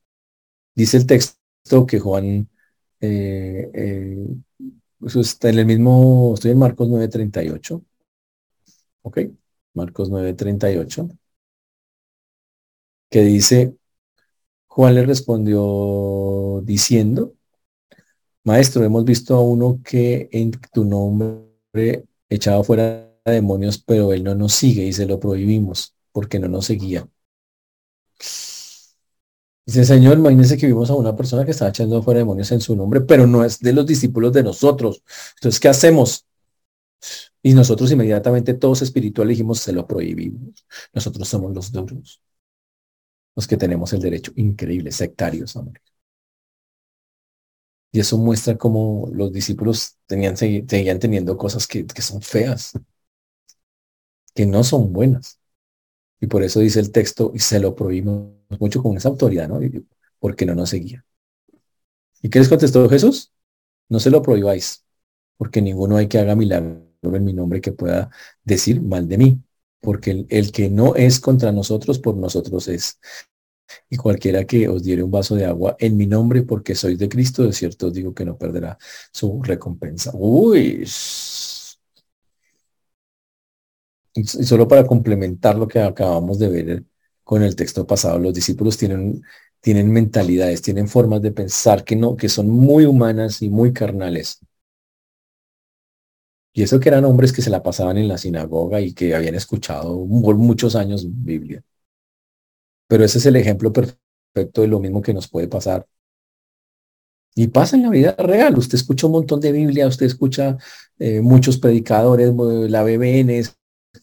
Dice 0.75 0.97
el 0.97 1.07
texto 1.07 1.85
que 1.87 1.99
Juan, 1.99 2.49
eh, 3.01 4.17
eso 5.05 5.21
está 5.21 5.49
en 5.49 5.59
el 5.59 5.65
mismo, 5.65 6.33
estoy 6.35 6.51
en 6.51 6.59
Marcos 6.59 6.89
9.38. 6.89 7.83
Ok, 9.03 9.19
Marcos 9.73 10.09
9.38. 10.09 11.09
Que 13.09 13.21
dice, 13.23 13.75
Juan 14.67 14.95
le 14.95 15.05
respondió 15.05 16.61
diciendo, 16.65 17.35
Maestro, 18.43 18.83
hemos 18.83 19.05
visto 19.05 19.35
a 19.35 19.41
uno 19.41 19.79
que 19.83 20.29
en 20.31 20.51
tu 20.51 20.83
nombre 20.85 22.05
echado 22.29 22.63
fuera 22.63 23.09
demonios, 23.25 23.77
pero 23.77 24.11
él 24.13 24.23
no 24.23 24.35
nos 24.35 24.53
sigue 24.53 24.83
y 24.83 24.93
se 24.93 25.05
lo 25.05 25.19
prohibimos 25.19 25.95
porque 26.11 26.39
no 26.39 26.47
nos 26.47 26.65
seguía. 26.65 27.07
Dice, 29.65 29.85
Señor, 29.85 30.17
imagínense 30.17 30.57
que 30.57 30.67
vimos 30.67 30.89
a 30.89 30.95
una 30.95 31.15
persona 31.15 31.45
que 31.45 31.51
estaba 31.51 31.69
echando 31.69 32.01
fuera 32.03 32.19
demonios 32.19 32.51
en 32.51 32.59
su 32.61 32.75
nombre, 32.75 33.01
pero 33.01 33.25
no 33.27 33.45
es 33.45 33.59
de 33.59 33.71
los 33.73 33.85
discípulos 33.85 34.33
de 34.33 34.43
nosotros. 34.43 35.03
Entonces, 35.37 35.59
¿qué 35.59 35.69
hacemos? 35.69 36.25
Y 37.41 37.53
nosotros 37.53 37.91
inmediatamente 37.91 38.53
todos 38.53 38.81
espirituales 38.81 39.37
dijimos, 39.37 39.59
se 39.59 39.73
lo 39.73 39.85
prohibimos. 39.87 40.65
Nosotros 40.93 41.27
somos 41.27 41.53
los 41.53 41.71
duros, 41.71 42.21
los 43.35 43.47
que 43.47 43.57
tenemos 43.57 43.93
el 43.93 44.01
derecho. 44.01 44.31
Increíble, 44.35 44.91
sectarios, 44.91 45.55
hombre. 45.55 45.81
Y 47.91 47.99
eso 47.99 48.17
muestra 48.17 48.57
cómo 48.57 49.07
los 49.13 49.31
discípulos 49.31 49.97
tenían, 50.07 50.35
seguían 50.35 50.99
teniendo 50.99 51.37
cosas 51.37 51.67
que, 51.67 51.85
que 51.85 52.01
son 52.01 52.21
feas, 52.21 52.73
que 54.35 54.45
no 54.45 54.63
son 54.63 54.93
buenas. 54.93 55.39
Y 56.19 56.27
por 56.27 56.43
eso 56.43 56.59
dice 56.59 56.79
el 56.79 56.91
texto, 56.91 57.31
y 57.33 57.39
se 57.39 57.59
lo 57.59 57.75
prohibimos 57.75 58.31
mucho 58.59 58.81
con 58.81 58.95
esa 58.97 59.09
autoridad, 59.09 59.49
¿no? 59.49 59.59
Porque 60.19 60.45
no 60.45 60.55
nos 60.55 60.69
seguía. 60.69 61.05
¿Y 62.21 62.29
qué 62.29 62.39
les 62.39 62.49
contestó 62.49 62.87
Jesús? 62.89 63.33
No 63.89 63.99
se 63.99 64.09
lo 64.09 64.21
prohibáis, 64.21 64.85
porque 65.37 65.61
ninguno 65.61 65.97
hay 65.97 66.07
que 66.07 66.19
haga 66.19 66.35
milagro 66.35 66.81
en 67.03 67.23
mi 67.25 67.33
nombre 67.33 67.59
que 67.59 67.73
pueda 67.73 68.09
decir 68.43 68.81
mal 68.81 69.07
de 69.09 69.17
mí, 69.17 69.41
porque 69.81 70.11
el, 70.11 70.27
el 70.29 70.51
que 70.53 70.69
no 70.69 70.95
es 70.95 71.19
contra 71.19 71.51
nosotros, 71.51 71.99
por 71.99 72.15
nosotros 72.15 72.69
es. 72.69 72.99
Y 73.89 73.97
cualquiera 73.97 74.45
que 74.45 74.67
os 74.69 74.83
diere 74.83 75.03
un 75.03 75.11
vaso 75.11 75.35
de 75.35 75.45
agua 75.45 75.75
en 75.79 75.97
mi 75.97 76.07
nombre, 76.07 76.43
porque 76.43 76.75
sois 76.75 76.97
de 76.97 77.09
Cristo, 77.09 77.43
de 77.43 77.53
cierto 77.53 77.87
os 77.87 77.93
digo 77.93 78.13
que 78.13 78.23
no 78.23 78.37
perderá 78.37 78.77
su 79.11 79.41
recompensa. 79.43 80.11
Uy. 80.13 80.85
Y 84.15 84.23
solo 84.25 84.67
para 84.67 84.85
complementar 84.85 85.57
lo 85.57 85.67
que 85.67 85.79
acabamos 85.81 86.39
de 86.39 86.49
ver 86.49 86.83
con 87.23 87.41
el 87.43 87.55
texto 87.55 87.87
pasado, 87.87 88.19
los 88.19 88.33
discípulos 88.33 88.77
tienen, 88.77 89.23
tienen 89.59 89.91
mentalidades, 89.91 90.61
tienen 90.61 90.87
formas 90.87 91.21
de 91.21 91.31
pensar 91.31 91.83
que 91.83 91.95
no, 91.95 92.15
que 92.15 92.29
son 92.29 92.49
muy 92.49 92.85
humanas 92.85 93.41
y 93.41 93.49
muy 93.49 93.73
carnales. 93.73 94.39
Y 96.53 96.61
eso 96.61 96.79
que 96.79 96.89
eran 96.89 97.05
hombres 97.05 97.33
que 97.33 97.41
se 97.41 97.49
la 97.49 97.63
pasaban 97.63 97.97
en 97.97 98.07
la 98.07 98.17
sinagoga 98.17 98.79
y 98.79 98.93
que 98.93 99.15
habían 99.15 99.35
escuchado 99.35 100.07
por 100.21 100.35
muchos 100.37 100.75
años 100.75 101.05
Biblia. 101.07 101.63
Pero 102.87 103.03
ese 103.03 103.17
es 103.17 103.25
el 103.25 103.35
ejemplo 103.35 103.73
perfecto 103.73 104.61
de 104.61 104.67
lo 104.67 104.79
mismo 104.79 105.01
que 105.01 105.13
nos 105.13 105.27
puede 105.27 105.47
pasar. 105.47 105.87
Y 107.35 107.47
pasa 107.47 107.75
en 107.75 107.83
la 107.83 107.89
vida 107.89 108.15
real. 108.17 108.57
Usted 108.57 108.75
escucha 108.75 109.07
un 109.07 109.13
montón 109.13 109.39
de 109.39 109.51
Biblia, 109.51 109.87
usted 109.87 110.05
escucha 110.05 110.57
eh, 110.99 111.21
muchos 111.21 111.57
predicadores, 111.57 112.31
la 112.69 112.83
BBN, 112.83 113.41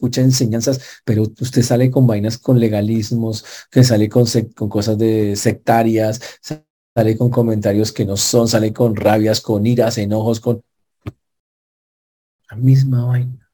escucha 0.01 0.23
enseñanzas, 0.23 0.81
pero 1.05 1.23
usted 1.23 1.63
sale 1.63 1.91
con 1.91 2.07
vainas 2.07 2.39
con 2.39 2.59
legalismos, 2.59 3.45
que 3.71 3.85
sale 3.85 4.09
con, 4.09 4.25
con 4.57 4.69
cosas 4.71 4.97
de 4.99 5.37
sectarias, 5.37 6.21
sale 6.41 7.17
con 7.19 7.31
comentarios 7.31 7.93
que 7.93 8.07
no 8.07 8.17
son, 8.17 8.49
sale 8.49 8.73
con 8.73 8.97
rabias, 8.97 9.41
con 9.43 9.67
iras, 9.67 9.99
enojos, 9.99 10.41
con 10.41 10.63
la 12.51 12.57
misma 12.57 13.05
vaina. 13.05 13.51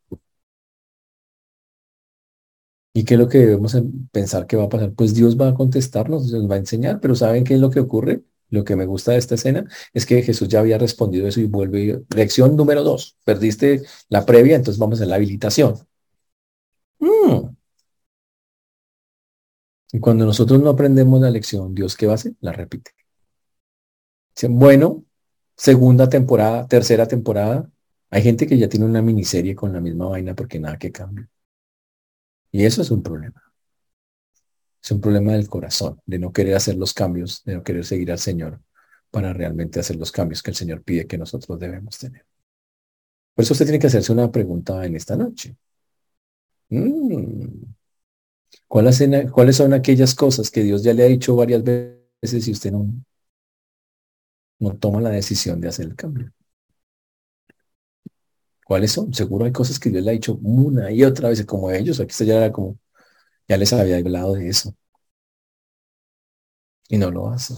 ¿Y 2.94 3.04
qué 3.04 3.14
es 3.14 3.20
lo 3.20 3.28
que 3.28 3.38
debemos 3.38 3.76
pensar 4.10 4.46
que 4.46 4.56
va 4.56 4.64
a 4.64 4.68
pasar? 4.68 4.92
Pues 4.94 5.14
Dios 5.14 5.38
va 5.38 5.48
a 5.48 5.54
contestarnos, 5.54 6.30
nos 6.32 6.50
va 6.50 6.54
a 6.54 6.58
enseñar, 6.58 6.98
pero 7.00 7.14
¿saben 7.14 7.44
qué 7.44 7.54
es 7.54 7.60
lo 7.60 7.70
que 7.70 7.80
ocurre? 7.80 8.22
Lo 8.48 8.64
que 8.64 8.76
me 8.76 8.86
gusta 8.86 9.12
de 9.12 9.18
esta 9.18 9.34
escena 9.34 9.66
es 9.92 10.06
que 10.06 10.22
Jesús 10.22 10.48
ya 10.48 10.60
había 10.60 10.78
respondido 10.78 11.26
eso 11.26 11.40
y 11.40 11.44
vuelve. 11.46 12.04
Lección 12.14 12.56
número 12.56 12.84
dos. 12.84 13.16
Perdiste 13.24 13.82
la 14.08 14.24
previa, 14.24 14.56
entonces 14.56 14.78
vamos 14.78 15.00
a 15.00 15.06
la 15.06 15.16
habilitación. 15.16 15.74
Mm. 17.00 17.56
Y 19.92 20.00
cuando 20.00 20.24
nosotros 20.26 20.60
no 20.60 20.70
aprendemos 20.70 21.20
la 21.20 21.30
lección, 21.30 21.74
Dios, 21.74 21.96
¿qué 21.96 22.06
va 22.06 22.12
a 22.12 22.14
hacer? 22.16 22.34
La 22.40 22.52
repite. 22.52 22.92
Bueno, 24.48 25.04
segunda 25.56 26.08
temporada, 26.08 26.66
tercera 26.66 27.06
temporada. 27.08 27.70
Hay 28.10 28.22
gente 28.22 28.46
que 28.46 28.58
ya 28.58 28.68
tiene 28.68 28.86
una 28.86 29.02
miniserie 29.02 29.54
con 29.54 29.72
la 29.72 29.80
misma 29.80 30.06
vaina 30.08 30.34
porque 30.34 30.58
nada 30.58 30.78
que 30.78 30.92
cambia. 30.92 31.28
Y 32.52 32.64
eso 32.64 32.82
es 32.82 32.90
un 32.90 33.02
problema. 33.02 33.42
Es 34.82 34.90
un 34.90 35.00
problema 35.00 35.32
del 35.32 35.48
corazón, 35.48 36.00
de 36.06 36.18
no 36.18 36.32
querer 36.32 36.54
hacer 36.54 36.76
los 36.76 36.94
cambios, 36.94 37.42
de 37.44 37.54
no 37.56 37.62
querer 37.62 37.84
seguir 37.84 38.12
al 38.12 38.18
Señor 38.18 38.60
para 39.10 39.32
realmente 39.32 39.80
hacer 39.80 39.96
los 39.96 40.12
cambios 40.12 40.42
que 40.42 40.50
el 40.50 40.56
Señor 40.56 40.82
pide 40.82 41.06
que 41.06 41.18
nosotros 41.18 41.58
debemos 41.58 41.98
tener. 41.98 42.24
Por 43.34 43.42
eso 43.42 43.54
usted 43.54 43.66
tiene 43.66 43.78
que 43.78 43.88
hacerse 43.88 44.12
una 44.12 44.30
pregunta 44.30 44.84
en 44.84 44.96
esta 44.96 45.16
noche. 45.16 45.56
Mm. 46.70 47.74
¿Cuáles 48.68 49.56
son 49.56 49.72
aquellas 49.72 50.14
cosas 50.14 50.50
que 50.50 50.62
Dios 50.62 50.82
ya 50.82 50.92
le 50.94 51.04
ha 51.04 51.06
dicho 51.06 51.36
varias 51.36 51.62
veces 51.64 52.48
y 52.48 52.52
usted 52.52 52.72
no, 52.72 52.88
no 54.58 54.76
toma 54.76 55.00
la 55.00 55.10
decisión 55.10 55.60
de 55.60 55.68
hacer 55.68 55.86
el 55.86 55.96
cambio? 55.96 56.32
¿Cuáles 58.64 58.92
son? 58.92 59.14
Seguro 59.14 59.44
hay 59.44 59.52
cosas 59.52 59.78
que 59.78 59.90
Dios 59.90 60.04
le 60.04 60.10
ha 60.10 60.14
dicho 60.14 60.38
una 60.42 60.90
y 60.90 61.04
otra 61.04 61.28
vez, 61.28 61.44
como 61.46 61.70
ellos, 61.70 62.00
aquí 62.00 62.24
ya 62.24 62.36
era 62.36 62.52
como, 62.52 62.78
ya 63.48 63.56
les 63.56 63.72
había 63.72 63.98
hablado 63.98 64.34
de 64.34 64.48
eso. 64.48 64.74
Y 66.88 66.98
no 66.98 67.10
lo 67.10 67.28
hacen. 67.30 67.56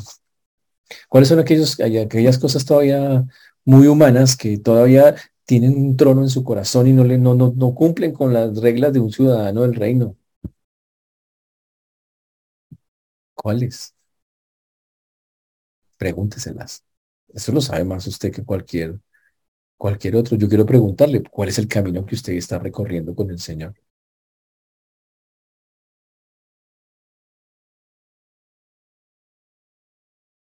¿Cuáles 1.08 1.28
son 1.28 1.38
aquellos, 1.38 1.78
aquellas 1.80 2.38
cosas 2.38 2.64
todavía 2.64 3.26
muy 3.64 3.86
humanas 3.86 4.36
que 4.36 4.58
todavía 4.58 5.14
tienen 5.48 5.76
un 5.76 5.96
trono 5.96 6.22
en 6.22 6.28
su 6.30 6.44
corazón 6.44 6.86
y 6.88 6.92
no, 6.94 7.04
le, 7.04 7.18
no, 7.18 7.34
no, 7.34 7.52
no 7.56 7.74
cumplen 7.74 8.12
con 8.12 8.32
las 8.34 8.56
reglas 8.60 8.92
de 8.92 9.00
un 9.00 9.10
ciudadano 9.12 9.62
del 9.62 9.74
reino? 9.74 10.16
¿Cuáles? 13.34 13.94
Pregúnteselas. 15.96 16.84
Eso 17.28 17.52
lo 17.52 17.60
sabe 17.60 17.84
más 17.84 18.06
usted 18.06 18.32
que 18.32 18.44
cualquier 18.44 19.00
cualquier 19.78 20.16
otro. 20.16 20.36
Yo 20.38 20.48
quiero 20.48 20.66
preguntarle, 20.66 21.22
¿cuál 21.24 21.48
es 21.50 21.58
el 21.58 21.68
camino 21.68 22.06
que 22.06 22.14
usted 22.16 22.34
está 22.34 22.58
recorriendo 22.60 23.14
con 23.16 23.30
el 23.30 23.40
Señor? 23.40 23.74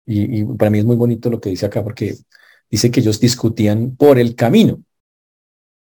Y, 0.06 0.44
para 0.58 0.70
mí 0.72 0.80
es 0.80 0.86
muy 0.86 0.96
bonito 0.96 1.30
lo 1.30 1.40
que 1.40 1.50
dice 1.50 1.66
acá, 1.66 1.84
porque 1.84 2.16
dice 2.72 2.90
que 2.90 3.02
ellos 3.02 3.20
discutían 3.20 3.96
por 3.96 4.18
el 4.18 4.36
camino 4.36 4.82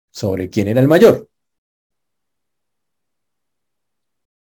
sobre 0.09 0.49
quién 0.49 0.69
era 0.69 0.81
el 0.81 0.87
mayor. 0.87 1.29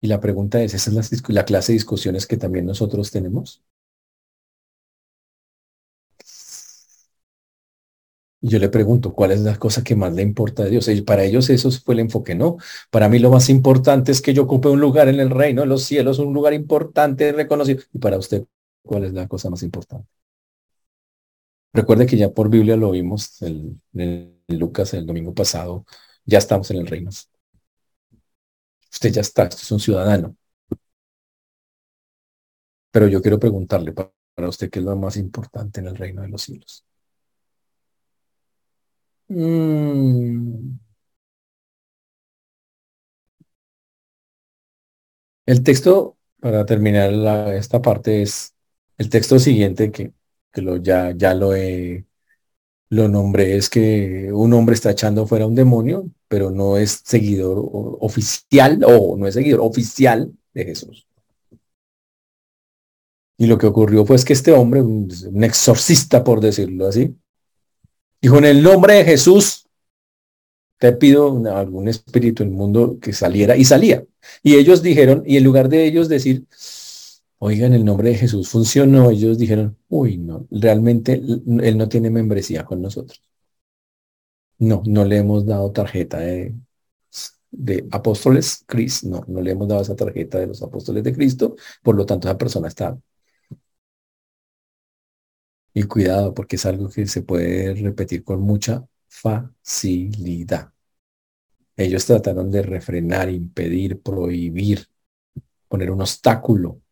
Y 0.01 0.07
la 0.07 0.19
pregunta 0.19 0.61
es, 0.61 0.73
¿esa 0.73 0.91
es 0.99 1.29
la 1.29 1.45
clase 1.45 1.71
de 1.71 1.77
discusiones 1.77 2.27
que 2.27 2.35
también 2.35 2.65
nosotros 2.65 3.09
tenemos? 3.11 3.63
Y 8.41 8.49
yo 8.49 8.59
le 8.59 8.67
pregunto, 8.67 9.13
¿cuál 9.13 9.31
es 9.31 9.39
la 9.39 9.57
cosa 9.57 9.83
que 9.85 9.95
más 9.95 10.13
le 10.13 10.21
importa 10.21 10.63
a 10.63 10.65
Dios? 10.65 10.89
Y 10.89 11.01
para 11.01 11.23
ellos 11.23 11.49
eso 11.49 11.71
fue 11.71 11.93
el 11.93 12.01
enfoque, 12.01 12.35
¿no? 12.35 12.57
Para 12.91 13.07
mí 13.07 13.17
lo 13.19 13.29
más 13.29 13.47
importante 13.49 14.11
es 14.11 14.21
que 14.21 14.33
yo 14.33 14.43
ocupe 14.43 14.67
un 14.67 14.81
lugar 14.81 15.07
en 15.07 15.21
el 15.21 15.29
reino 15.29 15.61
de 15.61 15.67
los 15.67 15.83
cielos, 15.83 16.19
un 16.19 16.33
lugar 16.33 16.53
importante, 16.53 17.31
reconocido. 17.31 17.81
Y 17.93 17.99
para 17.99 18.17
usted, 18.17 18.45
¿cuál 18.83 19.05
es 19.05 19.13
la 19.13 19.29
cosa 19.29 19.49
más 19.49 19.63
importante? 19.63 20.09
Recuerde 21.73 22.05
que 22.05 22.17
ya 22.17 22.29
por 22.31 22.49
Biblia 22.49 22.77
lo 22.77 22.91
vimos 22.91 23.41
en, 23.41 23.81
Lucas 24.47 24.93
el 24.93 25.05
domingo 25.07 25.33
pasado, 25.33 25.85
ya 26.25 26.37
estamos 26.37 26.69
en 26.71 26.77
el 26.77 26.87
reino. 26.87 27.09
Usted 28.91 29.11
ya 29.11 29.21
está, 29.21 29.43
usted 29.43 29.61
es 29.63 29.71
un 29.71 29.79
ciudadano. 29.79 30.35
Pero 32.91 33.07
yo 33.07 33.21
quiero 33.21 33.39
preguntarle 33.39 33.91
para 33.93 34.49
usted 34.49 34.69
qué 34.69 34.79
es 34.79 34.85
lo 34.85 34.95
más 34.95 35.17
importante 35.17 35.79
en 35.81 35.87
el 35.87 35.95
reino 35.97 36.21
de 36.21 36.29
los 36.29 36.43
cielos. 36.43 36.85
Mm. 39.29 40.77
El 45.45 45.63
texto, 45.63 46.17
para 46.39 46.65
terminar 46.65 47.11
esta 47.53 47.81
parte, 47.81 48.21
es 48.21 48.55
el 48.97 49.09
texto 49.09 49.39
siguiente 49.39 49.91
que, 49.91 50.13
que 50.53 50.61
lo, 50.61 50.77
ya, 50.77 51.11
ya 51.15 51.33
lo, 51.33 51.55
he, 51.55 52.05
lo 52.89 53.07
nombré, 53.09 53.57
es 53.57 53.69
que 53.69 54.29
un 54.31 54.53
hombre 54.53 54.75
está 54.75 54.91
echando 54.91 55.27
fuera 55.27 55.47
un 55.47 55.55
demonio, 55.55 56.09
pero 56.27 56.51
no 56.51 56.77
es 56.77 57.01
seguidor 57.03 57.57
oficial, 57.99 58.79
o 58.85 59.17
no 59.17 59.27
es 59.27 59.33
seguidor 59.35 59.61
oficial 59.61 60.31
de 60.53 60.65
Jesús. 60.65 61.07
Y 63.37 63.47
lo 63.47 63.57
que 63.57 63.67
ocurrió 63.67 64.05
fue 64.05 64.23
que 64.23 64.33
este 64.33 64.51
hombre, 64.51 64.81
un 64.81 65.43
exorcista 65.43 66.23
por 66.23 66.39
decirlo 66.39 66.87
así, 66.87 67.15
Dijo, 68.23 68.37
en 68.37 68.45
el 68.45 68.63
nombre 68.63 68.93
de 68.93 69.03
Jesús, 69.03 69.67
te 70.77 70.93
pido 70.93 71.43
algún 71.53 71.89
espíritu 71.89 72.43
en 72.43 72.49
el 72.49 72.55
mundo 72.55 72.97
que 73.01 73.11
saliera 73.11 73.57
y 73.57 73.65
salía. 73.65 74.05
Y 74.41 74.55
ellos 74.55 74.81
dijeron, 74.81 75.23
y 75.25 75.35
en 75.35 75.43
lugar 75.43 75.67
de 75.67 75.85
ellos 75.85 76.07
decir, 76.07 76.45
oigan, 77.43 77.73
el 77.73 77.83
nombre 77.85 78.09
de 78.09 78.15
Jesús 78.15 78.49
funcionó, 78.49 79.11
ellos 79.11 79.37
dijeron, 79.37 79.77
uy, 79.89 80.17
no, 80.17 80.47
realmente 80.51 81.13
él 81.15 81.77
no 81.77 81.89
tiene 81.89 82.09
membresía 82.09 82.63
con 82.65 82.81
nosotros. 82.81 83.21
No, 84.59 84.81
no 84.85 85.05
le 85.05 85.17
hemos 85.17 85.45
dado 85.45 85.71
tarjeta 85.71 86.19
de, 86.19 86.55
apóstoles 87.91 88.63
Cristo. 88.65 89.07
No, 89.09 89.25
no 89.27 89.41
le 89.41 89.51
hemos 89.51 89.67
dado 89.67 89.81
esa 89.81 89.95
tarjeta 89.95 90.39
de 90.39 90.47
los 90.47 90.61
apóstoles 90.63 91.03
de 91.03 91.13
Cristo. 91.13 91.55
Por 91.81 91.95
lo 91.95 92.05
tanto, 92.05 92.27
esa 92.27 92.37
persona 92.37 92.67
está. 92.67 92.97
Y 95.73 95.83
cuidado, 95.83 96.33
porque 96.33 96.55
es 96.57 96.65
algo 96.65 96.89
que 96.89 97.07
se 97.07 97.21
puede 97.23 97.73
repetir 97.75 98.23
con 98.23 98.41
mucha 98.41 98.85
facilidad. 99.07 100.71
Ellos 101.77 102.05
trataron 102.05 102.51
de 102.51 102.61
refrenar, 102.63 103.29
impedir, 103.29 104.01
prohibir, 104.01 104.87
poner 105.67 105.91
un 105.91 106.01
obstáculo. 106.01 106.82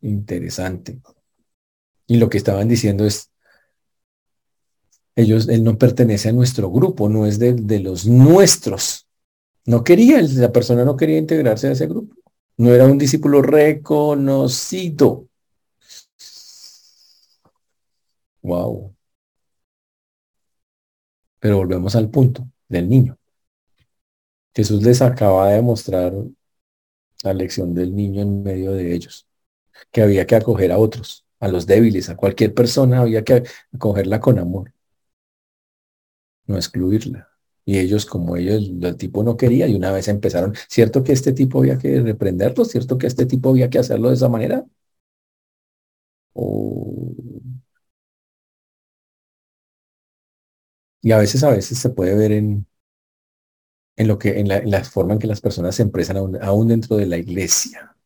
Interesante. 0.00 1.00
Y 2.06 2.16
lo 2.16 2.28
que 2.28 2.38
estaban 2.38 2.68
diciendo 2.68 3.04
es, 3.04 3.30
ellos, 5.14 5.48
él 5.48 5.62
no 5.64 5.76
pertenece 5.78 6.28
a 6.30 6.32
nuestro 6.32 6.70
grupo, 6.70 7.08
no 7.08 7.26
es 7.26 7.38
de, 7.38 7.54
de 7.54 7.80
los 7.80 8.06
nuestros. 8.06 9.06
No 9.66 9.84
quería, 9.84 10.20
la 10.22 10.52
persona 10.52 10.84
no 10.84 10.96
quería 10.96 11.18
integrarse 11.18 11.68
a 11.68 11.72
ese 11.72 11.86
grupo. 11.86 12.16
No 12.56 12.74
era 12.74 12.86
un 12.86 12.98
discípulo 12.98 13.42
reconocido. 13.42 15.28
Wow. 18.42 18.94
Pero 21.38 21.56
volvemos 21.58 21.94
al 21.96 22.10
punto 22.10 22.48
del 22.68 22.88
niño. 22.88 23.18
Jesús 24.54 24.82
les 24.82 25.00
acaba 25.02 25.48
de 25.48 25.62
mostrar 25.62 26.12
la 27.24 27.34
lección 27.34 27.74
del 27.74 27.94
niño 27.94 28.22
en 28.22 28.42
medio 28.42 28.72
de 28.72 28.94
ellos, 28.94 29.26
que 29.92 30.02
había 30.02 30.26
que 30.26 30.36
acoger 30.36 30.72
a 30.72 30.78
otros, 30.78 31.26
a 31.40 31.48
los 31.48 31.66
débiles, 31.66 32.10
a 32.10 32.16
cualquier 32.16 32.54
persona, 32.54 33.00
había 33.02 33.24
que 33.24 33.44
acogerla 33.72 34.20
con 34.20 34.38
amor, 34.38 34.72
no 36.46 36.56
excluirla. 36.56 37.28
Y 37.64 37.78
ellos, 37.78 38.06
como 38.06 38.36
ellos, 38.36 38.70
el 38.82 38.96
tipo 38.96 39.22
no 39.22 39.36
quería, 39.36 39.68
y 39.68 39.74
una 39.76 39.92
vez 39.92 40.08
empezaron, 40.08 40.54
¿cierto 40.68 41.04
que 41.04 41.12
este 41.12 41.32
tipo 41.32 41.60
había 41.60 41.78
que 41.78 42.00
reprenderlo? 42.00 42.64
¿Cierto 42.64 42.98
que 42.98 43.06
este 43.06 43.24
tipo 43.26 43.50
había 43.50 43.70
que 43.70 43.78
hacerlo 43.78 44.08
de 44.08 44.14
esa 44.16 44.28
manera? 44.28 44.66
Y 51.00 51.12
a 51.12 51.18
veces, 51.18 51.42
a 51.44 51.50
veces 51.50 51.78
se 51.78 51.90
puede 51.90 52.14
ver 52.16 52.32
en, 52.32 52.66
en 53.96 54.08
lo 54.08 54.18
que, 54.18 54.38
en 54.40 54.48
la, 54.48 54.84
forma 54.84 55.14
en 55.14 55.18
que 55.18 55.26
las 55.26 55.40
personas 55.40 55.74
se 55.76 55.82
empresan 55.82 56.16
aún, 56.16 56.68
dentro 56.68 56.96
de 56.96 57.06
la 57.06 57.18
iglesia. 57.18 57.96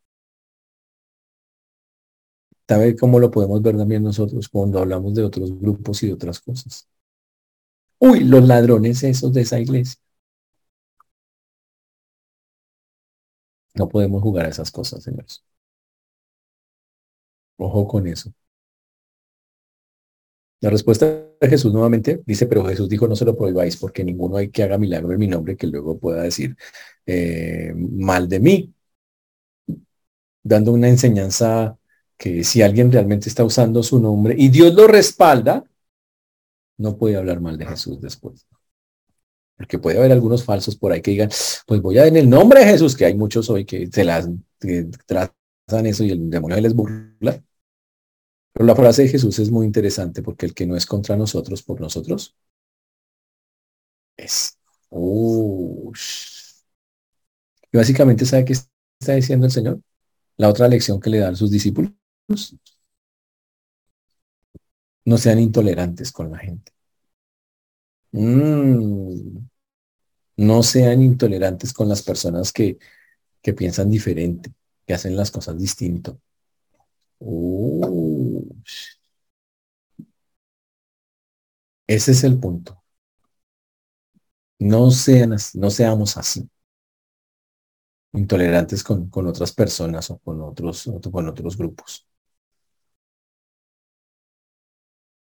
¿Sabe 2.69 2.95
cómo 2.97 3.19
lo 3.21 3.31
podemos 3.31 3.61
ver 3.63 3.77
también 3.77 4.03
nosotros 4.05 4.49
cuando 4.49 4.79
hablamos 4.81 5.15
de 5.15 5.25
otros 5.25 5.59
grupos 5.59 6.03
y 6.03 6.09
de 6.09 6.13
otras 6.15 6.41
cosas? 6.41 6.89
Uy, 7.99 8.21
los 8.25 8.43
ladrones 8.47 9.03
esos 9.03 9.33
de 9.35 9.43
esa 9.43 9.59
iglesia. 9.61 10.01
No 13.75 13.89
podemos 13.89 14.23
jugar 14.23 14.47
a 14.47 14.49
esas 14.49 14.73
cosas, 14.73 15.05
señores. 15.05 15.45
Ojo 17.59 17.87
con 17.87 18.07
eso. 18.07 18.33
La 20.61 20.71
respuesta 20.71 21.07
de 21.41 21.49
Jesús 21.49 21.73
nuevamente 21.73 22.23
dice, 22.25 22.47
pero 22.47 22.65
Jesús 22.65 22.89
dijo, 22.89 23.07
no 23.07 23.15
se 23.15 23.25
lo 23.25 23.37
prohibáis 23.37 23.77
porque 23.77 24.05
ninguno 24.05 24.39
hay 24.39 24.49
que 24.49 24.63
haga 24.63 24.79
milagro 24.79 25.13
en 25.13 25.19
mi 25.19 25.29
nombre 25.29 25.57
que 25.57 25.67
luego 25.67 25.99
pueda 25.99 26.23
decir 26.23 26.57
eh, 27.05 27.73
mal 27.77 28.29
de 28.29 28.41
mí, 28.41 28.75
dando 30.43 30.73
una 30.73 30.89
enseñanza 30.89 31.79
que 32.17 32.43
si 32.45 32.63
alguien 32.63 32.91
realmente 32.91 33.29
está 33.29 33.45
usando 33.45 33.83
su 33.83 34.01
nombre 34.01 34.35
y 34.39 34.49
Dios 34.49 34.75
lo 34.75 34.87
respalda, 34.87 35.65
no 36.79 36.97
puede 36.97 37.17
hablar 37.17 37.41
mal 37.41 37.59
de 37.59 37.67
Jesús 37.67 38.01
después. 38.01 38.47
Porque 39.57 39.79
puede 39.79 39.99
haber 39.99 40.13
algunos 40.13 40.45
falsos 40.45 40.77
por 40.77 40.93
ahí 40.93 41.01
que 41.01 41.11
digan, 41.11 41.31
pues 41.67 41.81
voy 41.81 41.99
a 41.99 42.07
en 42.07 42.17
el 42.17 42.29
nombre 42.29 42.61
de 42.61 42.67
Jesús, 42.67 42.95
que 42.97 43.07
hay 43.07 43.15
muchos 43.15 43.49
hoy 43.51 43.65
que 43.65 43.89
se 43.91 44.05
las 44.05 44.29
trazan 45.07 45.87
eso 45.87 46.05
y 46.05 46.11
el 46.11 46.31
demonio 46.31 46.61
les 46.61 46.75
burla. 46.75 47.43
Pero 48.57 48.67
la 48.69 48.75
frase 48.75 49.03
de 49.03 49.09
Jesús 49.09 49.39
es 49.39 49.51
muy 49.51 49.67
interesante 49.67 50.23
porque 50.23 50.47
el 50.47 50.55
que 50.55 50.67
no 50.67 50.77
es 50.77 50.87
contra 50.87 51.15
nosotros, 51.15 51.63
por 51.63 51.79
nosotros, 51.79 52.35
es. 54.17 54.59
y 57.71 57.77
básicamente, 57.77 58.25
¿sabe 58.25 58.47
qué 58.47 58.55
está 58.55 59.15
diciendo 59.15 59.45
el 59.45 59.53
Señor? 59.53 59.81
La 60.39 60.49
otra 60.49 60.69
lección 60.69 61.01
que 61.01 61.11
le 61.11 61.19
dan 61.19 61.37
sus 61.37 61.51
discípulos. 61.51 61.93
No 65.05 65.19
sean 65.19 65.39
intolerantes 65.39 66.11
con 66.11 66.31
la 66.31 66.39
gente. 66.39 66.73
Mm. 68.13 69.39
No 70.39 70.63
sean 70.63 71.03
intolerantes 71.03 71.75
con 71.75 71.91
las 71.91 72.03
personas 72.03 72.53
que, 72.53 72.79
que 73.43 73.53
piensan 73.53 73.91
diferente, 73.91 74.51
que 74.87 74.95
hacen 74.95 75.15
las 75.15 75.31
cosas 75.31 75.59
distinto. 75.59 76.21
Ese 81.89 82.13
es 82.13 82.23
el 82.25 82.39
punto. 82.39 82.81
No, 84.59 84.91
sean, 84.91 85.35
no 85.55 85.71
seamos 85.71 86.17
así. 86.19 86.47
Intolerantes 88.15 88.83
con, 88.83 89.09
con 89.11 89.27
otras 89.29 89.53
personas 89.53 90.11
o 90.11 90.19
con 90.19 90.41
otros, 90.43 90.91
con 91.13 91.29
otros 91.29 91.57
grupos. 91.57 92.05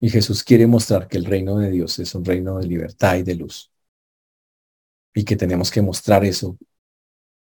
Y 0.01 0.09
Jesús 0.09 0.43
quiere 0.43 0.67
mostrar 0.67 1.07
que 1.07 1.17
el 1.17 1.23
reino 1.25 1.57
de 1.57 1.71
Dios 1.71 1.99
es 1.99 2.13
un 2.13 2.25
reino 2.25 2.57
de 2.57 2.67
libertad 2.67 3.15
y 3.15 3.23
de 3.23 3.35
luz. 3.35 3.71
Y 5.13 5.23
que 5.25 5.35
tenemos 5.35 5.71
que 5.71 5.81
mostrar 5.81 6.25
eso 6.25 6.57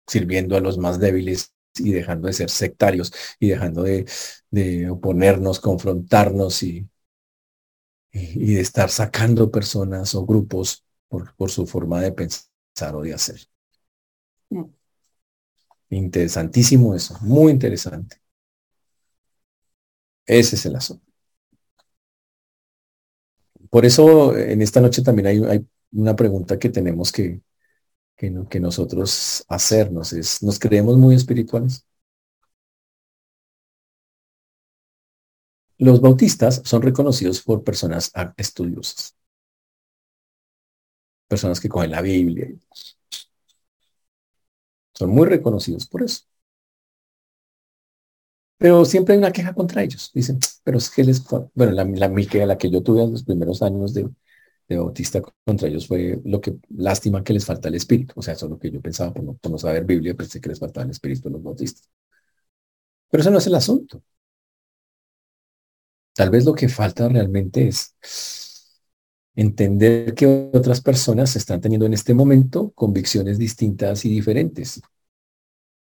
sirviendo 0.07 0.57
a 0.57 0.61
los 0.61 0.78
más 0.78 1.01
débiles 1.01 1.55
y 1.77 1.93
dejando 1.93 2.27
de 2.29 2.33
ser 2.33 2.51
sectarios 2.51 3.12
y 3.39 3.49
dejando 3.49 3.83
de, 3.83 4.07
oponernos, 4.91 5.61
confrontarnos 5.61 6.62
y, 6.62 6.89
y, 8.12 8.55
de 8.55 8.61
estar 8.61 8.91
sacando 8.91 9.51
personas 9.51 10.14
o 10.14 10.27
grupos 10.27 10.85
por, 11.09 11.35
por 11.37 11.51
su 11.51 11.66
forma 11.66 12.01
de 12.01 12.12
pensar 12.12 12.95
o 12.95 13.03
de 13.03 13.14
hacer. 13.14 13.41
Interesantísimo 15.91 16.95
eso, 16.95 17.16
muy 17.23 17.53
interesante. 17.53 18.16
Ese 20.27 20.57
es 20.57 20.66
el 20.66 20.77
asunto. 20.77 21.05
Por 23.71 23.85
eso 23.85 24.37
en 24.37 24.62
esta 24.62 24.81
noche 24.81 25.03
también 25.03 25.27
hay, 25.27 25.39
hay 25.45 25.66
una 25.93 26.16
pregunta 26.16 26.59
que 26.59 26.71
tenemos 26.71 27.12
que, 27.12 27.41
que, 28.19 28.61
nosotros 28.61 29.45
hacernos. 29.49 30.12
Es, 30.12 30.43
¿Nos 30.43 30.59
creemos 30.59 30.97
muy 30.99 31.14
espirituales? 31.14 31.87
Los 35.79 36.01
bautistas 36.01 36.61
son 36.64 36.83
reconocidos 36.83 37.41
por 37.43 37.62
personas 37.64 38.12
estudiosas. 38.37 39.16
Personas 41.29 41.61
que 41.61 41.69
cogen 41.69 41.91
la 41.93 42.03
Biblia. 42.03 42.49
Son 44.93 45.11
muy 45.11 45.27
reconocidos 45.27 45.87
por 45.87 46.03
eso. 46.03 46.25
Pero 48.59 48.85
siempre 48.85 49.14
hay 49.14 49.19
una 49.19 49.33
queja 49.33 49.55
contra 49.55 49.83
ellos. 49.83 50.11
Dicen, 50.12 50.39
pero 50.64 50.79
es 50.79 50.91
que 50.91 51.05
les... 51.05 51.23
Bueno, 51.55 51.73
la, 51.73 51.85
la, 51.85 52.09
la 52.47 52.59
que 52.59 52.71
yo 52.71 52.83
tuve 52.83 53.03
en 53.05 53.12
los 53.12 53.23
primeros 53.23 53.62
años 53.62 53.95
de, 53.95 54.09
de 54.69 54.77
Bautista 54.77 55.23
contra 55.45 55.69
ellos 55.69 55.87
fue 55.87 56.21
lo 56.25 56.41
que 56.41 56.59
lástima 56.77 57.25
que 57.25 57.33
les 57.33 57.47
falta 57.47 57.69
el 57.69 57.75
espíritu. 57.77 58.14
O 58.16 58.23
sea, 58.23 58.35
eso 58.35 58.47
es 58.47 58.51
lo 58.51 58.59
que 58.59 58.71
yo 58.71 58.81
pensaba 58.83 59.12
por 59.14 59.51
no, 59.51 59.59
saber 59.59 59.85
Biblia, 59.85 60.14
pensé 60.14 60.41
que 60.41 60.51
les 60.51 60.59
faltaba 60.61 60.85
el 60.85 60.91
espíritu 60.91 61.29
a 61.29 61.33
los 61.33 61.43
bautistas. 61.43 61.89
Pero 63.11 63.21
eso 63.23 63.31
no 63.31 63.39
es 63.39 63.47
el 63.47 63.55
asunto. 63.55 64.03
Tal 66.14 66.31
vez 66.31 66.45
lo 66.45 66.55
que 66.55 66.69
falta 66.69 67.09
realmente 67.09 67.69
es 67.69 67.95
entender 69.35 70.14
que 70.14 70.51
otras 70.53 70.81
personas 70.81 71.37
están 71.37 71.61
teniendo 71.61 71.87
en 71.87 71.95
este 71.95 72.12
momento 72.12 72.73
convicciones 72.75 73.39
distintas 73.39 74.05
y 74.05 74.11
diferentes. 74.11 74.81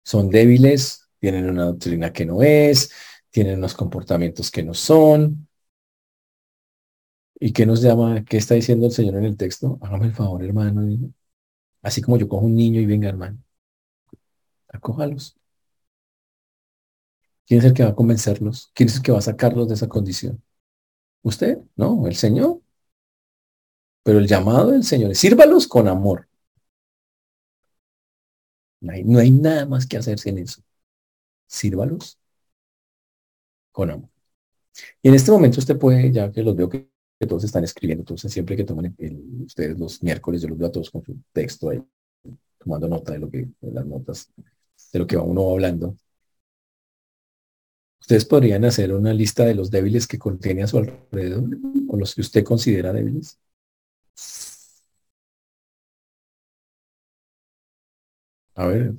Son 0.03 0.29
débiles, 0.29 1.09
tienen 1.19 1.49
una 1.49 1.65
doctrina 1.65 2.13
que 2.13 2.25
no 2.25 2.41
es, 2.43 2.91
tienen 3.31 3.57
unos 3.57 3.73
comportamientos 3.73 4.51
que 4.51 4.63
no 4.63 4.73
son, 4.73 5.47
¿Y 7.41 7.53
qué 7.53 7.65
nos 7.65 7.81
llama? 7.81 8.23
¿Qué 8.25 8.37
está 8.37 8.55
diciendo 8.55 8.85
el 8.85 8.91
Señor 8.93 9.15
en 9.17 9.25
el 9.25 9.35
texto? 9.37 9.79
Hágame 9.81 10.05
el 10.07 10.13
favor, 10.13 10.43
hermano. 10.43 10.83
Así 11.81 12.01
como 12.01 12.17
yo 12.17 12.27
cojo 12.29 12.45
un 12.45 12.55
niño 12.55 12.79
y 12.81 12.85
venga, 12.85 13.09
hermano. 13.09 13.39
Acójalos. 14.69 15.35
¿Quién 17.45 17.59
es 17.59 17.65
el 17.65 17.73
que 17.73 17.83
va 17.83 17.89
a 17.89 17.95
convencerlos? 17.95 18.71
¿Quién 18.73 18.89
es 18.89 18.95
el 18.97 19.01
que 19.03 19.11
va 19.11 19.19
a 19.19 19.21
sacarlos 19.21 19.67
de 19.67 19.75
esa 19.75 19.87
condición? 19.87 20.41
¿Usted? 21.23 21.59
No, 21.75 22.07
el 22.07 22.15
Señor. 22.15 22.61
Pero 24.03 24.19
el 24.19 24.27
llamado 24.27 24.71
del 24.71 24.83
Señor 24.83 25.11
es 25.11 25.19
sírvalos 25.19 25.67
con 25.67 25.87
amor. 25.87 26.27
No 28.81 28.91
hay, 28.93 29.03
no 29.03 29.19
hay 29.19 29.31
nada 29.31 29.65
más 29.65 29.85
que 29.87 29.97
hacerse 29.97 30.29
en 30.29 30.39
eso. 30.39 30.61
Sírvalos 31.47 32.19
con 33.71 33.89
amor. 33.91 34.09
Y 35.01 35.09
en 35.09 35.15
este 35.15 35.31
momento 35.31 35.59
usted 35.59 35.77
puede, 35.77 36.11
ya 36.11 36.31
que 36.31 36.43
los 36.43 36.55
veo 36.55 36.69
que 36.69 36.90
todos 37.27 37.43
están 37.43 37.63
escribiendo, 37.63 38.01
entonces 38.01 38.31
siempre 38.31 38.55
que 38.55 38.63
toman 38.63 38.95
ustedes 39.45 39.77
los 39.79 40.01
miércoles, 40.03 40.41
yo 40.41 40.49
los 40.49 40.57
veo 40.57 40.67
a 40.67 40.71
todos 40.71 40.89
con 40.89 41.03
su 41.03 41.15
texto 41.33 41.69
ahí, 41.69 41.81
tomando 42.57 42.87
nota 42.87 43.13
de 43.13 43.19
lo 43.19 43.29
que, 43.29 43.47
de 43.61 43.71
las 43.71 43.85
notas, 43.85 44.31
de 44.91 44.99
lo 44.99 45.07
que 45.07 45.15
va 45.17 45.23
uno 45.23 45.49
hablando. 45.51 45.95
Ustedes 47.99 48.25
podrían 48.25 48.65
hacer 48.65 48.93
una 48.93 49.13
lista 49.13 49.45
de 49.45 49.55
los 49.55 49.69
débiles 49.71 50.07
que 50.07 50.17
contiene 50.19 50.63
a 50.63 50.67
su 50.67 50.77
alrededor, 50.79 51.43
o 51.87 51.97
los 51.97 52.15
que 52.15 52.21
usted 52.21 52.43
considera 52.43 52.91
débiles. 52.91 53.39
A 58.55 58.65
ver, 58.67 58.93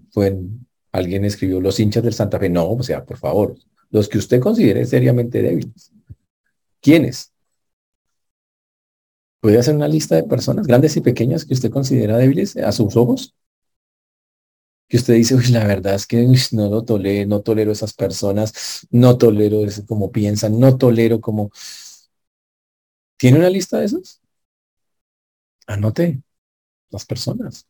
alguien 0.93 1.25
escribió 1.25 1.61
los 1.61 1.79
hinchas 1.81 2.03
del 2.03 2.15
Santa 2.15 2.39
Fe. 2.39 2.49
No, 2.49 2.71
o 2.73 2.83
sea, 2.83 3.05
por 3.05 3.19
favor, 3.19 3.57
los 3.91 4.09
que 4.09 4.19
usted 4.19 4.41
considere 4.41 4.85
seriamente 4.87 5.43
débiles. 5.43 5.93
¿Quiénes? 6.81 7.32
¿Puede 9.43 9.59
hacer 9.59 9.75
una 9.75 9.89
lista 9.89 10.15
de 10.15 10.23
personas 10.23 10.69
grandes 10.69 10.97
y 10.97 11.01
pequeñas 11.01 11.45
que 11.45 11.55
usted 11.55 11.71
considera 11.73 12.17
débiles 12.17 12.57
a 12.57 12.71
sus 12.71 12.97
ojos? 12.97 13.35
Que 14.89 14.99
usted 14.99 15.15
dice, 15.15 15.35
uy, 15.35 15.49
la 15.49 15.67
verdad 15.67 15.97
es 15.97 16.07
que 16.07 16.25
no 16.53 16.69
lo 16.71 16.85
tolero, 16.85 17.29
no 17.29 17.41
tolero 17.43 17.73
esas 17.73 17.93
personas, 17.93 18.87
no 18.91 19.19
tolero 19.19 19.65
eso 19.65 19.85
como 19.85 20.13
piensan, 20.13 20.61
no 20.61 20.79
tolero 20.79 21.21
como... 21.21 21.51
¿Tiene 23.17 23.39
una 23.39 23.51
lista 23.51 23.79
de 23.81 23.87
esos? 23.87 24.21
Anote 25.67 26.23
las 26.91 27.05
personas. 27.05 27.67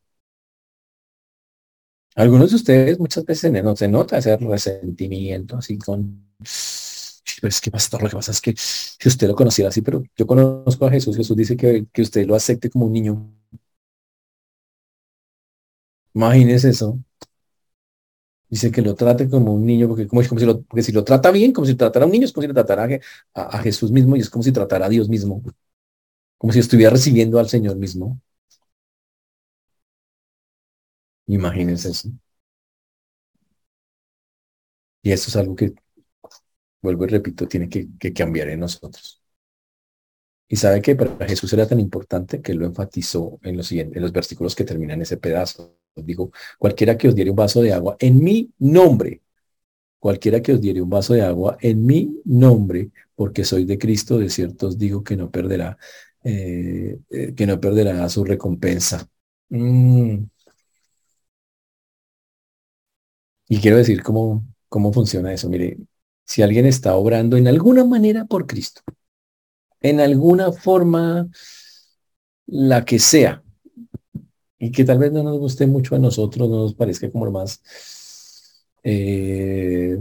Algunos 2.15 2.51
de 2.51 2.57
ustedes 2.57 2.99
muchas 2.99 3.25
veces 3.25 3.51
no 3.51 3.75
se 3.77 3.89
nota 3.89 4.19
ese 4.19 4.37
resentimiento 4.37 5.57
así 5.57 5.79
con 5.79 6.27
pero 7.43 7.51
es 7.51 7.61
que 7.61 7.73
pastor, 7.73 8.01
lo 8.03 8.09
que 8.09 8.15
pasa 8.17 8.31
es 8.31 8.41
que 8.41 8.55
si 8.57 9.09
usted 9.09 9.27
lo 9.27 9.35
conociera 9.35 9.69
así, 9.69 9.83
pero 9.83 10.05
yo 10.17 10.27
conozco 10.29 10.87
a 10.87 10.91
Jesús, 10.93 11.17
Jesús 11.17 11.37
dice 11.37 11.57
que, 11.57 11.87
que 11.93 12.03
usted 12.03 12.25
lo 12.25 12.37
acepte 12.37 12.71
como 12.71 12.87
un 12.87 12.93
niño. 12.93 13.33
Imagínese 16.15 16.69
eso. 16.71 16.99
Dice 18.49 18.71
que 18.71 18.83
lo 18.83 18.95
trate 18.95 19.29
como 19.29 19.55
un 19.55 19.65
niño, 19.67 19.89
porque, 19.89 20.07
como, 20.07 20.23
como 20.29 20.39
si, 20.39 20.47
lo, 20.47 20.63
porque 20.63 20.83
si 20.83 20.93
lo 20.93 21.03
trata 21.05 21.31
bien, 21.33 21.53
como 21.53 21.67
si 21.67 21.75
tratara 21.75 22.05
a 22.05 22.07
un 22.07 22.13
niño, 22.13 22.27
es 22.27 22.33
como 22.33 22.43
si 22.43 22.49
lo 22.49 22.55
tratara 22.55 23.01
a, 23.35 23.43
a 23.57 23.59
Jesús 23.63 23.91
mismo 23.91 24.15
y 24.17 24.21
es 24.21 24.31
como 24.31 24.43
si 24.45 24.53
tratara 24.53 24.87
a 24.87 24.89
Dios 24.91 25.09
mismo. 25.09 25.43
Como 26.39 26.53
si 26.53 26.61
estuviera 26.61 26.91
recibiendo 26.93 27.39
al 27.39 27.49
Señor 27.49 27.77
mismo. 27.77 28.21
Imagínense 31.27 31.89
eso. 31.91 32.11
Y 35.03 35.13
eso 35.13 35.29
es 35.31 35.37
algo 35.37 35.55
que, 35.57 35.75
vuelvo 36.83 37.05
y 37.05 37.09
repito, 37.09 37.49
tiene 37.49 37.69
que, 37.69 38.13
cambiar 38.13 38.49
en 38.49 38.61
nosotros. 38.61 39.23
Y 40.49 40.57
sabe 40.57 40.83
que 40.83 40.95
para 40.97 41.27
Jesús 41.27 41.53
era 41.55 41.67
tan 41.67 41.81
importante 41.81 42.43
que 42.43 42.55
lo 42.55 42.67
enfatizó 42.67 43.39
en 43.43 43.57
los, 43.57 43.69
siguientes, 43.69 43.97
en 43.97 44.03
los 44.03 44.13
versículos 44.13 44.55
que 44.55 44.65
terminan 44.65 45.01
ese 45.01 45.17
pedazo. 45.17 45.79
Digo, 45.95 46.31
cualquiera 46.59 46.97
que 46.99 47.09
os 47.09 47.15
diere 47.15 47.31
un 47.31 47.37
vaso 47.37 47.63
de 47.63 47.73
agua 47.73 47.97
en 47.99 48.23
mi 48.23 48.53
nombre, 48.59 49.23
cualquiera 49.99 50.43
que 50.43 50.53
os 50.55 50.61
diere 50.61 50.83
un 50.83 50.91
vaso 50.91 51.15
de 51.15 51.23
agua 51.23 51.57
en 51.61 51.87
mi 51.87 52.21
nombre, 52.25 52.91
porque 53.15 53.45
soy 53.45 53.65
de 53.65 53.79
Cristo, 53.79 54.19
de 54.19 54.31
cierto 54.31 54.69
os 54.69 54.79
digo 54.79 55.05
que 55.05 55.17
no 55.17 55.31
perderá, 55.31 55.79
eh, 56.25 56.99
eh, 57.11 57.35
que 57.35 57.47
no 57.47 57.61
perderá 57.61 58.09
su 58.09 58.25
recompensa. 58.25 59.09
Mm. 59.51 60.25
Y 63.49 63.61
quiero 63.61 63.77
decir 63.77 64.03
cómo, 64.03 64.45
cómo 64.69 64.93
funciona 64.93 65.33
eso. 65.33 65.49
Mire, 65.49 65.79
si 66.25 66.43
alguien 66.43 66.67
está 66.67 66.95
obrando 66.97 67.37
en 67.37 67.49
alguna 67.49 67.85
manera 67.85 68.25
por 68.25 68.47
Cristo, 68.47 68.83
en 69.81 70.01
alguna 70.01 70.53
forma, 70.53 71.29
la 72.47 72.85
que 72.85 72.99
sea, 72.99 73.43
y 74.59 74.71
que 74.71 74.85
tal 74.85 74.99
vez 74.99 75.13
no 75.13 75.23
nos 75.23 75.39
guste 75.39 75.67
mucho 75.67 75.97
a 75.97 75.99
nosotros, 75.99 76.49
no 76.49 76.59
nos 76.59 76.75
parezca 76.75 77.11
como 77.11 77.31
más... 77.31 77.61
Eh, 78.85 79.99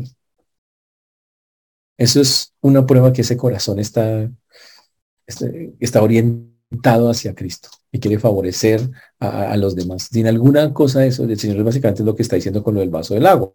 eso 1.97 2.21
es 2.21 2.53
una 2.61 2.85
prueba 2.85 3.13
que 3.13 3.21
ese 3.21 3.37
corazón 3.37 3.79
está, 3.79 4.31
está, 5.27 5.45
está 5.79 6.01
orientado 6.01 7.09
hacia 7.09 7.35
Cristo 7.35 7.69
y 7.91 7.99
quiere 7.99 8.19
favorecer 8.19 8.89
a, 9.19 9.55
los 9.57 9.75
demás. 9.75 10.09
Sin 10.11 10.27
alguna 10.27 10.73
cosa 10.73 11.01
de 11.01 11.07
eso, 11.07 11.25
el 11.25 11.39
Señor 11.39 11.63
básicamente 11.63 12.03
lo 12.03 12.15
que 12.15 12.23
está 12.23 12.35
diciendo 12.37 12.63
con 12.63 12.73
lo 12.75 12.79
del 12.79 12.89
vaso 12.89 13.13
del 13.13 13.25
agua. 13.25 13.53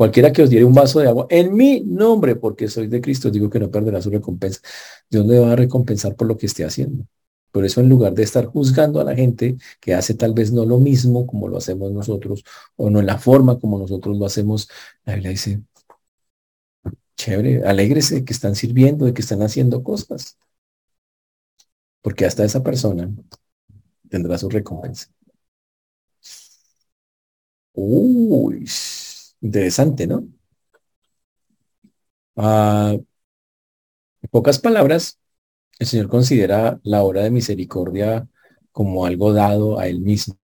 Cualquiera 0.00 0.32
que 0.32 0.42
os 0.42 0.48
diere 0.48 0.64
un 0.64 0.72
vaso 0.72 1.00
de 1.00 1.08
agua 1.08 1.26
en 1.28 1.54
mi 1.54 1.82
nombre, 1.82 2.34
porque 2.36 2.68
soy 2.68 2.86
de 2.86 3.02
Cristo, 3.02 3.30
digo 3.30 3.50
que 3.50 3.60
no 3.60 3.70
perderá 3.70 4.00
su 4.00 4.08
recompensa. 4.08 4.60
Dios 5.10 5.26
le 5.26 5.38
va 5.38 5.52
a 5.52 5.56
recompensar 5.56 6.16
por 6.16 6.26
lo 6.26 6.38
que 6.38 6.46
esté 6.46 6.64
haciendo. 6.64 7.04
Por 7.52 7.66
eso 7.66 7.80
en 7.82 7.88
lugar 7.90 8.14
de 8.14 8.22
estar 8.22 8.46
juzgando 8.46 9.00
a 9.00 9.04
la 9.04 9.14
gente 9.14 9.56
que 9.78 9.92
hace 9.94 10.14
tal 10.14 10.32
vez 10.32 10.52
no 10.52 10.64
lo 10.64 10.78
mismo 10.78 11.26
como 11.26 11.48
lo 11.48 11.58
hacemos 11.58 11.92
nosotros, 11.92 12.44
o 12.76 12.88
no 12.88 13.00
en 13.00 13.06
la 13.06 13.18
forma 13.18 13.58
como 13.58 13.78
nosotros 13.78 14.16
lo 14.16 14.24
hacemos, 14.24 14.68
la 15.04 15.14
Biblia 15.16 15.32
dice, 15.32 15.62
chévere, 17.16 17.62
alégrese 17.64 18.16
de 18.16 18.24
que 18.24 18.32
están 18.32 18.54
sirviendo, 18.54 19.04
de 19.04 19.12
que 19.14 19.20
están 19.22 19.42
haciendo 19.42 19.82
cosas 19.82 20.38
porque 22.02 22.24
hasta 22.24 22.44
esa 22.44 22.62
persona 22.62 23.10
tendrá 24.08 24.38
su 24.38 24.48
recompensa. 24.48 25.08
Uy, 27.74 28.66
interesante, 29.42 30.06
¿no? 30.06 30.24
Ah, 32.36 32.96
en 34.22 34.30
pocas 34.30 34.58
palabras, 34.58 35.18
el 35.78 35.86
Señor 35.88 36.08
considera 36.08 36.80
la 36.84 37.02
obra 37.04 37.22
de 37.22 37.30
misericordia 37.32 38.28
como 38.72 39.06
algo 39.06 39.32
dado 39.32 39.78
a 39.78 39.88
Él 39.88 40.00
mismo. 40.00 40.38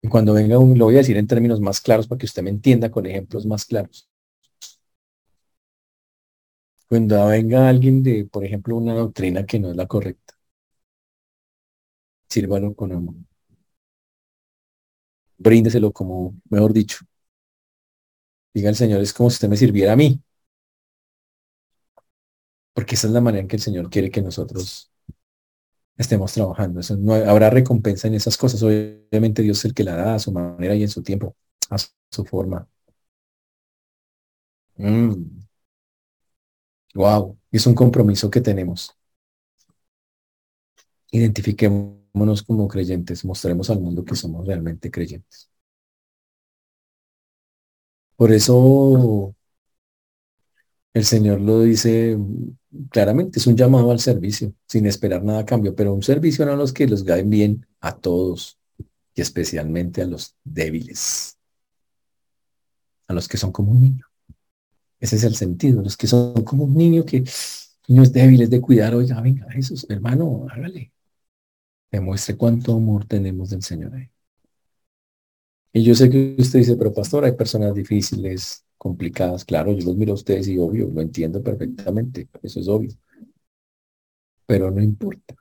Y 0.00 0.08
cuando 0.08 0.34
venga 0.34 0.58
un, 0.58 0.78
lo 0.78 0.84
voy 0.84 0.94
a 0.94 0.98
decir 0.98 1.16
en 1.16 1.26
términos 1.26 1.60
más 1.60 1.80
claros 1.80 2.06
para 2.06 2.18
que 2.18 2.26
usted 2.26 2.42
me 2.42 2.50
entienda 2.50 2.90
con 2.90 3.04
ejemplos 3.06 3.46
más 3.46 3.64
claros. 3.64 4.08
Cuando 6.88 7.26
venga 7.26 7.68
alguien 7.68 8.04
de, 8.04 8.24
por 8.24 8.44
ejemplo, 8.44 8.76
una 8.76 8.94
doctrina 8.94 9.44
que 9.44 9.58
no 9.58 9.70
es 9.70 9.76
la 9.76 9.88
correcta, 9.88 10.34
sírvalo 12.28 12.74
con 12.74 12.90
amor. 12.92 13.14
Bríndeselo 15.42 15.92
como, 15.92 16.34
mejor 16.50 16.72
dicho. 16.72 16.98
Diga 18.54 18.68
el 18.70 18.76
Señor, 18.76 19.00
es 19.02 19.12
como 19.12 19.30
si 19.30 19.34
usted 19.34 19.48
me 19.48 19.56
sirviera 19.56 19.92
a 19.92 19.96
mí. 19.96 20.20
Porque 22.74 22.94
esa 22.94 23.06
es 23.06 23.12
la 23.12 23.20
manera 23.20 23.42
en 23.42 23.48
que 23.48 23.56
el 23.56 23.62
Señor 23.62 23.90
quiere 23.90 24.10
que 24.10 24.22
nosotros 24.22 24.90
estemos 25.96 26.32
trabajando. 26.32 26.80
Eso 26.80 26.96
no 26.96 27.14
habrá 27.14 27.50
recompensa 27.50 28.08
en 28.08 28.14
esas 28.14 28.36
cosas. 28.36 28.62
Obviamente 28.62 29.42
Dios 29.42 29.58
es 29.58 29.64
el 29.66 29.74
que 29.74 29.84
la 29.84 29.96
da 29.96 30.14
a 30.16 30.18
su 30.18 30.32
manera 30.32 30.74
y 30.74 30.82
en 30.82 30.88
su 30.88 31.02
tiempo, 31.02 31.36
a 31.70 31.76
su 31.78 32.24
forma. 32.24 32.68
Mm. 34.78 35.42
Wow, 36.94 37.38
es 37.50 37.66
un 37.66 37.74
compromiso 37.74 38.30
que 38.30 38.40
tenemos. 38.40 38.96
Como 42.46 42.68
creyentes, 42.68 43.24
mostremos 43.24 43.70
al 43.70 43.80
mundo 43.80 44.04
que 44.04 44.14
somos 44.14 44.46
realmente 44.46 44.90
creyentes. 44.90 45.48
Por 48.16 48.30
eso 48.32 49.34
el 50.94 51.04
Señor 51.04 51.40
lo 51.40 51.62
dice 51.62 52.18
claramente, 52.90 53.38
es 53.38 53.46
un 53.46 53.56
llamado 53.56 53.90
al 53.90 54.00
servicio, 54.00 54.54
sin 54.66 54.86
esperar 54.86 55.24
nada 55.24 55.40
a 55.40 55.46
cambio, 55.46 55.74
pero 55.74 55.94
un 55.94 56.02
servicio 56.02 56.50
a 56.50 56.56
los 56.56 56.72
que 56.72 56.86
los 56.86 57.04
gaen 57.04 57.30
bien 57.30 57.66
a 57.80 57.96
todos 57.96 58.58
y 59.14 59.20
especialmente 59.20 60.02
a 60.02 60.06
los 60.06 60.34
débiles, 60.44 61.38
a 63.08 63.14
los 63.14 63.26
que 63.28 63.38
son 63.38 63.52
como 63.52 63.72
un 63.72 63.80
niño. 63.80 64.06
Ese 65.00 65.16
es 65.16 65.24
el 65.24 65.34
sentido. 65.34 65.82
Los 65.82 65.96
que 65.96 66.06
son 66.06 66.44
como 66.44 66.64
un 66.64 66.74
niño 66.74 67.04
que, 67.04 67.24
niños 67.88 68.12
débiles 68.12 68.50
de 68.50 68.60
cuidar, 68.60 68.94
oiga, 68.94 69.20
venga, 69.20 69.50
Jesús, 69.50 69.86
hermano, 69.88 70.46
hágale. 70.50 70.92
Demuestre 71.92 72.36
cuánto 72.36 72.74
amor 72.74 73.04
tenemos 73.06 73.50
del 73.50 73.62
Señor 73.62 73.94
ahí. 73.94 74.10
Y 75.72 75.82
yo 75.84 75.94
sé 75.94 76.10
que 76.10 76.36
usted 76.38 76.58
dice, 76.60 76.76
pero 76.76 76.92
pastor, 76.92 77.24
hay 77.24 77.32
personas 77.32 77.74
difíciles, 77.74 78.64
complicadas. 78.76 79.44
Claro, 79.44 79.72
yo 79.72 79.86
los 79.86 79.96
miro 79.96 80.12
a 80.12 80.14
ustedes 80.16 80.48
y 80.48 80.58
obvio, 80.58 80.88
lo 80.92 81.00
entiendo 81.00 81.42
perfectamente. 81.42 82.28
Eso 82.42 82.60
es 82.60 82.68
obvio. 82.68 82.90
Pero 84.46 84.70
no 84.70 84.80
importa. 84.82 85.34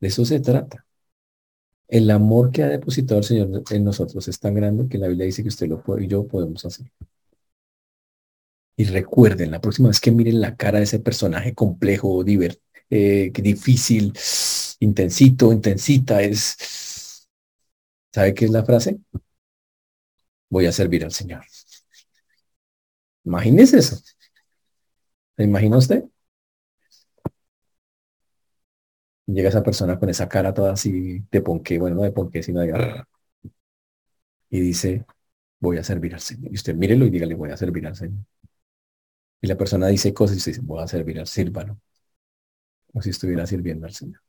De 0.00 0.08
eso 0.08 0.24
se 0.24 0.40
trata. 0.40 0.86
El 1.86 2.10
amor 2.10 2.50
que 2.50 2.62
ha 2.62 2.68
depositado 2.68 3.18
el 3.20 3.24
Señor 3.26 3.62
en 3.70 3.84
nosotros 3.84 4.26
es 4.26 4.38
tan 4.40 4.54
grande 4.54 4.88
que 4.88 4.96
la 4.96 5.08
Biblia 5.08 5.26
dice 5.26 5.42
que 5.42 5.50
usted 5.50 5.68
lo 5.68 5.82
puede 5.82 6.04
y 6.04 6.08
yo 6.08 6.26
podemos 6.26 6.64
hacer. 6.64 6.90
Y 8.76 8.84
recuerden, 8.84 9.50
la 9.50 9.60
próxima 9.60 9.88
vez 9.88 10.00
que 10.00 10.12
miren 10.12 10.40
la 10.40 10.56
cara 10.56 10.78
de 10.78 10.84
ese 10.84 11.00
personaje 11.00 11.54
complejo, 11.54 12.24
eh, 12.90 13.32
difícil, 13.34 14.12
intensito, 14.80 15.52
intensita, 15.52 16.22
es... 16.22 17.26
¿Sabe 18.12 18.34
qué 18.34 18.46
es 18.46 18.50
la 18.50 18.64
frase? 18.64 18.98
Voy 20.50 20.66
a 20.66 20.72
servir 20.72 21.04
al 21.04 21.12
Señor. 21.12 21.44
Imagínese 23.24 23.78
eso. 23.78 23.96
¿Se 25.36 25.44
imagina 25.44 25.76
usted? 25.78 26.04
llega 29.28 29.48
esa 29.50 29.62
persona 29.62 29.98
con 29.98 30.08
esa 30.08 30.28
cara 30.28 30.54
toda 30.54 30.72
así 30.72 31.24
de 31.30 31.40
ponqué, 31.42 31.78
bueno, 31.78 31.96
no 31.96 32.02
de 32.02 32.12
ponqué, 32.12 32.42
sino 32.42 32.60
de... 32.60 33.04
Y 34.50 34.60
dice, 34.60 35.04
voy 35.60 35.78
a 35.78 35.84
servir 35.84 36.14
al 36.14 36.20
Señor. 36.20 36.52
Y 36.52 36.54
usted 36.56 36.74
mírelo 36.74 37.06
y 37.06 37.10
dígale, 37.10 37.34
voy 37.34 37.50
a 37.50 37.56
servir 37.56 37.86
al 37.86 37.96
Señor. 37.96 38.24
Y 39.40 39.46
la 39.48 39.56
persona 39.56 39.88
dice 39.88 40.14
cosas 40.14 40.36
y 40.36 40.50
dice, 40.50 40.60
voy 40.62 40.82
a 40.82 40.88
servir 40.88 41.18
al 41.20 41.26
sírvalo. 41.26 41.78
Como 42.86 43.02
si 43.02 43.10
estuviera 43.10 43.46
sirviendo 43.46 43.86
al 43.86 43.94
Señor. 43.94 44.20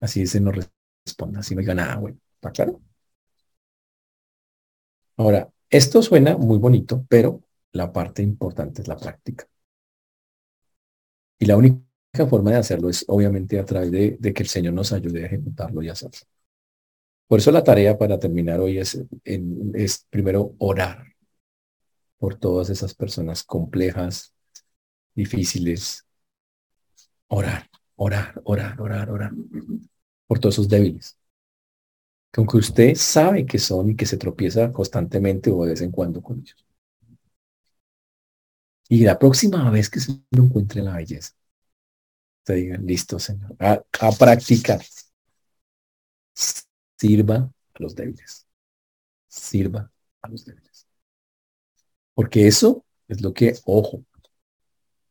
Así 0.00 0.22
ese 0.22 0.40
no 0.40 0.52
responda, 0.52 1.40
así 1.40 1.54
no 1.54 1.60
diga 1.60 1.74
nada, 1.74 1.96
bueno, 1.96 2.18
¿está 2.34 2.50
claro? 2.50 2.80
Ahora, 5.16 5.50
esto 5.68 6.02
suena 6.02 6.36
muy 6.36 6.58
bonito, 6.58 7.04
pero 7.08 7.42
la 7.72 7.92
parte 7.92 8.22
importante 8.22 8.82
es 8.82 8.88
la 8.88 8.96
práctica. 8.96 9.46
Y 11.38 11.46
la 11.46 11.56
única 11.56 11.80
forma 12.28 12.50
de 12.50 12.56
hacerlo 12.58 12.88
es 12.90 13.04
obviamente 13.08 13.58
a 13.58 13.64
través 13.64 13.90
de, 13.90 14.34
que 14.34 14.42
el 14.42 14.48
Señor 14.48 14.74
nos 14.74 14.92
ayude 14.92 15.22
a 15.22 15.26
ejecutarlo 15.26 15.82
y 15.82 15.88
hacerlo. 15.88 16.18
Por 17.26 17.38
eso 17.38 17.50
la 17.52 17.62
tarea 17.62 17.96
para 17.96 18.18
terminar 18.18 18.60
hoy 18.60 18.78
es, 18.78 19.00
es 19.24 20.06
primero 20.10 20.54
orar 20.58 21.06
por 22.18 22.34
todas 22.34 22.68
esas 22.70 22.94
personas 22.94 23.42
complejas, 23.44 24.34
difíciles. 25.14 26.06
Orar, 27.28 27.70
orar, 27.96 28.40
orar, 28.44 28.80
orar, 28.80 29.10
orar. 29.10 29.32
Por 30.30 30.38
todos 30.38 30.54
esos 30.54 30.68
débiles. 30.68 31.18
Que 32.30 32.40
aunque 32.40 32.58
usted 32.58 32.94
sabe 32.94 33.44
que 33.44 33.58
son 33.58 33.90
y 33.90 33.96
que 33.96 34.06
se 34.06 34.16
tropieza 34.16 34.72
constantemente 34.72 35.50
o 35.50 35.64
de 35.64 35.70
vez 35.70 35.80
en 35.80 35.90
cuando 35.90 36.22
con 36.22 36.38
ellos. 36.38 36.64
Y 38.88 39.00
la 39.02 39.18
próxima 39.18 39.68
vez 39.72 39.90
que 39.90 39.98
se 39.98 40.22
encuentre 40.30 40.82
la 40.82 40.94
belleza, 40.94 41.32
te 42.44 42.54
digan, 42.54 42.86
listo, 42.86 43.18
Señor, 43.18 43.56
a, 43.58 43.82
practicar. 44.16 44.80
Sirva 46.96 47.52
a 47.74 47.82
los 47.82 47.96
débiles. 47.96 48.46
Sirva 49.26 49.90
a 50.22 50.28
los 50.28 50.44
débiles. 50.44 50.86
Porque 52.14 52.46
eso 52.46 52.84
es 53.08 53.20
lo 53.20 53.34
que, 53.34 53.54
ojo, 53.64 54.04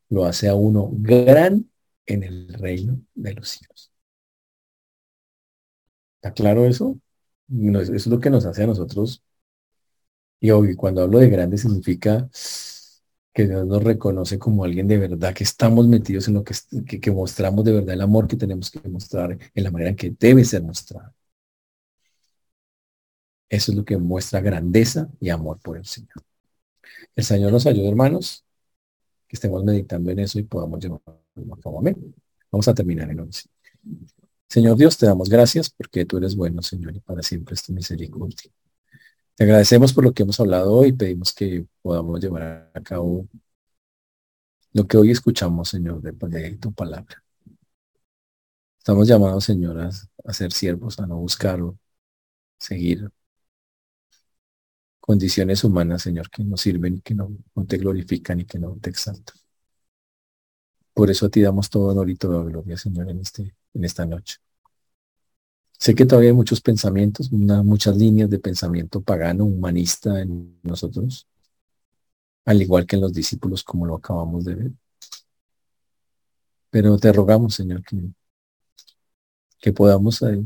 lo 0.08 0.24
hace 0.24 0.48
a 0.48 0.54
uno 0.54 0.88
gran 0.94 1.70
en 2.06 2.22
el 2.22 2.54
reino 2.54 3.02
de 3.14 3.34
los 3.34 3.50
cielos. 3.50 3.89
¿Está 6.20 6.32
claro 6.34 6.66
eso? 6.66 6.98
Eso 7.48 7.94
es 7.94 8.06
lo 8.06 8.20
que 8.20 8.30
nos 8.30 8.44
hace 8.44 8.64
a 8.64 8.66
nosotros. 8.66 9.22
Y 10.40 10.50
hoy, 10.50 10.74
cuando 10.76 11.02
hablo 11.02 11.18
de 11.18 11.28
grande 11.30 11.58
significa 11.58 12.28
que 13.32 13.46
Dios 13.46 13.66
nos 13.66 13.82
reconoce 13.82 14.38
como 14.38 14.64
alguien 14.64 14.88
de 14.88 14.98
verdad, 14.98 15.34
que 15.34 15.44
estamos 15.44 15.86
metidos 15.88 16.28
en 16.28 16.34
lo 16.34 16.44
que, 16.44 16.54
que, 17.00 17.10
mostramos 17.10 17.64
de 17.64 17.72
verdad 17.72 17.94
el 17.94 18.00
amor 18.02 18.26
que 18.28 18.36
tenemos 18.36 18.70
que 18.70 18.86
mostrar 18.88 19.38
en 19.54 19.64
la 19.64 19.70
manera 19.70 19.90
en 19.90 19.96
que 19.96 20.10
debe 20.18 20.44
ser 20.44 20.62
mostrado. 20.62 21.12
Eso 23.48 23.72
es 23.72 23.78
lo 23.78 23.84
que 23.84 23.96
muestra 23.98 24.40
grandeza 24.40 25.08
y 25.20 25.28
amor 25.30 25.58
por 25.60 25.76
el 25.76 25.84
Señor. 25.84 26.24
El 27.16 27.24
Señor 27.24 27.52
nos 27.52 27.66
ayude, 27.66 27.88
hermanos, 27.88 28.44
que 29.28 29.36
estemos 29.36 29.64
meditando 29.64 30.10
en 30.10 30.20
eso 30.20 30.38
y 30.38 30.44
podamos 30.44 30.80
llevarlo 30.80 31.22
a 31.36 31.78
Amén. 31.78 32.14
Vamos 32.50 32.68
a 32.68 32.74
terminar 32.74 33.10
en 33.10 33.20
11. 33.20 33.48
Señor 34.50 34.76
Dios, 34.76 34.98
te 34.98 35.06
damos 35.06 35.28
gracias 35.28 35.70
porque 35.70 36.04
tú 36.04 36.18
eres 36.18 36.34
bueno, 36.36 36.60
Señor, 36.62 36.94
y 36.96 37.00
para 37.00 37.22
siempre 37.22 37.54
es 37.54 37.62
tu 37.62 37.72
misericordia. 37.72 38.50
Te 39.36 39.44
agradecemos 39.44 39.92
por 39.92 40.04
lo 40.04 40.12
que 40.12 40.24
hemos 40.24 40.40
hablado 40.40 40.74
hoy 40.74 40.88
y 40.88 40.92
pedimos 40.92 41.32
que 41.32 41.66
podamos 41.82 42.20
llevar 42.20 42.70
a 42.74 42.82
cabo 42.82 43.28
lo 44.72 44.86
que 44.86 44.96
hoy 44.96 45.10
escuchamos, 45.12 45.68
Señor, 45.68 46.02
de, 46.02 46.56
tu 46.56 46.72
palabra. 46.72 47.22
Estamos 48.78 49.06
llamados, 49.08 49.44
Señor, 49.44 49.78
a, 49.80 50.32
ser 50.32 50.52
siervos, 50.52 50.98
a 50.98 51.06
no 51.06 51.16
buscar 51.16 51.60
o 51.62 51.78
seguir 52.58 53.10
condiciones 55.00 55.64
humanas, 55.64 56.02
Señor, 56.02 56.30
que 56.30 56.44
no 56.44 56.56
sirven 56.56 56.96
y 56.96 57.00
que 57.02 57.14
no, 57.14 57.30
te 57.68 57.78
glorifican 57.78 58.40
y 58.40 58.44
que 58.46 58.58
no 58.58 58.76
te 58.80 58.90
exaltan. 58.90 59.36
Por 60.94 61.10
eso 61.10 61.26
a 61.26 61.28
ti 61.30 61.40
damos 61.40 61.70
todo 61.70 61.88
honor 61.88 62.10
y 62.10 62.16
toda 62.16 62.44
gloria, 62.44 62.76
Señor, 62.76 63.08
en, 63.10 63.20
este, 63.20 63.54
en 63.74 63.84
esta 63.84 64.06
noche. 64.06 64.38
Sé 65.78 65.94
que 65.94 66.04
todavía 66.06 66.30
hay 66.30 66.36
muchos 66.36 66.60
pensamientos, 66.60 67.32
muchas 67.32 67.96
líneas 67.96 68.28
de 68.28 68.38
pensamiento 68.38 69.00
pagano, 69.00 69.46
humanista 69.46 70.20
en 70.20 70.60
nosotros, 70.62 71.26
al 72.44 72.60
igual 72.60 72.86
que 72.86 72.96
en 72.96 73.02
los 73.02 73.12
discípulos, 73.14 73.64
como 73.64 73.86
lo 73.86 73.96
acabamos 73.96 74.44
de 74.44 74.54
ver. 74.54 74.72
Pero 76.70 76.98
te 76.98 77.12
rogamos, 77.12 77.54
Señor, 77.54 77.82
que, 77.82 77.96
que 79.60 79.72
podamos 79.72 80.22
eh, 80.22 80.44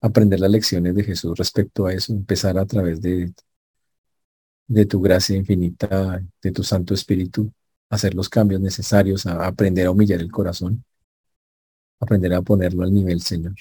aprender 0.00 0.40
las 0.40 0.50
lecciones 0.50 0.94
de 0.94 1.04
Jesús 1.04 1.36
respecto 1.36 1.86
a 1.86 1.92
eso, 1.92 2.12
empezar 2.12 2.58
a 2.58 2.66
través 2.66 3.00
de, 3.00 3.32
de 4.68 4.86
tu 4.86 5.00
gracia 5.00 5.36
infinita, 5.36 6.22
de 6.42 6.52
tu 6.52 6.62
Santo 6.62 6.94
Espíritu, 6.94 7.52
hacer 7.90 8.14
los 8.14 8.28
cambios 8.28 8.60
necesarios, 8.60 9.26
a 9.26 9.46
aprender 9.46 9.86
a 9.86 9.90
humillar 9.90 10.20
el 10.20 10.30
corazón, 10.30 10.84
aprender 12.00 12.34
a 12.34 12.42
ponerlo 12.42 12.82
al 12.82 12.92
nivel, 12.92 13.20
Señor 13.20 13.54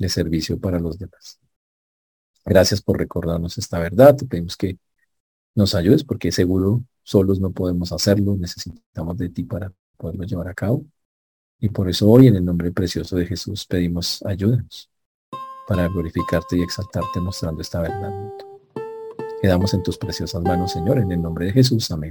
de 0.00 0.08
servicio 0.08 0.58
para 0.58 0.80
los 0.80 0.98
demás. 0.98 1.38
Gracias 2.44 2.80
por 2.80 2.98
recordarnos 2.98 3.58
esta 3.58 3.78
verdad. 3.78 4.16
Te 4.16 4.24
pedimos 4.24 4.56
que 4.56 4.78
nos 5.54 5.74
ayudes 5.74 6.02
porque 6.02 6.32
seguro 6.32 6.82
solos 7.02 7.38
no 7.38 7.52
podemos 7.52 7.92
hacerlo. 7.92 8.34
Necesitamos 8.36 9.18
de 9.18 9.28
ti 9.28 9.44
para 9.44 9.72
poderlo 9.98 10.24
llevar 10.24 10.48
a 10.48 10.54
cabo. 10.54 10.84
Y 11.60 11.68
por 11.68 11.88
eso 11.90 12.08
hoy 12.08 12.28
en 12.28 12.36
el 12.36 12.44
nombre 12.44 12.72
precioso 12.72 13.14
de 13.16 13.26
Jesús 13.26 13.66
pedimos 13.66 14.22
ayúdanos 14.24 14.90
para 15.68 15.86
glorificarte 15.86 16.56
y 16.56 16.62
exaltarte 16.62 17.20
mostrando 17.20 17.60
esta 17.60 17.82
verdad. 17.82 18.10
Quedamos 19.42 19.74
en 19.74 19.82
tus 19.82 19.98
preciosas 19.98 20.42
manos, 20.42 20.72
Señor, 20.72 20.98
en 20.98 21.12
el 21.12 21.20
nombre 21.20 21.46
de 21.46 21.52
Jesús. 21.52 21.90
Amén. 21.90 22.10